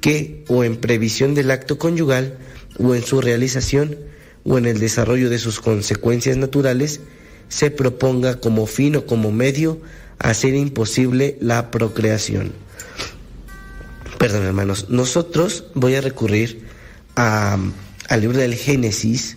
que, 0.00 0.44
o 0.48 0.64
en 0.64 0.76
previsión 0.76 1.34
del 1.34 1.50
acto 1.50 1.78
conyugal, 1.78 2.38
o 2.78 2.94
en 2.94 3.02
su 3.02 3.20
realización, 3.20 3.96
o 4.44 4.58
en 4.58 4.66
el 4.66 4.78
desarrollo 4.78 5.30
de 5.30 5.38
sus 5.38 5.60
consecuencias 5.60 6.36
naturales, 6.36 7.00
se 7.48 7.70
proponga 7.70 8.40
como 8.40 8.66
fin 8.66 8.96
o 8.96 9.06
como 9.06 9.32
medio 9.32 9.80
hacer 10.18 10.54
imposible 10.54 11.36
la 11.40 11.70
procreación. 11.70 12.52
Perdón, 14.18 14.44
hermanos, 14.44 14.88
nosotros 14.88 15.64
voy 15.74 15.94
a 15.94 16.00
recurrir 16.00 16.66
a, 17.16 17.58
al 18.08 18.20
libro 18.20 18.38
del 18.38 18.54
Génesis, 18.54 19.36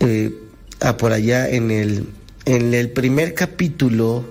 eh, 0.00 0.32
a 0.80 0.96
por 0.96 1.12
allá 1.12 1.48
en 1.48 1.70
el 1.70 2.06
en 2.48 2.72
el 2.72 2.88
primer 2.88 3.34
capítulo, 3.34 4.24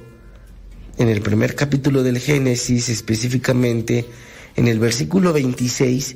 en 0.97 1.07
el 1.07 1.21
primer 1.21 1.53
capítulo 1.53 2.01
del 2.01 2.17
Génesis 2.17 2.89
específicamente, 2.89 4.07
en 4.55 4.67
el 4.67 4.79
versículo 4.79 5.33
26, 5.33 6.15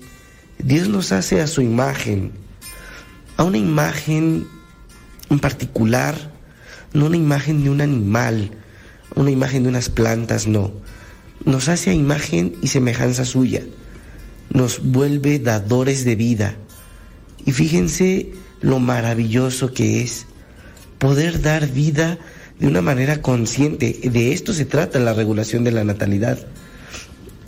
Dios 0.58 0.90
nos 0.90 1.12
hace 1.12 1.42
a 1.42 1.46
su 1.46 1.62
imagen, 1.62 2.32
a 3.38 3.44
una 3.44 3.60
imagen 3.60 4.48
en 5.30 5.38
particular, 5.38 6.32
no 6.94 7.06
una 7.06 7.18
imagen 7.18 7.64
de 7.64 7.70
un 7.70 7.82
animal, 7.82 8.50
una 9.16 9.32
imagen 9.32 9.64
de 9.64 9.70
unas 9.70 9.90
plantas, 9.90 10.48
no. 10.48 10.72
Nos 11.46 11.70
hace 11.70 11.90
a 11.90 11.94
imagen 11.94 12.56
y 12.62 12.68
semejanza 12.68 13.26
suya. 13.26 13.62
Nos 14.50 14.82
vuelve 14.84 15.40
dadores 15.40 16.06
de 16.06 16.16
vida. 16.16 16.56
Y 17.46 17.52
fíjense 17.52 18.32
lo 18.62 18.80
maravilloso 18.80 19.74
que 19.74 20.02
es 20.02 20.28
poder 21.00 21.42
dar 21.42 21.68
vida 21.68 22.20
de 22.60 22.68
una 22.68 22.82
manera 22.82 23.22
consciente. 23.22 24.00
De 24.04 24.34
esto 24.34 24.54
se 24.54 24.66
trata 24.66 25.00
la 25.00 25.14
regulación 25.14 25.64
de 25.64 25.72
la 25.72 25.84
natalidad. 25.84 26.38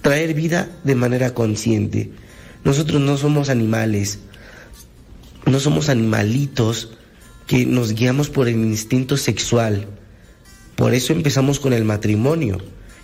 Traer 0.01 0.33
vida 0.33 0.69
de 0.83 0.95
manera 0.95 1.33
consciente. 1.33 2.11
Nosotros 2.63 3.01
no 3.01 3.17
somos 3.17 3.49
animales, 3.49 4.19
no 5.45 5.59
somos 5.59 5.89
animalitos 5.89 6.97
que 7.45 7.65
nos 7.65 7.93
guiamos 7.93 8.29
por 8.29 8.47
el 8.47 8.55
instinto 8.55 9.17
sexual. 9.17 9.87
Por 10.75 10.93
eso 10.93 11.13
empezamos 11.13 11.59
con 11.59 11.73
el 11.73 11.83
matrimonio 11.83 12.57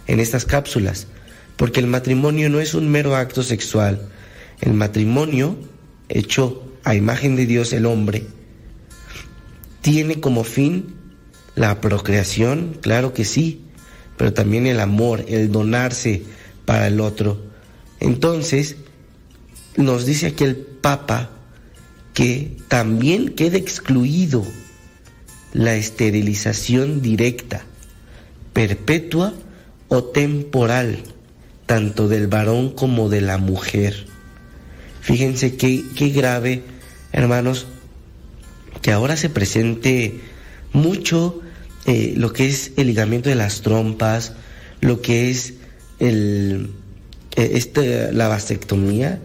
en 0.08 0.20
estas 0.20 0.46
cápsulas, 0.46 1.08
porque 1.56 1.80
el 1.80 1.88
matrimonio 1.88 2.50
no 2.50 2.60
es 2.60 2.74
un 2.74 2.90
mero 2.90 3.16
acto 3.16 3.44
sexual. 3.44 4.10
El 4.62 4.74
matrimonio, 4.74 5.56
hecho 6.10 6.64
a 6.84 6.96
imagen 6.96 7.36
de 7.36 7.46
Dios 7.46 7.74
el 7.74 7.86
hombre, 7.86 8.26
tiene 9.82 10.20
como 10.20 10.44
fin 10.44 10.96
la 11.56 11.82
procreación, 11.82 12.78
claro 12.82 13.14
que 13.14 13.26
sí, 13.26 13.62
pero 14.18 14.34
también 14.34 14.68
el 14.68 14.80
amor, 14.80 15.26
el 15.28 15.52
donarse 15.52 16.24
para 16.66 16.88
el 16.88 17.00
otro. 17.00 17.42
Entonces, 18.00 18.78
nos 19.76 20.06
dice 20.06 20.28
aquí 20.28 20.44
el 20.44 20.56
Papa 20.56 21.30
que 22.14 22.58
también 22.68 23.30
queda 23.30 23.58
excluido 23.58 24.44
la 25.54 25.76
esterilización 25.76 27.02
directa, 27.02 27.64
perpetua 28.54 29.34
o 29.88 30.04
temporal, 30.04 31.00
tanto 31.66 32.08
del 32.08 32.28
varón 32.28 32.72
como 32.72 33.10
de 33.10 33.22
la 33.22 33.38
mujer. 33.38 34.06
Fíjense 35.02 35.56
qué, 35.56 35.84
qué 35.96 36.10
grave, 36.10 36.64
hermanos, 37.12 37.68
que 38.82 38.92
ahora 38.92 39.18
se 39.18 39.30
presente 39.30 40.20
mucho 40.74 41.42
eh, 41.86 42.14
lo 42.16 42.34
que 42.34 42.48
es 42.48 42.72
el 42.78 42.88
ligamiento 42.88 43.30
de 43.30 43.36
las 43.36 43.62
trompas, 43.62 44.34
lo 44.82 45.02
que 45.02 45.30
es 45.30 45.56
el, 46.00 46.72
eh, 47.36 47.52
este, 47.54 48.12
la 48.14 48.28
vasectomía, 48.28 49.20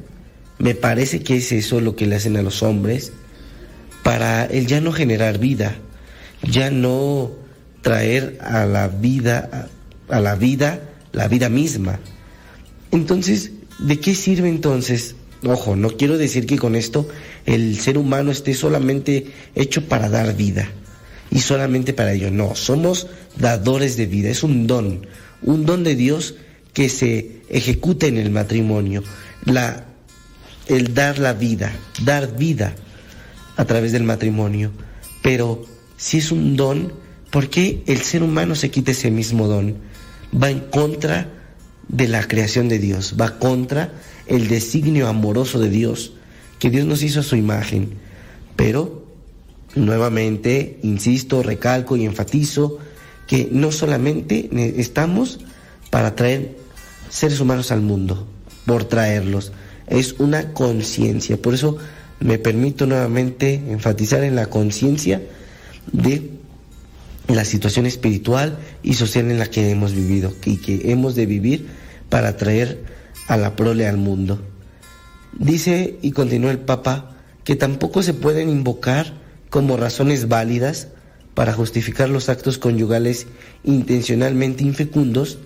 me 0.59 0.74
parece 0.74 1.22
que 1.22 1.36
es 1.36 1.52
eso 1.52 1.80
lo 1.80 1.96
que 1.96 2.06
le 2.06 2.16
hacen 2.16 2.36
a 2.36 2.42
los 2.42 2.62
hombres 2.62 3.12
para 4.02 4.44
el 4.44 4.66
ya 4.66 4.80
no 4.80 4.92
generar 4.92 5.38
vida, 5.38 5.76
ya 6.45 6.71
no 6.71 7.31
traer 7.83 8.39
a 8.41 8.65
la 8.65 8.89
vida, 8.89 9.69
a 10.09 10.21
la 10.21 10.35
vida, 10.35 10.81
la 11.12 11.29
vida 11.29 11.49
misma. 11.49 12.01
Entonces, 12.91 13.53
¿de 13.79 14.01
qué 14.01 14.15
sirve 14.15 14.49
entonces 14.49 15.16
Ojo, 15.47 15.77
no 15.77 15.91
quiero 15.91 16.16
decir 16.16 16.47
que 16.47 16.59
con 16.59 16.75
esto 16.75 17.07
el 17.45 17.79
ser 17.79 17.99
humano 17.99 18.31
esté 18.31 18.55
solamente 18.55 19.27
hecho 19.55 19.87
para 19.87 20.09
dar 20.09 20.35
vida 20.35 20.71
y 21.31 21.41
solamente 21.41 21.93
para 21.93 22.12
ello. 22.12 22.31
No, 22.31 22.55
somos 22.55 23.09
dadores 23.37 23.97
de 23.97 24.07
vida, 24.07 24.31
es 24.31 24.43
un 24.43 24.66
don, 24.66 25.07
un 25.43 25.66
don 25.66 25.85
de 25.85 25.97
Dios 25.97 26.37
que 26.73 26.89
se 26.89 27.43
ejecuta 27.51 28.07
en 28.07 28.16
el 28.16 28.31
matrimonio, 28.31 29.03
la, 29.45 29.85
el 30.66 30.95
dar 30.95 31.19
la 31.19 31.35
vida, 31.35 31.73
dar 32.05 32.37
vida 32.37 32.75
a 33.57 33.65
través 33.66 33.93
del 33.93 34.05
matrimonio. 34.05 34.71
Pero 35.23 35.66
si 35.97 36.19
es 36.19 36.33
un 36.33 36.57
don, 36.57 36.93
¿por 37.31 37.49
qué 37.49 37.83
el 37.87 38.03
ser 38.03 38.23
humano 38.23 38.55
se 38.55 38.71
quita 38.71 38.93
ese 38.93 39.11
mismo 39.11 39.49
don? 39.49 39.77
Va 40.35 40.51
en 40.51 40.61
contra 40.61 41.29
de 41.89 42.09
la 42.09 42.27
creación 42.27 42.69
de 42.69 42.79
Dios, 42.79 43.15
va 43.21 43.39
contra 43.39 43.93
el 44.27 44.49
designio 44.49 45.09
amoroso 45.09 45.59
de 45.59 45.71
Dios, 45.71 46.15
que 46.59 46.71
Dios 46.71 46.87
nos 46.87 47.03
hizo 47.03 47.21
a 47.21 47.25
su 47.25 47.37
imagen. 47.37 47.95
Pero, 48.57 49.07
nuevamente, 49.75 50.79
insisto, 50.83 51.43
recalco 51.43 51.97
y 51.97 52.05
enfatizo 52.05 52.79
que 53.27 53.49
no 53.51 53.73
solamente 53.73 54.49
estamos 54.81 55.41
para 55.91 56.15
traer 56.15 56.57
seres 57.09 57.41
humanos 57.41 57.71
al 57.71 57.81
mundo, 57.81 58.27
por 58.66 58.85
traerlos, 58.85 59.53
es 59.87 60.15
una 60.19 60.53
conciencia. 60.53 61.41
Por 61.41 61.55
eso 61.55 61.77
me 62.21 62.39
permito 62.39 62.87
nuevamente 62.87 63.55
enfatizar 63.69 64.25
en 64.25 64.35
la 64.35 64.47
conciencia 64.47 65.23
de 65.93 66.31
la 67.28 67.44
situación 67.44 67.86
espiritual 67.86 68.59
y 68.82 68.94
social 68.94 69.31
en 69.31 69.39
la 69.39 69.47
que 69.47 69.70
hemos 69.70 69.94
vivido 69.94 70.32
y 70.44 70.59
que 70.59 70.90
hemos 70.93 71.15
de 71.15 71.27
vivir 71.27 71.66
para 72.09 72.36
traer 72.36 72.85
a 73.28 73.36
la 73.36 73.56
prole 73.56 73.86
al 73.86 73.97
mundo. 73.97 74.40
Dice 75.32 75.98
y 76.02 76.12
continúa 76.12 76.51
el 76.51 76.59
Papa 76.59 77.16
que 77.44 77.56
tampoco 77.56 78.02
se 78.02 78.15
pueden 78.15 78.48
invocar 78.48 79.15
como 79.51 79.77
razones 79.77 80.28
válidas 80.28 80.89
para 81.35 81.52
justificar 81.52 82.09
los 82.09 82.28
actos 82.28 82.59
conyugales 82.59 83.27
intencionalmente 83.65 84.62
infecundos 84.62 85.39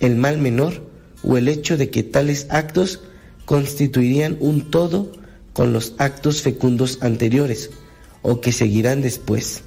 el 0.00 0.16
mal 0.16 0.38
menor 0.38 0.82
o 1.22 1.36
el 1.36 1.48
hecho 1.48 1.76
de 1.76 1.90
que 1.90 2.02
tales 2.02 2.46
actos 2.50 3.00
constituirían 3.44 4.36
un 4.40 4.70
todo 4.70 5.12
con 5.52 5.72
los 5.72 5.94
actos 5.98 6.42
fecundos 6.42 6.98
anteriores 7.02 7.70
o 8.22 8.40
que 8.40 8.52
seguirán 8.52 9.02
después, 9.02 9.62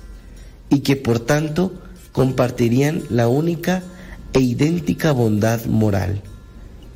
y 0.69 0.79
que 0.79 0.95
por 0.95 1.19
tanto 1.19 1.73
compartirían 2.11 3.03
la 3.09 3.27
única 3.27 3.83
e 4.33 4.39
idéntica 4.39 5.11
bondad 5.11 5.65
moral. 5.65 6.21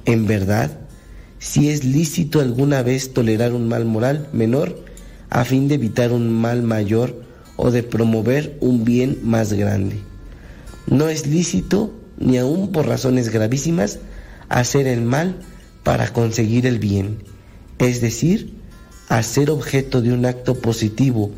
En 0.05 0.27
verdad, 0.27 0.79
si 1.39 1.69
es 1.69 1.83
lícito 1.83 2.41
alguna 2.41 2.83
vez 2.83 3.13
tolerar 3.13 3.53
un 3.53 3.67
mal 3.67 3.85
moral 3.85 4.27
menor 4.33 4.83
a 5.29 5.45
fin 5.45 5.67
de 5.67 5.75
evitar 5.75 6.11
un 6.11 6.29
mal 6.29 6.63
mayor 6.63 7.23
o 7.55 7.71
de 7.71 7.83
promover 7.83 8.57
un 8.61 8.83
bien 8.83 9.19
más 9.23 9.53
grande. 9.53 9.99
No 10.87 11.07
es 11.07 11.27
lícito, 11.27 11.93
ni 12.17 12.37
aun 12.37 12.71
por 12.71 12.87
razones 12.87 13.29
gravísimas, 13.29 13.99
hacer 14.49 14.87
el 14.87 15.01
mal 15.01 15.35
para 15.83 16.11
conseguir 16.11 16.65
el 16.65 16.79
bien, 16.79 17.19
es 17.77 18.01
decir, 18.01 18.53
hacer 19.07 19.49
objeto 19.49 20.01
de 20.01 20.13
un 20.13 20.25
acto 20.25 20.55
positivo 20.55 21.31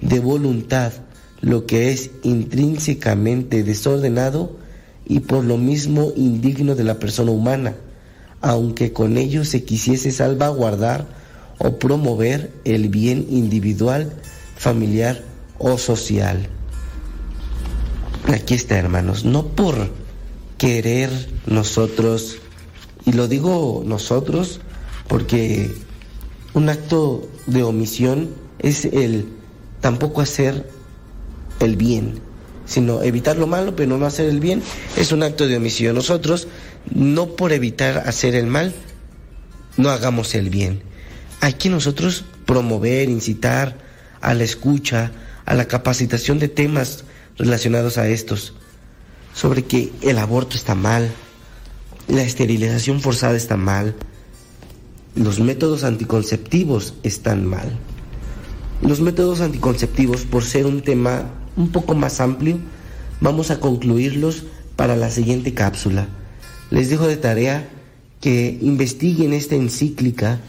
de 0.00 0.18
voluntad 0.20 0.92
lo 1.40 1.66
que 1.66 1.90
es 1.90 2.10
intrínsecamente 2.22 3.62
desordenado 3.62 4.56
y 5.06 5.20
por 5.20 5.44
lo 5.44 5.56
mismo 5.56 6.12
indigno 6.16 6.74
de 6.74 6.84
la 6.84 6.98
persona 6.98 7.30
humana, 7.30 7.76
aunque 8.40 8.92
con 8.92 9.16
ello 9.16 9.44
se 9.44 9.64
quisiese 9.64 10.10
salvaguardar 10.10 11.06
o 11.58 11.78
promover 11.78 12.52
el 12.64 12.88
bien 12.88 13.26
individual, 13.30 14.12
familiar 14.56 15.22
o 15.58 15.78
social. 15.78 16.48
Aquí 18.32 18.54
está, 18.54 18.76
hermanos, 18.76 19.24
no 19.24 19.46
por 19.46 19.90
querer 20.58 21.10
nosotros, 21.46 22.38
y 23.04 23.12
lo 23.12 23.28
digo 23.28 23.84
nosotros 23.86 24.60
porque 25.06 25.72
un 26.54 26.68
acto 26.68 27.28
de 27.46 27.62
omisión 27.62 28.30
es 28.58 28.84
el 28.86 29.28
tampoco 29.80 30.20
hacer 30.20 30.68
el 31.60 31.76
bien, 31.76 32.20
sino 32.66 33.02
evitar 33.02 33.36
lo 33.36 33.46
malo, 33.46 33.76
pero 33.76 33.96
no 33.96 34.06
hacer 34.06 34.28
el 34.28 34.40
bien, 34.40 34.62
es 34.96 35.12
un 35.12 35.22
acto 35.22 35.46
de 35.46 35.56
omisión. 35.56 35.94
Nosotros, 35.94 36.48
no 36.94 37.36
por 37.36 37.52
evitar 37.52 37.98
hacer 38.06 38.34
el 38.34 38.46
mal, 38.46 38.74
no 39.76 39.90
hagamos 39.90 40.34
el 40.34 40.50
bien. 40.50 40.82
Hay 41.40 41.54
que 41.54 41.68
nosotros 41.68 42.24
promover, 42.44 43.08
incitar 43.08 43.78
a 44.20 44.34
la 44.34 44.44
escucha, 44.44 45.12
a 45.44 45.54
la 45.54 45.68
capacitación 45.68 46.38
de 46.38 46.48
temas 46.48 47.04
relacionados 47.38 47.98
a 47.98 48.08
estos, 48.08 48.54
sobre 49.34 49.64
que 49.64 49.92
el 50.02 50.18
aborto 50.18 50.56
está 50.56 50.74
mal, 50.74 51.10
la 52.08 52.22
esterilización 52.22 53.00
forzada 53.00 53.36
está 53.36 53.56
mal, 53.56 53.94
los 55.14 55.40
métodos 55.40 55.82
anticonceptivos 55.82 56.94
están 57.02 57.46
mal. 57.46 57.78
Los 58.82 59.00
métodos 59.00 59.40
anticonceptivos, 59.40 60.26
por 60.26 60.44
ser 60.44 60.66
un 60.66 60.82
tema 60.82 61.24
un 61.56 61.70
poco 61.70 61.94
más 61.94 62.20
amplio, 62.20 62.58
vamos 63.20 63.50
a 63.50 63.60
concluirlos 63.60 64.44
para 64.76 64.96
la 64.96 65.10
siguiente 65.10 65.54
cápsula. 65.54 66.08
Les 66.70 66.90
dejo 66.90 67.06
de 67.06 67.16
tarea 67.16 67.68
que 68.20 68.58
investiguen 68.60 69.32
esta 69.32 69.54
encíclica 69.54 70.40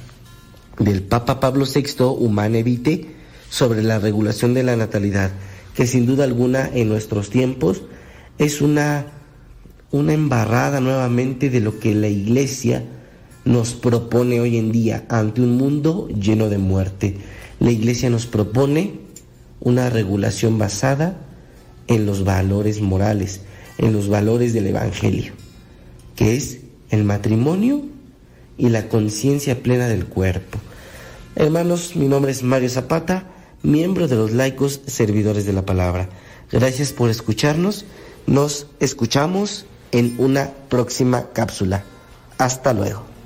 del 0.80 1.02
Papa 1.02 1.40
Pablo 1.40 1.66
VI, 1.66 2.04
Humane 2.04 2.64
Vitae, 2.64 3.06
sobre 3.50 3.82
la 3.84 4.00
regulación 4.00 4.54
de 4.54 4.64
la 4.64 4.76
natalidad, 4.76 5.32
que 5.74 5.88
sin 5.88 6.06
duda 6.06 6.24
alguna 6.24 6.70
en 6.74 6.90
nuestros 6.90 7.30
tiempos 7.30 7.84
es 8.38 8.62
una, 8.62 9.06
una 9.92 10.14
embarrada 10.14 10.80
nuevamente 10.80 11.50
de 11.50 11.62
lo 11.62 11.80
que 11.80 11.96
la 11.96 12.08
Iglesia 12.08 12.84
nos 13.46 13.74
propone 13.74 14.42
hoy 14.42 14.58
en 14.58 14.72
día 14.72 15.06
ante 15.08 15.42
un 15.42 15.56
mundo 15.56 16.10
lleno 16.10 16.50
de 16.50 16.58
muerte. 16.58 17.18
La 17.60 17.72
Iglesia 17.72 18.10
nos 18.10 18.26
propone 18.26 19.07
una 19.60 19.90
regulación 19.90 20.58
basada 20.58 21.18
en 21.88 22.06
los 22.06 22.24
valores 22.24 22.82
morales, 22.82 23.42
en 23.78 23.94
los 23.94 24.10
valores 24.10 24.54
del 24.54 24.68
Evangelio, 24.68 25.34
que 26.16 26.36
es 26.36 26.60
el 26.90 27.04
matrimonio 27.04 27.84
y 28.58 28.70
la 28.70 28.90
conciencia 28.90 29.62
plena 29.62 29.88
del 29.88 30.06
cuerpo. 30.06 30.60
Hermanos, 31.36 31.96
mi 31.96 32.08
nombre 32.08 32.32
es 32.32 32.44
Mario 32.44 32.70
Zapata, 32.70 33.26
miembro 33.64 34.08
de 34.08 34.16
los 34.16 34.32
laicos 34.32 34.82
servidores 34.88 35.46
de 35.46 35.54
la 35.54 35.66
palabra. 35.66 36.10
Gracias 36.52 36.94
por 36.94 37.10
escucharnos. 37.10 37.86
Nos 38.26 38.68
escuchamos 38.80 39.66
en 39.92 40.16
una 40.18 40.52
próxima 40.70 41.32
cápsula. 41.34 41.84
Hasta 42.38 42.74
luego. 42.74 43.17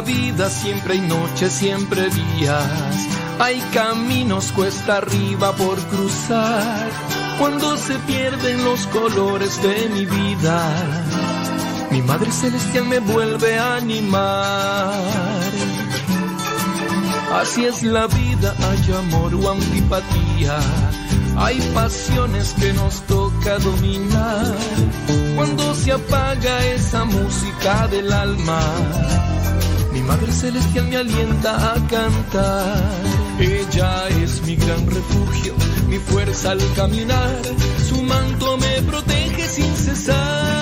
Vida, 0.00 0.50
siempre 0.50 0.94
hay 0.94 1.00
noches, 1.00 1.52
siempre 1.52 2.08
días. 2.10 3.06
Hay 3.38 3.60
caminos 3.72 4.52
cuesta 4.52 4.98
arriba 4.98 5.52
por 5.56 5.78
cruzar. 5.86 6.90
Cuando 7.38 7.76
se 7.76 7.98
pierden 8.00 8.64
los 8.64 8.86
colores 8.88 9.62
de 9.62 9.88
mi 9.88 10.04
vida, 10.04 10.62
mi 11.90 12.02
Madre 12.02 12.30
Celestial 12.30 12.84
me 12.84 12.98
vuelve 12.98 13.58
a 13.58 13.76
animar. 13.76 14.92
Así 17.32 17.64
es 17.64 17.82
la 17.82 18.06
vida, 18.06 18.54
hay 18.58 18.92
amor 18.94 19.34
o 19.34 19.52
antipatía. 19.52 20.58
Hay 21.36 21.60
pasiones 21.72 22.54
que 22.60 22.72
nos 22.72 23.00
toca 23.02 23.58
dominar. 23.58 24.54
Cuando 25.36 25.74
se 25.74 25.92
apaga 25.92 26.66
esa 26.66 27.04
música 27.04 27.88
del 27.88 28.12
alma, 28.12 28.60
mi 29.92 30.00
Madre 30.02 30.32
Celestial 30.32 30.86
me 30.88 30.96
alienta 30.96 31.72
a 31.72 31.74
cantar. 31.86 32.92
Ella 33.38 34.08
es 34.22 34.42
mi 34.42 34.56
gran 34.56 34.86
refugio, 34.86 35.54
mi 35.88 35.98
fuerza 35.98 36.52
al 36.52 36.60
caminar. 36.74 37.40
Su 37.88 38.02
manto 38.02 38.56
me 38.56 38.82
protege 38.82 39.48
sin 39.48 39.74
cesar. 39.74 40.59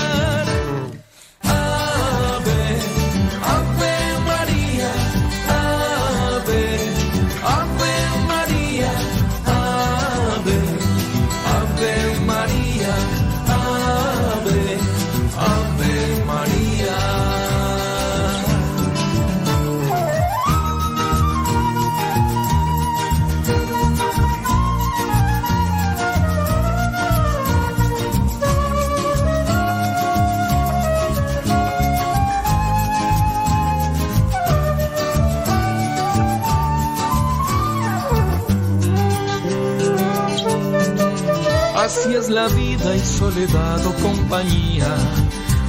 Es 42.18 42.30
la 42.30 42.48
vida 42.48 42.96
y 42.96 43.00
soledad 43.00 43.86
o 43.86 43.92
compañía. 44.02 44.92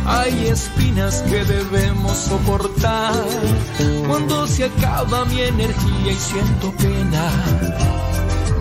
Hay 0.05 0.47
espinas 0.47 1.21
que 1.23 1.43
debemos 1.43 2.17
soportar. 2.17 3.13
Cuando 4.07 4.47
se 4.47 4.65
acaba 4.65 5.25
mi 5.25 5.41
energía 5.41 6.11
y 6.11 6.15
siento 6.15 6.71
pena, 6.71 7.29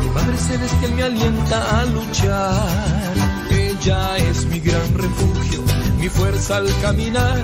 mi 0.01 0.07
Madre 0.11 0.37
Celestial 0.37 0.93
me 0.95 1.03
alienta 1.03 1.81
a 1.81 1.85
luchar. 1.87 3.15
Ella 3.51 4.17
es 4.19 4.45
mi 4.47 4.61
gran 4.61 4.95
refugio, 4.95 5.63
mi 5.99 6.09
fuerza 6.09 6.57
al 6.57 6.69
caminar. 6.83 7.43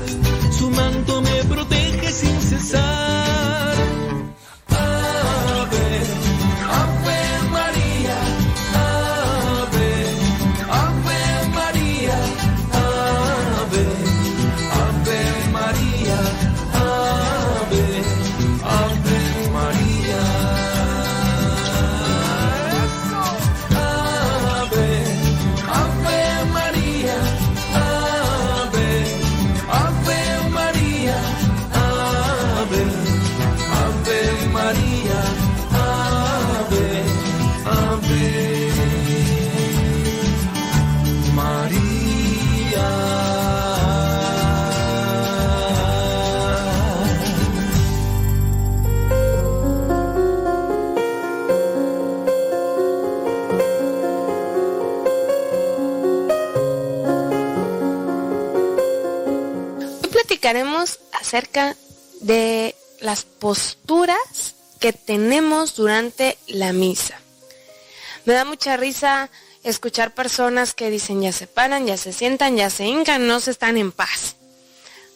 Su 0.50 0.68
manto 0.70 1.22
me 1.22 1.44
protege 1.44 2.12
sin 2.12 2.40
cesar. 2.40 3.93
Acerca 61.12 61.74
de 62.20 62.74
las 63.00 63.24
posturas 63.24 64.54
que 64.78 64.92
tenemos 64.92 65.74
durante 65.74 66.36
la 66.48 66.74
misa. 66.74 67.18
Me 68.26 68.34
da 68.34 68.44
mucha 68.44 68.76
risa 68.76 69.30
escuchar 69.62 70.12
personas 70.12 70.74
que 70.74 70.90
dicen 70.90 71.22
ya 71.22 71.32
se 71.32 71.46
paran, 71.46 71.86
ya 71.86 71.96
se 71.96 72.12
sientan, 72.12 72.58
ya 72.58 72.68
se 72.68 72.84
hincan, 72.84 73.26
no 73.26 73.40
se 73.40 73.52
están 73.52 73.78
en 73.78 73.90
paz. 73.90 74.36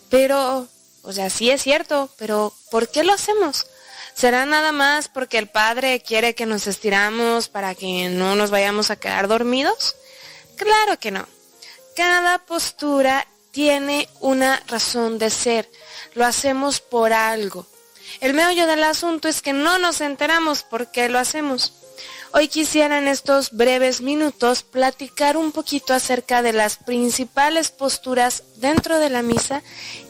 Pero, 0.09 0.67
o 1.03 1.13
sea, 1.13 1.29
sí 1.29 1.51
es 1.51 1.63
cierto, 1.63 2.09
pero 2.17 2.55
¿por 2.71 2.89
qué 2.89 3.05
lo 3.05 3.13
hacemos? 3.13 3.67
¿Será 4.15 4.47
nada 4.47 4.73
más 4.73 5.09
porque 5.09 5.37
el 5.37 5.49
Padre 5.49 6.01
quiere 6.01 6.35
que 6.35 6.47
nos 6.47 6.67
estiramos 6.67 7.49
para 7.49 7.75
que 7.75 8.09
no 8.09 8.35
nos 8.35 8.51
vayamos 8.51 8.91
a 8.91 8.97
quedar 8.97 9.29
dormidos? 9.29 9.95
Claro 10.57 10.99
que 10.99 11.11
no. 11.11 11.27
Cada 11.95 12.39
postura 12.39 13.27
tiene 13.59 14.09
una 14.21 14.63
razón 14.69 15.19
de 15.19 15.31
ser. 15.31 15.69
Lo 16.15 16.25
hacemos 16.25 16.79
por 16.79 17.13
algo. 17.13 17.67
El 18.21 18.33
meollo 18.33 18.69
del 18.69 18.85
asunto 18.85 19.27
es 19.27 19.43
que 19.43 19.53
no 19.53 19.81
nos 19.81 20.01
enteramos 20.01 20.63
por 20.63 20.93
qué 20.93 21.09
lo 21.09 21.19
hacemos. 21.19 21.73
Hoy 22.33 22.47
quisiera 22.47 22.99
en 22.99 23.09
estos 23.09 23.51
breves 23.51 24.01
minutos 24.01 24.63
platicar 24.63 25.37
un 25.37 25.51
poquito 25.51 25.93
acerca 25.93 26.41
de 26.41 26.53
las 26.53 26.77
principales 26.77 27.73
posturas 27.73 28.45
dentro 28.59 29.01
de 29.01 29.11
la 29.11 29.23
misa 29.23 29.65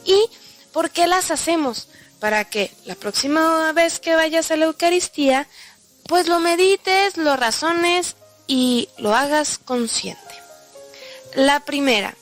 y 0.05 0.27
por 0.71 0.91
qué 0.91 1.07
las 1.07 1.31
hacemos, 1.31 1.89
para 2.21 2.45
que 2.45 2.71
la 2.85 2.97
próxima 2.97 3.73
vez 3.73 3.99
que 3.99 4.15
vayas 4.15 4.51
a 4.51 4.59
la 4.59 4.67
Eucaristía, 4.67 5.49
pues 6.07 6.29
lo 6.29 6.39
medites, 6.39 7.17
lo 7.17 7.35
razones 7.35 8.17
y 8.47 8.91
lo 8.99 9.15
hagas 9.15 9.57
consciente. 9.57 10.35
La 11.35 11.61
primera, 11.61 12.15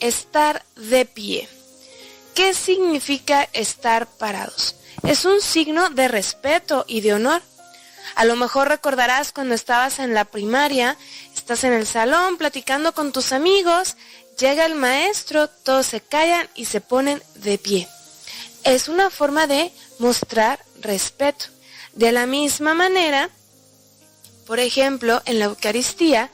estar 0.00 0.64
de 0.76 1.04
pie. 1.04 1.48
¿Qué 2.34 2.54
significa 2.54 3.48
estar 3.52 4.06
parados? 4.06 4.76
Es 5.02 5.24
un 5.24 5.40
signo 5.40 5.90
de 5.90 6.08
respeto 6.08 6.84
y 6.86 7.00
de 7.00 7.14
honor. 7.14 7.42
A 8.14 8.24
lo 8.24 8.36
mejor 8.36 8.68
recordarás 8.68 9.32
cuando 9.32 9.54
estabas 9.54 9.98
en 9.98 10.14
la 10.14 10.24
primaria, 10.24 10.96
estás 11.34 11.64
en 11.64 11.72
el 11.72 11.86
salón 11.86 12.36
platicando 12.36 12.92
con 12.92 13.12
tus 13.12 13.32
amigos, 13.32 13.96
llega 14.38 14.66
el 14.66 14.74
maestro, 14.74 15.48
todos 15.48 15.86
se 15.86 16.00
callan 16.00 16.48
y 16.54 16.66
se 16.66 16.80
ponen 16.80 17.22
de 17.36 17.58
pie. 17.58 17.88
Es 18.64 18.88
una 18.88 19.10
forma 19.10 19.46
de 19.46 19.72
mostrar 19.98 20.58
respeto. 20.80 21.46
De 21.94 22.12
la 22.12 22.26
misma 22.26 22.74
manera, 22.74 23.30
por 24.46 24.60
ejemplo, 24.60 25.22
en 25.24 25.38
la 25.38 25.46
Eucaristía, 25.46 26.30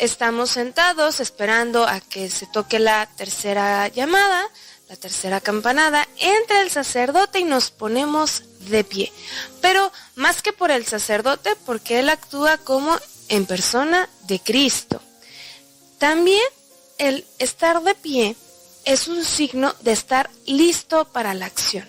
estamos 0.00 0.50
sentados 0.50 1.20
esperando 1.20 1.84
a 1.86 2.00
que 2.00 2.30
se 2.30 2.46
toque 2.46 2.78
la 2.78 3.06
tercera 3.16 3.86
llamada, 3.88 4.48
la 4.88 4.96
tercera 4.96 5.40
campanada, 5.40 6.08
entra 6.18 6.62
el 6.62 6.70
sacerdote 6.70 7.38
y 7.38 7.44
nos 7.44 7.70
ponemos 7.70 8.42
de 8.70 8.82
pie. 8.82 9.12
Pero 9.60 9.92
más 10.16 10.42
que 10.42 10.52
por 10.52 10.70
el 10.70 10.86
sacerdote, 10.86 11.54
porque 11.66 12.00
él 12.00 12.08
actúa 12.08 12.56
como 12.58 12.98
en 13.28 13.46
persona 13.46 14.08
de 14.26 14.40
Cristo. 14.40 15.00
También 15.98 16.42
el 16.98 17.26
estar 17.38 17.82
de 17.82 17.94
pie 17.94 18.36
es 18.86 19.06
un 19.06 19.22
signo 19.22 19.74
de 19.80 19.92
estar 19.92 20.30
listo 20.46 21.04
para 21.04 21.34
la 21.34 21.46
acción. 21.46 21.86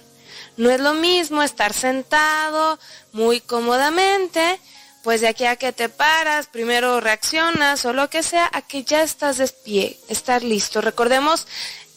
No 0.58 0.70
es 0.70 0.82
lo 0.82 0.94
mismo 0.94 1.42
estar 1.42 1.74
sentado 1.74 2.78
muy 3.14 3.40
cómodamente, 3.40 4.60
pues 5.04 5.22
de 5.22 5.28
aquí 5.28 5.46
a 5.46 5.56
que 5.56 5.72
te 5.74 5.90
paras, 5.90 6.48
primero 6.48 7.00
reaccionas 7.00 7.86
o 7.86 7.94
lo 7.94 8.10
que 8.10 8.24
sea, 8.24 8.50
a 8.54 8.62
que 8.62 8.84
ya 8.84 9.04
estás 9.04 9.38
de 9.38 9.48
pie, 9.48 10.00
estar 10.10 10.44
listo. 10.44 10.82
Recordemos 10.82 11.48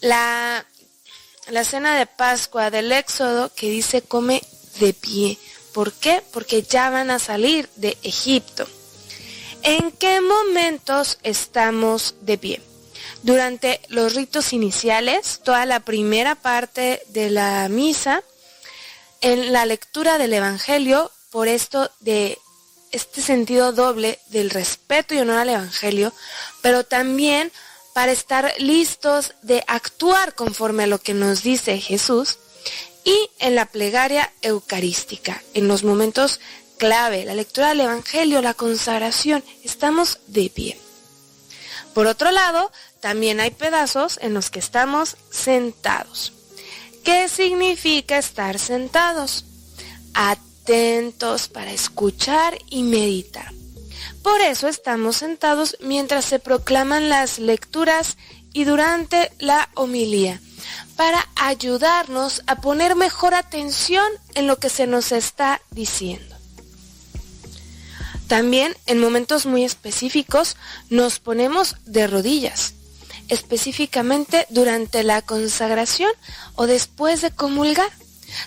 la 0.01 0.65
la 1.47 1.63
cena 1.63 1.97
de 1.97 2.07
Pascua 2.07 2.71
del 2.71 2.91
Éxodo 2.91 3.51
que 3.53 3.69
dice 3.69 4.01
come 4.01 4.41
de 4.79 4.93
pie. 4.93 5.37
¿Por 5.73 5.93
qué? 5.93 6.23
Porque 6.31 6.63
ya 6.63 6.89
van 6.89 7.11
a 7.11 7.19
salir 7.19 7.69
de 7.75 7.97
Egipto. 8.01 8.67
¿En 9.61 9.91
qué 9.91 10.21
momentos 10.21 11.17
estamos 11.23 12.15
de 12.21 12.37
pie? 12.37 12.61
Durante 13.23 13.81
los 13.89 14.13
ritos 14.13 14.53
iniciales, 14.53 15.41
toda 15.43 15.65
la 15.65 15.79
primera 15.79 16.35
parte 16.35 17.01
de 17.09 17.29
la 17.29 17.67
misa, 17.69 18.23
en 19.21 19.51
la 19.51 19.65
lectura 19.65 20.17
del 20.17 20.33
Evangelio, 20.33 21.11
por 21.31 21.47
esto 21.47 21.91
de 21.99 22.37
este 22.95 23.21
sentido 23.21 23.73
doble 23.73 24.19
del 24.27 24.49
respeto 24.49 25.13
y 25.13 25.19
honor 25.19 25.39
al 25.39 25.49
Evangelio, 25.49 26.13
pero 26.61 26.85
también 26.85 27.51
para 27.93 28.11
estar 28.11 28.53
listos 28.57 29.33
de 29.41 29.63
actuar 29.67 30.33
conforme 30.33 30.83
a 30.83 30.87
lo 30.87 30.99
que 30.99 31.13
nos 31.13 31.43
dice 31.43 31.79
Jesús 31.79 32.37
y 33.03 33.29
en 33.39 33.55
la 33.55 33.65
plegaria 33.65 34.31
eucarística, 34.41 35.41
en 35.53 35.67
los 35.67 35.83
momentos 35.83 36.39
clave, 36.77 37.25
la 37.25 37.35
lectura 37.35 37.69
del 37.69 37.81
Evangelio, 37.81 38.41
la 38.41 38.53
consagración, 38.53 39.43
estamos 39.63 40.19
de 40.27 40.49
pie. 40.49 40.79
Por 41.93 42.07
otro 42.07 42.31
lado, 42.31 42.71
también 43.01 43.39
hay 43.39 43.51
pedazos 43.51 44.19
en 44.21 44.33
los 44.33 44.49
que 44.49 44.59
estamos 44.59 45.17
sentados. 45.29 46.33
¿Qué 47.03 47.29
significa 47.29 48.17
estar 48.17 48.57
sentados? 48.57 49.45
Atentos 50.13 50.54
para 51.53 51.71
escuchar 51.71 52.57
y 52.69 52.81
meditar. 52.81 53.53
Por 54.23 54.41
eso 54.41 54.67
estamos 54.67 55.17
sentados 55.17 55.77
mientras 55.79 56.25
se 56.25 56.39
proclaman 56.39 57.07
las 57.07 57.37
lecturas 57.37 58.17
y 58.51 58.63
durante 58.63 59.31
la 59.37 59.69
homilía, 59.75 60.41
para 60.95 61.27
ayudarnos 61.35 62.41
a 62.47 62.61
poner 62.61 62.95
mejor 62.95 63.35
atención 63.35 64.05
en 64.33 64.47
lo 64.47 64.57
que 64.57 64.69
se 64.69 64.87
nos 64.87 65.11
está 65.11 65.61
diciendo. 65.69 66.35
También 68.27 68.75
en 68.87 68.99
momentos 68.99 69.45
muy 69.45 69.63
específicos 69.63 70.57
nos 70.89 71.19
ponemos 71.19 71.75
de 71.85 72.07
rodillas, 72.07 72.73
específicamente 73.27 74.47
durante 74.49 75.03
la 75.03 75.21
consagración 75.21 76.11
o 76.55 76.65
después 76.65 77.21
de 77.21 77.29
comulgar. 77.29 77.91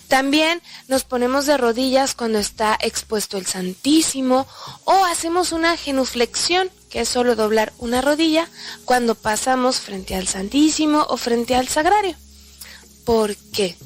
También 0.08 0.60
nos 0.88 1.04
ponemos 1.04 1.44
de 1.44 1.58
rodillas 1.58 2.14
cuando 2.14 2.38
está 2.38 2.76
expuesto 2.80 3.36
el 3.36 3.46
Santísimo 3.46 4.46
o 4.84 5.04
hacemos 5.04 5.52
una 5.52 5.76
genuflexión, 5.76 6.70
que 6.90 7.00
es 7.00 7.08
solo 7.10 7.36
doblar 7.36 7.74
una 7.78 8.00
rodilla, 8.00 8.48
cuando 8.86 9.14
pasamos 9.14 9.80
frente 9.80 10.14
al 10.14 10.26
Santísimo 10.26 11.06
o 11.10 11.18
frente 11.18 11.54
al 11.54 11.68
Sagrario. 11.68 12.16
¿Por 13.04 13.36
qué? 13.36 13.76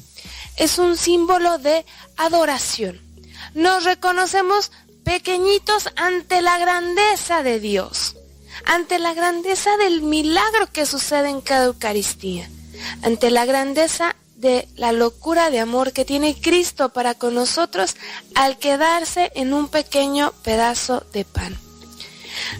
Es 0.55 0.79
un 0.79 0.95
símbolo 0.95 1.57
de 1.57 1.85
adoración. 2.15 3.01
Nos 3.53 3.83
reconocemos 3.83 4.71
pequeñitos 5.03 5.89
ante 5.97 6.41
la 6.41 6.57
grandeza 6.57 7.43
de 7.43 7.59
Dios, 7.59 8.15
ante 8.65 8.97
la 8.97 9.13
grandeza 9.13 9.75
del 9.75 10.01
milagro 10.01 10.71
que 10.71 10.85
sucede 10.85 11.29
en 11.29 11.41
cada 11.41 11.65
Eucaristía, 11.65 12.49
ante 13.01 13.29
la 13.29 13.45
grandeza 13.45 14.15
de 14.43 14.67
la 14.75 14.91
locura 14.91 15.49
de 15.49 15.59
amor 15.59 15.93
que 15.93 16.03
tiene 16.03 16.39
Cristo 16.39 16.89
para 16.89 17.15
con 17.15 17.33
nosotros 17.33 17.95
al 18.35 18.59
quedarse 18.59 19.31
en 19.35 19.53
un 19.53 19.69
pequeño 19.69 20.33
pedazo 20.43 21.05
de 21.13 21.23
pan. 21.23 21.57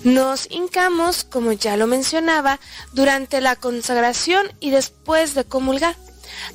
Nos 0.03 0.49
hincamos, 0.49 1.25
como 1.25 1.51
ya 1.51 1.75
lo 1.75 1.85
mencionaba, 1.85 2.59
durante 2.93 3.41
la 3.41 3.57
consagración 3.57 4.51
y 4.61 4.69
después 4.69 5.35
de 5.35 5.43
comulgar. 5.43 5.95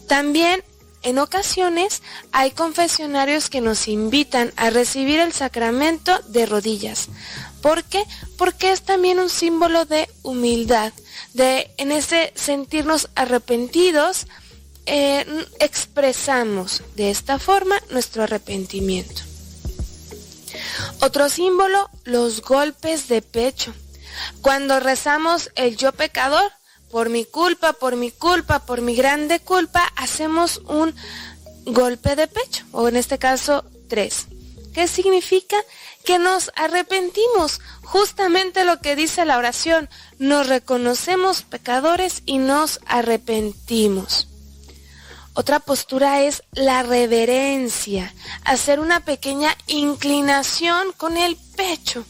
También 0.06 0.64
en 1.02 1.18
ocasiones 1.18 2.02
hay 2.32 2.52
confesionarios 2.52 3.50
que 3.50 3.60
nos 3.60 3.86
invitan 3.86 4.52
a 4.56 4.70
recibir 4.70 5.20
el 5.20 5.32
sacramento 5.34 6.18
de 6.28 6.46
rodillas. 6.46 7.08
¿Por 7.60 7.84
qué? 7.84 8.02
Porque 8.38 8.72
es 8.72 8.82
también 8.82 9.18
un 9.18 9.28
símbolo 9.28 9.84
de 9.84 10.08
humildad, 10.22 10.92
de 11.34 11.70
en 11.76 11.92
ese 11.92 12.32
sentirnos 12.34 13.10
arrepentidos, 13.14 14.26
eh, 14.88 15.46
expresamos 15.60 16.82
de 16.96 17.10
esta 17.10 17.38
forma 17.38 17.76
nuestro 17.90 18.22
arrepentimiento. 18.22 19.22
Otro 21.00 21.28
símbolo, 21.28 21.90
los 22.04 22.40
golpes 22.40 23.06
de 23.08 23.20
pecho. 23.20 23.74
Cuando 24.40 24.80
rezamos 24.80 25.50
el 25.56 25.76
yo 25.76 25.92
pecador, 25.92 26.50
por 26.90 27.10
mi 27.10 27.26
culpa, 27.26 27.74
por 27.74 27.96
mi 27.96 28.10
culpa, 28.10 28.60
por 28.60 28.80
mi 28.80 28.96
grande 28.96 29.40
culpa, 29.40 29.92
hacemos 29.94 30.62
un 30.66 30.94
golpe 31.66 32.16
de 32.16 32.26
pecho, 32.26 32.64
o 32.72 32.88
en 32.88 32.96
este 32.96 33.18
caso 33.18 33.64
tres. 33.88 34.26
¿Qué 34.72 34.88
significa? 34.88 35.56
Que 36.04 36.18
nos 36.18 36.50
arrepentimos, 36.56 37.60
justamente 37.82 38.64
lo 38.64 38.80
que 38.80 38.96
dice 38.96 39.26
la 39.26 39.36
oración, 39.36 39.90
nos 40.18 40.46
reconocemos 40.46 41.42
pecadores 41.42 42.22
y 42.24 42.38
nos 42.38 42.80
arrepentimos. 42.86 44.28
Otra 45.38 45.60
postura 45.60 46.22
es 46.22 46.42
la 46.50 46.82
reverencia, 46.82 48.12
hacer 48.42 48.80
una 48.80 49.04
pequeña 49.04 49.56
inclinación 49.68 50.90
con 50.96 51.16
el 51.16 51.36
pecho. 51.54 52.04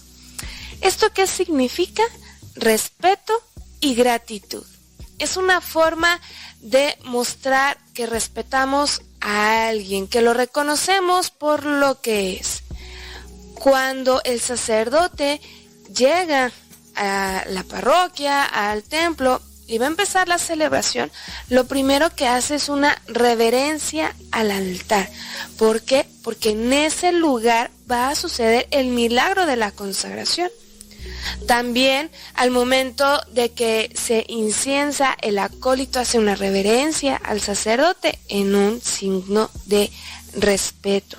¿Esto 0.81 1.13
qué 1.13 1.27
significa? 1.27 2.03
Respeto 2.55 3.35
y 3.81 3.95
gratitud. 3.95 4.65
es 5.19 5.37
una 5.37 5.61
forma 5.61 6.19
de 6.61 6.97
mostrar 7.05 7.77
que 7.93 8.07
respetamos 8.07 9.03
a 9.21 9.69
alguien, 9.69 10.09
que 10.09 10.23
lo 10.23 10.33
reconocemos 10.33 11.31
por 11.31 11.67
lo 11.67 12.01
que 12.01 12.33
es. 12.41 12.63
Cuando 13.53 14.23
el 14.25 14.41
sacerdote 14.41 15.43
llega 15.95 16.51
a 16.97 17.45
la 17.49 17.63
parroquia, 17.65 18.43
al 18.45 18.85
templo, 18.85 19.43
y 19.69 19.79
va 19.79 19.85
a 19.85 19.89
empezar 19.89 20.27
la 20.27 20.39
celebración, 20.39 21.13
lo 21.51 21.67
primero 21.67 22.15
que 22.15 22.27
hace 22.27 22.57
es 22.57 22.69
una 22.69 23.01
reverencia 23.07 24.17
al 24.33 24.51
altar. 24.51 25.09
¿Por 25.59 25.83
qué? 25.83 26.07
Porque 26.25 26.51
en 26.51 26.73
ese 26.73 27.13
lugar 27.13 27.71
va 27.89 28.09
a 28.09 28.17
suceder 28.17 28.67
el 28.71 28.89
milagro 28.89 29.47
de 29.47 29.57
la 29.57 29.71
consagración. 29.71 30.51
También 31.47 32.11
al 32.35 32.51
momento 32.51 33.21
de 33.33 33.51
que 33.51 33.93
se 33.95 34.25
inciensa, 34.29 35.17
el 35.21 35.39
acólito 35.39 36.01
hace 36.01 36.19
una 36.19 36.35
reverencia 36.35 37.17
al 37.17 37.41
sacerdote 37.41 38.19
en 38.29 38.55
un 38.55 38.81
signo 38.81 39.51
de 39.67 39.91
respeto. 40.35 41.19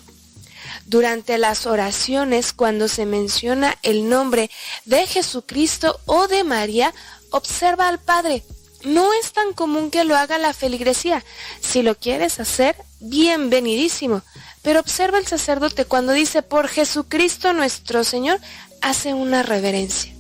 Durante 0.86 1.38
las 1.38 1.68
oraciones, 1.68 2.52
cuando 2.52 2.88
se 2.88 3.06
menciona 3.06 3.78
el 3.84 4.10
nombre 4.10 4.50
de 4.86 5.06
Jesucristo 5.06 6.00
o 6.06 6.28
de 6.28 6.44
María, 6.44 6.94
observa 7.32 7.88
al 7.88 8.00
Padre. 8.00 8.44
No 8.84 9.14
es 9.14 9.34
tan 9.34 9.54
común 9.54 9.92
que 9.92 10.06
lo 10.06 10.16
haga 10.16 10.38
la 10.38 10.54
feligresía. 10.54 11.24
Si 11.60 11.82
lo 11.82 11.96
quieres 11.96 12.40
hacer, 12.40 12.76
bienvenidísimo. 13.00 14.22
Pero 14.62 14.80
observa 14.80 15.18
el 15.18 15.28
sacerdote 15.28 15.86
cuando 15.86 16.14
dice 16.14 16.42
por 16.42 16.68
Jesucristo 16.68 17.54
nuestro 17.54 18.04
Señor, 18.04 18.40
hace 18.82 19.14
una 19.14 19.44
reverencia. 19.44 20.14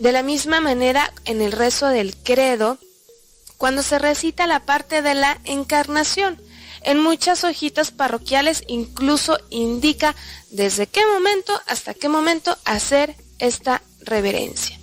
De 0.00 0.12
la 0.12 0.22
misma 0.22 0.60
manera, 0.60 1.12
en 1.24 1.40
el 1.40 1.52
rezo 1.52 1.88
del 1.88 2.16
credo, 2.16 2.78
cuando 3.58 3.82
se 3.82 3.98
recita 3.98 4.46
la 4.46 4.60
parte 4.60 5.02
de 5.02 5.14
la 5.14 5.38
encarnación, 5.44 6.40
en 6.82 6.98
muchas 7.02 7.44
hojitas 7.44 7.90
parroquiales 7.90 8.62
incluso 8.66 9.38
indica 9.48 10.14
desde 10.50 10.86
qué 10.86 11.00
momento 11.06 11.58
hasta 11.66 11.94
qué 11.94 12.08
momento 12.08 12.56
hacer 12.64 13.16
esta 13.38 13.82
reverencia. 14.00 14.78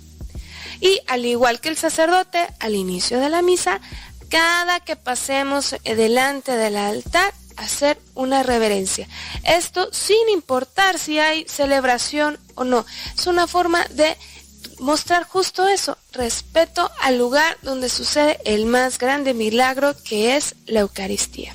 Y 0.82 1.00
al 1.06 1.24
igual 1.24 1.60
que 1.60 1.68
el 1.68 1.76
sacerdote, 1.76 2.44
al 2.58 2.74
inicio 2.74 3.20
de 3.20 3.30
la 3.30 3.40
misa, 3.40 3.80
cada 4.28 4.80
que 4.80 4.96
pasemos 4.96 5.76
delante 5.84 6.56
del 6.56 6.76
altar, 6.76 7.32
hacer 7.56 8.00
una 8.14 8.42
reverencia. 8.42 9.06
Esto 9.44 9.88
sin 9.92 10.28
importar 10.30 10.98
si 10.98 11.20
hay 11.20 11.46
celebración 11.48 12.36
o 12.56 12.64
no. 12.64 12.84
Es 13.16 13.28
una 13.28 13.46
forma 13.46 13.84
de 13.90 14.16
mostrar 14.80 15.22
justo 15.22 15.68
eso, 15.68 15.96
respeto 16.10 16.90
al 17.00 17.16
lugar 17.16 17.56
donde 17.62 17.88
sucede 17.88 18.40
el 18.44 18.66
más 18.66 18.98
grande 18.98 19.34
milagro 19.34 19.94
que 20.02 20.34
es 20.34 20.56
la 20.66 20.80
Eucaristía. 20.80 21.54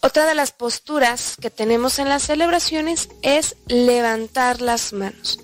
Otra 0.00 0.26
de 0.26 0.34
las 0.34 0.52
posturas 0.52 1.36
que 1.40 1.48
tenemos 1.48 1.98
en 1.98 2.10
las 2.10 2.24
celebraciones 2.24 3.08
es 3.22 3.56
levantar 3.66 4.60
las 4.60 4.92
manos. 4.92 5.38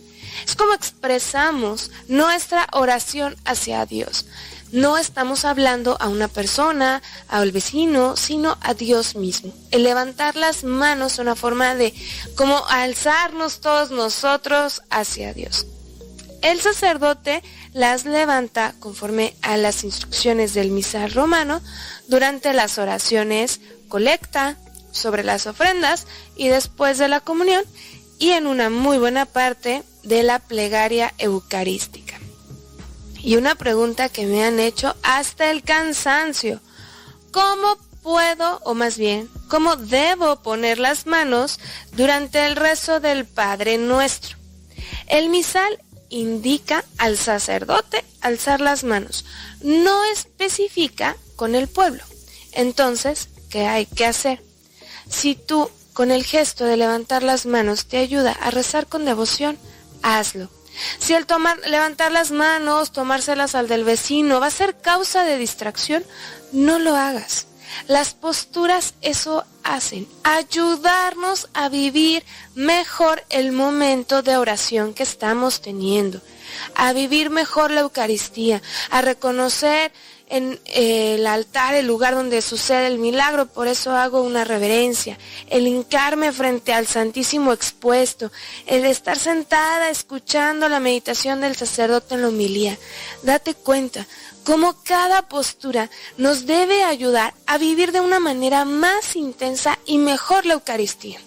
Es 0.48 0.56
como 0.56 0.72
expresamos 0.72 1.90
nuestra 2.08 2.66
oración 2.72 3.36
hacia 3.44 3.84
Dios. 3.84 4.24
No 4.72 4.96
estamos 4.96 5.44
hablando 5.44 5.98
a 6.00 6.08
una 6.08 6.26
persona, 6.26 7.02
al 7.28 7.52
vecino, 7.52 8.16
sino 8.16 8.56
a 8.62 8.72
Dios 8.72 9.14
mismo. 9.14 9.52
El 9.70 9.82
levantar 9.82 10.36
las 10.36 10.64
manos 10.64 11.12
es 11.12 11.18
una 11.18 11.36
forma 11.36 11.74
de 11.74 11.92
como 12.34 12.66
alzarnos 12.68 13.60
todos 13.60 13.90
nosotros 13.90 14.80
hacia 14.88 15.34
Dios. 15.34 15.66
El 16.40 16.62
sacerdote 16.62 17.42
las 17.74 18.06
levanta 18.06 18.74
conforme 18.78 19.34
a 19.42 19.58
las 19.58 19.84
instrucciones 19.84 20.54
del 20.54 20.70
misal 20.70 21.12
romano 21.12 21.60
durante 22.06 22.54
las 22.54 22.78
oraciones 22.78 23.60
colecta 23.88 24.56
sobre 24.92 25.24
las 25.24 25.46
ofrendas 25.46 26.06
y 26.36 26.48
después 26.48 26.96
de 26.96 27.08
la 27.08 27.20
comunión 27.20 27.64
y 28.18 28.30
en 28.30 28.46
una 28.46 28.70
muy 28.70 28.96
buena 28.96 29.26
parte 29.26 29.82
de 30.02 30.22
la 30.22 30.38
plegaria 30.38 31.14
eucarística. 31.18 32.18
Y 33.20 33.36
una 33.36 33.54
pregunta 33.54 34.08
que 34.08 34.26
me 34.26 34.44
han 34.44 34.60
hecho 34.60 34.94
hasta 35.02 35.50
el 35.50 35.62
cansancio. 35.62 36.60
¿Cómo 37.32 37.76
puedo, 38.02 38.60
o 38.64 38.74
más 38.74 38.96
bien, 38.96 39.28
cómo 39.48 39.76
debo 39.76 40.36
poner 40.36 40.78
las 40.78 41.06
manos 41.06 41.58
durante 41.92 42.46
el 42.46 42.56
rezo 42.56 43.00
del 43.00 43.26
Padre 43.26 43.76
Nuestro? 43.76 44.38
El 45.08 45.28
misal 45.28 45.78
indica 46.08 46.84
al 46.96 47.16
sacerdote 47.16 48.04
alzar 48.20 48.60
las 48.60 48.84
manos, 48.84 49.24
no 49.60 50.04
especifica 50.04 51.16
con 51.36 51.54
el 51.54 51.68
pueblo. 51.68 52.02
Entonces, 52.52 53.28
¿qué 53.50 53.66
hay 53.66 53.86
que 53.86 54.06
hacer? 54.06 54.42
Si 55.08 55.34
tú 55.34 55.70
con 55.92 56.10
el 56.10 56.24
gesto 56.24 56.64
de 56.64 56.76
levantar 56.76 57.22
las 57.22 57.46
manos 57.46 57.86
te 57.86 57.98
ayuda 57.98 58.32
a 58.32 58.50
rezar 58.50 58.86
con 58.86 59.04
devoción, 59.04 59.58
hazlo. 60.02 60.50
Si 60.98 61.14
el 61.14 61.26
tomar, 61.26 61.58
levantar 61.66 62.12
las 62.12 62.30
manos, 62.30 62.92
tomárselas 62.92 63.54
al 63.54 63.68
del 63.68 63.84
vecino 63.84 64.40
va 64.40 64.46
a 64.46 64.50
ser 64.50 64.76
causa 64.76 65.24
de 65.24 65.36
distracción, 65.36 66.04
no 66.52 66.78
lo 66.78 66.94
hagas. 66.96 67.46
Las 67.86 68.14
posturas 68.14 68.94
eso 69.02 69.44
hacen, 69.62 70.08
ayudarnos 70.22 71.48
a 71.52 71.68
vivir 71.68 72.24
mejor 72.54 73.22
el 73.28 73.52
momento 73.52 74.22
de 74.22 74.36
oración 74.36 74.94
que 74.94 75.02
estamos 75.02 75.60
teniendo, 75.60 76.20
a 76.74 76.92
vivir 76.92 77.30
mejor 77.30 77.70
la 77.70 77.80
Eucaristía, 77.80 78.62
a 78.90 79.02
reconocer 79.02 79.92
en 80.28 80.60
eh, 80.66 81.14
el 81.14 81.26
altar, 81.26 81.74
el 81.74 81.86
lugar 81.86 82.14
donde 82.14 82.42
sucede 82.42 82.86
el 82.86 82.98
milagro, 82.98 83.46
por 83.46 83.66
eso 83.66 83.92
hago 83.96 84.20
una 84.20 84.44
reverencia, 84.44 85.18
el 85.48 85.66
hincarme 85.66 86.32
frente 86.32 86.72
al 86.72 86.86
Santísimo 86.86 87.52
expuesto, 87.52 88.30
el 88.66 88.84
estar 88.84 89.18
sentada 89.18 89.90
escuchando 89.90 90.68
la 90.68 90.80
meditación 90.80 91.40
del 91.40 91.56
sacerdote 91.56 92.14
en 92.14 92.22
la 92.22 92.28
homilía. 92.28 92.78
Date 93.22 93.54
cuenta 93.54 94.06
cómo 94.44 94.76
cada 94.82 95.28
postura 95.28 95.90
nos 96.16 96.46
debe 96.46 96.84
ayudar 96.84 97.34
a 97.46 97.58
vivir 97.58 97.92
de 97.92 98.00
una 98.00 98.20
manera 98.20 98.64
más 98.64 99.16
intensa 99.16 99.78
y 99.86 99.98
mejor 99.98 100.46
la 100.46 100.54
Eucaristía. 100.54 101.20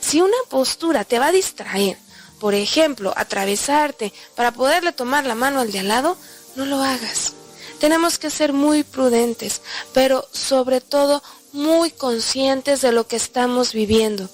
Si 0.00 0.20
una 0.20 0.36
postura 0.48 1.04
te 1.04 1.18
va 1.18 1.26
a 1.28 1.32
distraer, 1.32 1.98
por 2.40 2.54
ejemplo, 2.54 3.12
atravesarte 3.16 4.12
para 4.34 4.52
poderle 4.52 4.92
tomar 4.92 5.24
la 5.24 5.34
mano 5.34 5.60
al 5.60 5.72
de 5.72 5.80
al 5.80 5.88
lado, 5.88 6.16
no 6.54 6.64
lo 6.64 6.82
hagas 6.82 7.35
tenemos 7.78 8.18
que 8.18 8.30
ser 8.30 8.52
muy 8.52 8.82
prudentes, 8.84 9.62
pero 9.92 10.26
sobre 10.32 10.80
todo 10.80 11.22
muy 11.52 11.90
conscientes 11.90 12.80
de 12.82 12.92
lo 12.92 13.06
que 13.06 13.16
estamos 13.16 13.72
viviendo. 13.72 14.28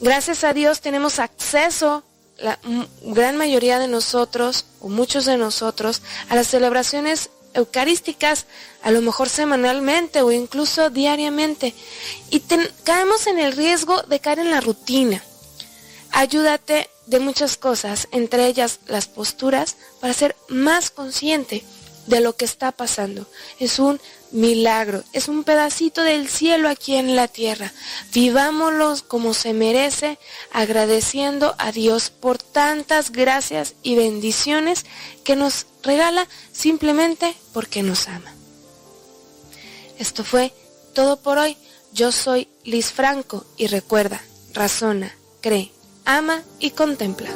Gracias 0.00 0.42
a 0.42 0.52
Dios 0.52 0.80
tenemos 0.80 1.18
acceso, 1.18 2.02
la 2.38 2.58
gran 3.02 3.36
mayoría 3.36 3.78
de 3.78 3.88
nosotros, 3.88 4.64
o 4.80 4.88
muchos 4.88 5.26
de 5.26 5.36
nosotros, 5.36 6.02
a 6.28 6.34
las 6.34 6.48
celebraciones 6.48 7.30
eucarísticas, 7.54 8.46
a 8.82 8.90
lo 8.90 9.00
mejor 9.02 9.28
semanalmente 9.28 10.22
o 10.22 10.32
incluso 10.32 10.90
diariamente. 10.90 11.74
Y 12.30 12.42
caemos 12.84 13.26
en 13.26 13.38
el 13.38 13.52
riesgo 13.52 14.02
de 14.02 14.18
caer 14.18 14.40
en 14.40 14.50
la 14.50 14.60
rutina. 14.60 15.22
Ayúdate 16.10 16.90
de 17.06 17.20
muchas 17.20 17.56
cosas, 17.56 18.08
entre 18.10 18.46
ellas 18.46 18.80
las 18.86 19.06
posturas, 19.06 19.76
para 20.00 20.14
ser 20.14 20.34
más 20.48 20.90
consciente 20.90 21.64
de 22.06 22.20
lo 22.20 22.36
que 22.36 22.44
está 22.44 22.72
pasando. 22.72 23.26
Es 23.58 23.78
un 23.78 24.00
milagro, 24.32 25.04
es 25.12 25.28
un 25.28 25.44
pedacito 25.44 26.02
del 26.02 26.28
cielo 26.28 26.68
aquí 26.68 26.96
en 26.96 27.14
la 27.14 27.28
tierra. 27.28 27.72
Vivámoslo 28.12 28.96
como 29.08 29.34
se 29.34 29.52
merece, 29.52 30.18
agradeciendo 30.52 31.54
a 31.58 31.72
Dios 31.72 32.10
por 32.10 32.38
tantas 32.38 33.12
gracias 33.12 33.74
y 33.82 33.94
bendiciones 33.94 34.84
que 35.24 35.36
nos 35.36 35.66
regala 35.82 36.26
simplemente 36.52 37.34
porque 37.52 37.82
nos 37.82 38.08
ama. 38.08 38.34
Esto 39.98 40.24
fue 40.24 40.52
todo 40.94 41.18
por 41.18 41.38
hoy. 41.38 41.56
Yo 41.92 42.10
soy 42.10 42.48
Liz 42.64 42.90
Franco 42.90 43.44
y 43.58 43.66
recuerda, 43.66 44.22
razona, 44.54 45.14
cree, 45.42 45.70
ama 46.04 46.42
y 46.58 46.70
contempla. 46.70 47.30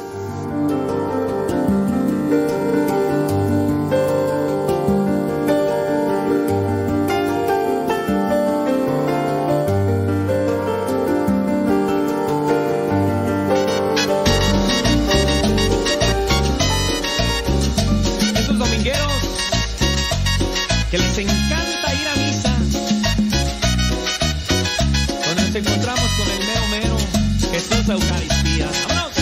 Eucaristía. 27.93 28.67
¡Vámonos! 28.89 29.13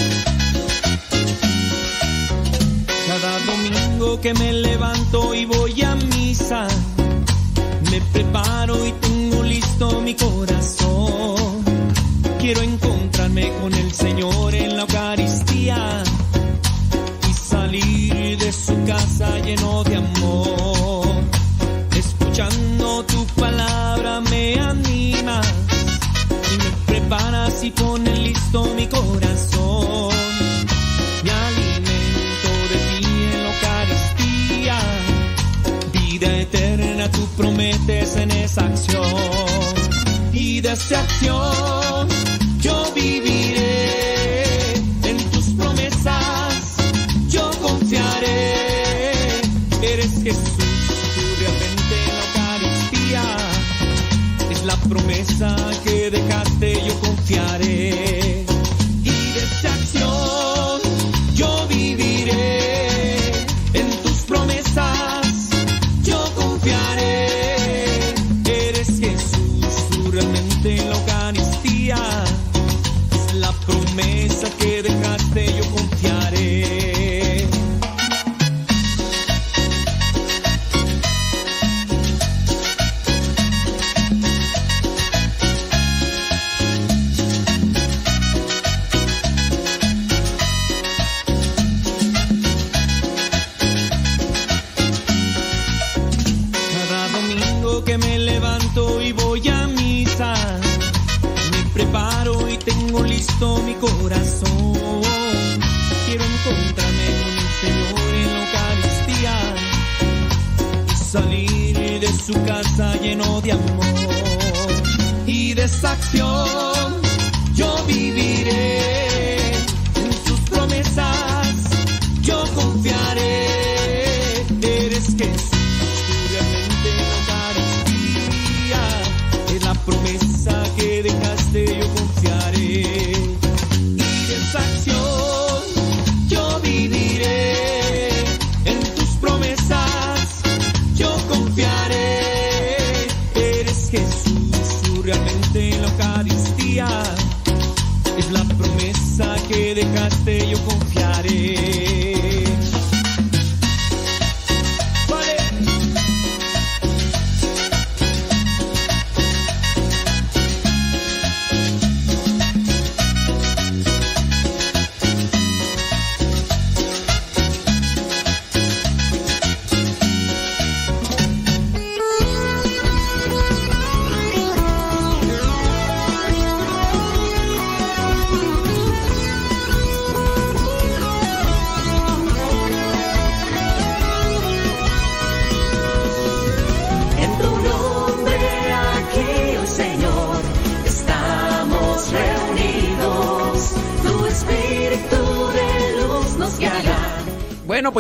Cada 3.08 3.40
domingo 3.46 4.20
que 4.22 4.34
me 4.34 4.54
levanto 4.54 5.36
y 5.36 5.46
voy 5.46 5.82
a 5.84 5.96
misa. 5.96 6.68
Me 7.92 8.02
preparo 8.02 8.86
y 8.86 8.92
tengo 8.94 9.44
listo 9.44 10.02
mi 10.02 10.16
corazón. 10.16 11.64
Quiero 12.40 12.62
encontrarme 12.62 13.52
con 13.62 13.74
el 13.74 13.92
Señor 13.92 14.54
en 14.56 14.76
la 14.78 14.82
Eucaristía 14.82 16.04
y 17.30 17.34
salir 17.34 18.38
de 18.38 18.52
su 18.52 18.76
casa 18.86 19.40
lleno 19.40 19.84
de 19.84 19.96
amor. 19.96 21.08
Escuchando 21.96 23.04
tu 23.06 23.26
palabra 23.40 24.22
me 24.22 24.60
animas 24.60 25.48
y 26.54 26.58
me 26.58 26.72
preparas 26.88 27.64
y 27.64 27.72
pones 27.72 28.05
mi 28.64 28.88
corazón. 28.88 30.14
Me 31.24 31.32
alimento 31.32 32.52
de 32.72 32.78
ti 32.90 33.06
en 33.34 33.44
la 33.44 33.50
Eucaristía, 33.54 34.80
vida 35.92 36.38
eterna 36.40 37.12
tú 37.12 37.28
prometes 37.36 38.16
en 38.16 38.32
esa 38.32 38.66
acción. 38.66 39.04
Y 40.32 40.62
de 40.62 40.72
esa 40.72 41.02
acción 41.02 42.08
yo 42.62 42.92
viviré 42.96 44.74
en 45.04 45.18
tus 45.32 45.46
promesas, 45.58 46.78
yo 47.28 47.52
confiaré. 47.62 48.54
Eres 49.82 50.12
Jesús, 50.24 50.88
tú 51.16 51.24
realmente 51.40 51.96
en 52.06 52.14
la 52.18 52.24
Eucaristía 52.28 53.24
es 54.50 54.64
la 54.64 54.78
promesa 54.78 55.56
que 55.84 56.10
dejaste, 56.10 56.74
yo 56.88 57.00
confiaré. 57.02 57.65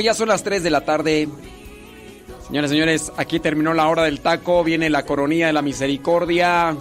Ya 0.06 0.14
son 0.14 0.30
las 0.30 0.44
3 0.44 0.64
de 0.64 0.70
la 0.70 0.82
tarde. 0.82 1.28
Señores, 2.48 2.70
señores, 2.70 3.12
aquí 3.18 3.40
terminó 3.40 3.74
la 3.74 3.88
hora 3.88 4.04
del 4.04 4.20
taco. 4.20 4.64
Viene 4.64 4.90
la 4.90 5.04
coronilla 5.04 5.48
de 5.48 5.54
la 5.54 5.62
misericordia. 5.62 6.76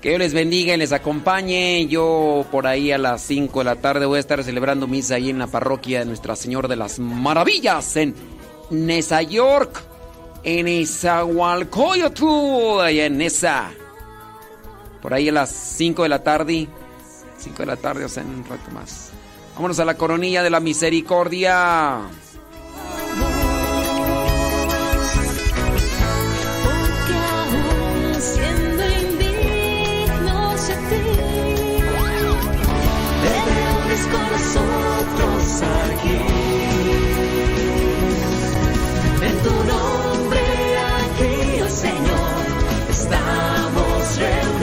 Que 0.00 0.10
Dios 0.10 0.20
les 0.20 0.34
bendiga 0.34 0.74
y 0.74 0.78
les 0.78 0.92
acompañe. 0.92 1.86
Yo 1.86 2.46
por 2.50 2.66
ahí 2.66 2.92
a 2.92 2.98
las 2.98 3.22
5 3.22 3.60
de 3.60 3.64
la 3.64 3.76
tarde 3.76 4.06
voy 4.06 4.16
a 4.16 4.20
estar 4.20 4.42
celebrando 4.42 4.86
misa 4.86 5.16
ahí 5.16 5.30
en 5.30 5.38
la 5.38 5.48
parroquia 5.48 6.00
de 6.00 6.04
Nuestra 6.06 6.36
Señora 6.36 6.68
de 6.68 6.76
las 6.76 6.98
Maravillas 6.98 7.96
en 7.96 8.14
Nesa 8.70 9.22
York. 9.22 9.84
En 10.44 10.66
Nezahualcóyotl, 10.66 12.80
allá 12.80 13.06
en 13.06 13.18
Nesa. 13.18 13.70
Por 15.00 15.14
ahí 15.14 15.28
a 15.28 15.32
las 15.32 15.50
5 15.50 16.02
de 16.04 16.08
la 16.08 16.22
tarde. 16.22 16.68
5 17.38 17.58
de 17.58 17.66
la 17.66 17.76
tarde, 17.76 18.04
o 18.04 18.08
sea, 18.08 18.24
un 18.24 18.44
rato 18.44 18.70
más. 18.72 19.11
Vámonos 19.54 19.78
a 19.78 19.84
la 19.84 19.94
coronilla 19.94 20.42
de 20.42 20.50
la 20.50 20.60
misericordia. 20.60 22.00